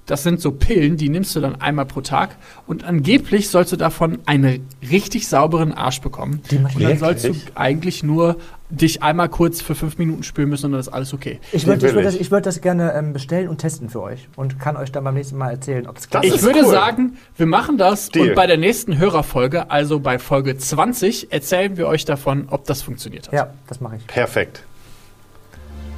Das 0.05 0.22
sind 0.22 0.42
so 0.42 0.53
Pillen, 0.53 0.98
die 0.98 1.09
nimmst 1.09 1.35
du 1.35 1.40
dann 1.40 1.59
einmal 1.62 1.87
pro 1.87 2.03
Tag 2.03 2.37
und 2.66 2.85
angeblich 2.85 3.48
sollst 3.48 3.72
du 3.72 3.77
davon 3.77 4.18
einen 4.27 4.68
richtig 4.90 5.29
sauberen 5.29 5.72
Arsch 5.72 6.03
bekommen. 6.03 6.42
Die 6.50 6.57
und 6.57 6.79
dann 6.79 6.98
sollst 6.98 7.24
du 7.24 7.35
eigentlich 7.55 8.03
nur 8.03 8.37
dich 8.74 9.02
einmal 9.02 9.28
kurz 9.28 9.60
für 9.60 9.74
fünf 9.74 9.98
Minuten 9.98 10.22
spülen 10.22 10.48
müssen 10.48 10.66
und 10.66 10.72
dann 10.72 10.80
ist 10.80 10.88
alles 10.88 11.14
okay. 11.14 11.40
Ich 11.52 11.66
würde 11.66 11.87
ich 11.87 11.94
würd 11.94 12.04
das, 12.04 12.14
ich. 12.14 12.30
würd 12.30 12.46
das 12.46 12.60
gerne 12.60 12.92
ähm, 12.94 13.12
bestellen 13.12 13.48
und 13.48 13.58
testen 13.58 13.88
für 13.88 14.02
euch 14.02 14.28
und 14.37 14.58
kann 14.58 14.76
euch 14.76 14.92
dann 14.92 15.04
beim 15.04 15.14
nächsten 15.14 15.37
Mal 15.37 15.50
erzählen, 15.50 15.87
ob 15.87 15.98
es 15.98 16.08
klappt. 16.08 16.26
Ich 16.26 16.42
würde 16.42 16.60
cool. 16.64 16.70
sagen, 16.70 17.18
wir 17.37 17.46
machen 17.46 17.78
das 17.78 18.10
Deal. 18.10 18.30
und 18.30 18.34
bei 18.34 18.46
der 18.46 18.56
nächsten 18.56 18.98
Hörerfolge, 18.98 19.70
also 19.70 20.00
bei 20.00 20.18
Folge 20.18 20.56
20, 20.56 21.32
erzählen 21.32 21.76
wir 21.76 21.87
euch 21.87 22.04
davon, 22.04 22.48
ob 22.50 22.64
das 22.66 22.82
funktioniert 22.82 23.28
hat. 23.28 23.34
Ja, 23.34 23.50
das 23.66 23.80
mache 23.80 23.96
ich. 23.96 24.06
Perfekt. 24.06 24.62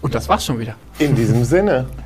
Und 0.03 0.15
das 0.15 0.29
war's 0.29 0.45
schon 0.45 0.59
wieder. 0.59 0.77
In 0.99 1.15
diesem 1.15 1.45
Sinne. 1.45 1.87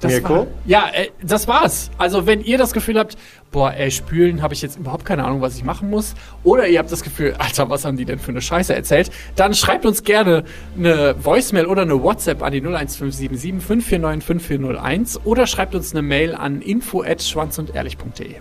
Das 0.00 0.12
Mirko? 0.12 0.34
War, 0.34 0.46
ja, 0.64 0.88
äh, 0.92 1.08
das 1.22 1.46
war's. 1.46 1.90
Also 1.98 2.26
wenn 2.26 2.40
ihr 2.40 2.58
das 2.58 2.72
Gefühl 2.72 2.98
habt, 2.98 3.16
boah, 3.50 3.72
ey, 3.72 3.90
spülen 3.90 4.42
habe 4.42 4.54
ich 4.54 4.62
jetzt 4.62 4.78
überhaupt 4.78 5.04
keine 5.04 5.24
Ahnung, 5.24 5.40
was 5.40 5.56
ich 5.56 5.64
machen 5.64 5.90
muss, 5.90 6.14
oder 6.42 6.66
ihr 6.66 6.78
habt 6.78 6.90
das 6.90 7.02
Gefühl, 7.02 7.34
Alter, 7.38 7.68
was 7.68 7.84
haben 7.84 7.96
die 7.96 8.04
denn 8.04 8.18
für 8.18 8.30
eine 8.30 8.40
Scheiße 8.40 8.74
erzählt, 8.74 9.10
dann 9.36 9.54
schreibt 9.54 9.84
uns 9.84 10.02
gerne 10.02 10.44
eine 10.76 11.14
Voicemail 11.22 11.66
oder 11.66 11.82
eine 11.82 12.02
WhatsApp 12.02 12.42
an 12.42 12.52
die 12.52 12.60
01577 12.60 13.62
549 13.62 14.26
5401 14.26 15.20
oder 15.24 15.46
schreibt 15.46 15.74
uns 15.74 15.92
eine 15.92 16.02
Mail 16.02 16.34
an 16.34 16.62
info 16.62 17.02
at 17.02 17.22
schwanzundehrlich.de. 17.22 18.36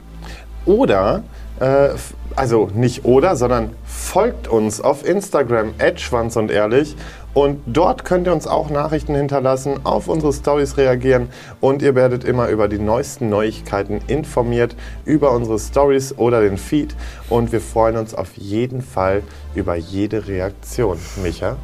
Oder, 0.66 1.24
äh, 1.60 1.90
also 2.36 2.70
nicht 2.74 3.06
oder, 3.06 3.36
sondern 3.36 3.72
folgt 3.86 4.48
uns 4.48 4.82
auf 4.82 5.06
Instagram, 5.06 5.74
schwanz 5.96 6.36
und 6.36 6.52
ehrlich. 6.52 6.96
Und 7.40 7.62
dort 7.68 8.04
könnt 8.04 8.28
ihr 8.28 8.34
uns 8.34 8.48
auch 8.48 8.70
Nachrichten 8.70 9.16
hinterlassen, 9.16 9.86
auf 9.86 10.10
unsere 10.10 10.34
Stories 10.34 10.76
reagieren 10.76 11.30
und 11.62 11.82
ihr 11.82 11.96
werdet 11.96 12.26
immer 12.26 12.50
über 12.50 12.68
die 12.68 12.80
neuesten 12.80 13.30
Neuigkeiten 13.30 14.02
informiert, 14.08 14.76
über 15.06 15.32
unsere 15.32 15.58
Stories 15.58 16.18
oder 16.18 16.42
den 16.42 16.58
Feed. 16.58 16.98
Und 17.30 17.54
wir 17.54 17.62
freuen 17.62 17.96
uns 17.96 18.14
auf 18.14 18.36
jeden 18.36 18.82
Fall 18.82 19.24
über 19.56 19.78
jede 19.78 20.28
Reaktion. 20.28 20.98
Micha? 21.24 21.56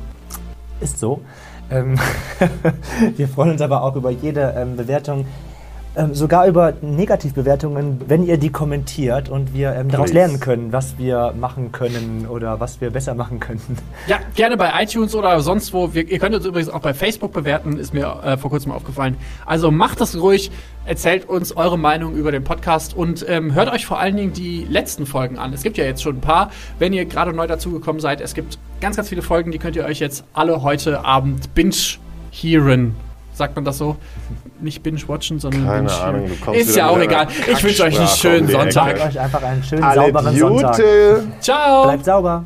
Ist 0.79 0.97
so. 0.97 1.19
Ähm, 1.69 1.99
wir 3.17 3.27
freuen 3.27 3.51
uns 3.51 3.61
aber 3.61 3.83
auch 3.83 3.97
über 3.97 4.11
jede 4.11 4.55
ähm, 4.57 4.77
Bewertung, 4.77 5.25
ähm, 5.97 6.13
sogar 6.13 6.47
über 6.47 6.73
Negativbewertungen, 6.81 8.01
wenn 8.07 8.25
ihr 8.25 8.37
die 8.37 8.49
kommentiert 8.49 9.29
und 9.29 9.53
wir 9.53 9.73
ähm, 9.73 9.89
daraus 9.89 10.11
lernen 10.11 10.39
können, 10.39 10.71
was 10.71 10.97
wir 10.97 11.33
machen 11.39 11.71
können 11.71 12.27
oder 12.29 12.59
was 12.59 12.81
wir 12.81 12.89
besser 12.89 13.15
machen 13.15 13.39
könnten. 13.39 13.77
Ja, 14.07 14.19
gerne 14.35 14.55
bei 14.55 14.71
iTunes 14.83 15.15
oder 15.15 15.39
sonst 15.39 15.73
wo. 15.73 15.93
Wir, 15.93 16.07
ihr 16.07 16.19
könnt 16.19 16.35
uns 16.35 16.45
übrigens 16.45 16.69
auch 16.69 16.81
bei 16.81 16.93
Facebook 16.93 17.33
bewerten, 17.33 17.77
ist 17.77 17.93
mir 17.93 18.21
äh, 18.23 18.37
vor 18.37 18.51
kurzem 18.51 18.71
aufgefallen. 18.71 19.17
Also 19.45 19.71
macht 19.71 19.99
das 19.99 20.15
ruhig, 20.15 20.51
erzählt 20.85 21.27
uns 21.27 21.55
eure 21.55 21.79
Meinung 21.79 22.15
über 22.15 22.31
den 22.31 22.43
Podcast 22.43 22.95
und 22.95 23.25
ähm, 23.27 23.53
hört 23.55 23.71
euch 23.71 23.85
vor 23.85 23.99
allen 23.99 24.15
Dingen 24.15 24.33
die 24.33 24.65
letzten 24.69 25.05
Folgen 25.05 25.39
an. 25.39 25.53
Es 25.53 25.63
gibt 25.63 25.77
ja 25.77 25.85
jetzt 25.85 26.03
schon 26.03 26.17
ein 26.17 26.21
paar. 26.21 26.51
Wenn 26.77 26.93
ihr 26.93 27.05
gerade 27.05 27.33
neu 27.33 27.47
dazugekommen 27.47 27.99
seid, 27.99 28.21
es 28.21 28.33
gibt 28.35 28.59
ganz, 28.79 28.95
ganz 28.95 29.09
viele 29.09 29.21
Folgen, 29.21 29.51
die 29.51 29.57
könnt 29.57 29.75
ihr 29.75 29.85
euch 29.85 29.99
jetzt 29.99 30.23
alle 30.33 30.61
heute 30.61 31.03
Abend 31.03 31.53
binge-hearen. 31.55 32.95
Sagt 33.33 33.55
man 33.55 33.65
das 33.65 33.77
so? 33.77 33.97
Nicht 34.61 34.81
binge-watchen, 34.83 35.39
sondern 35.39 35.65
Keine 35.65 35.81
binge-hearen. 35.87 36.15
Ahnung, 36.15 36.29
du 36.29 36.35
kommst 36.37 36.61
Ist 36.61 36.75
ja 36.75 36.87
auch 36.87 36.99
egal. 36.99 37.27
Ich 37.51 37.63
wünsche 37.63 37.83
euch 37.83 37.99
einen 37.99 38.07
schönen 38.07 38.41
um 38.41 38.47
die 38.47 38.53
Ecke. 38.53 38.71
Sonntag. 38.71 39.05
Euch 39.07 39.19
einfach 39.19 39.43
einen 39.43 39.63
schönen, 39.63 39.83
Alle 39.83 40.01
sauberen 40.01 40.37
Sonntag. 40.37 40.75
Gute! 40.77 41.23
Ciao! 41.41 41.83
Bleibt 41.83 42.05
sauber. 42.05 42.45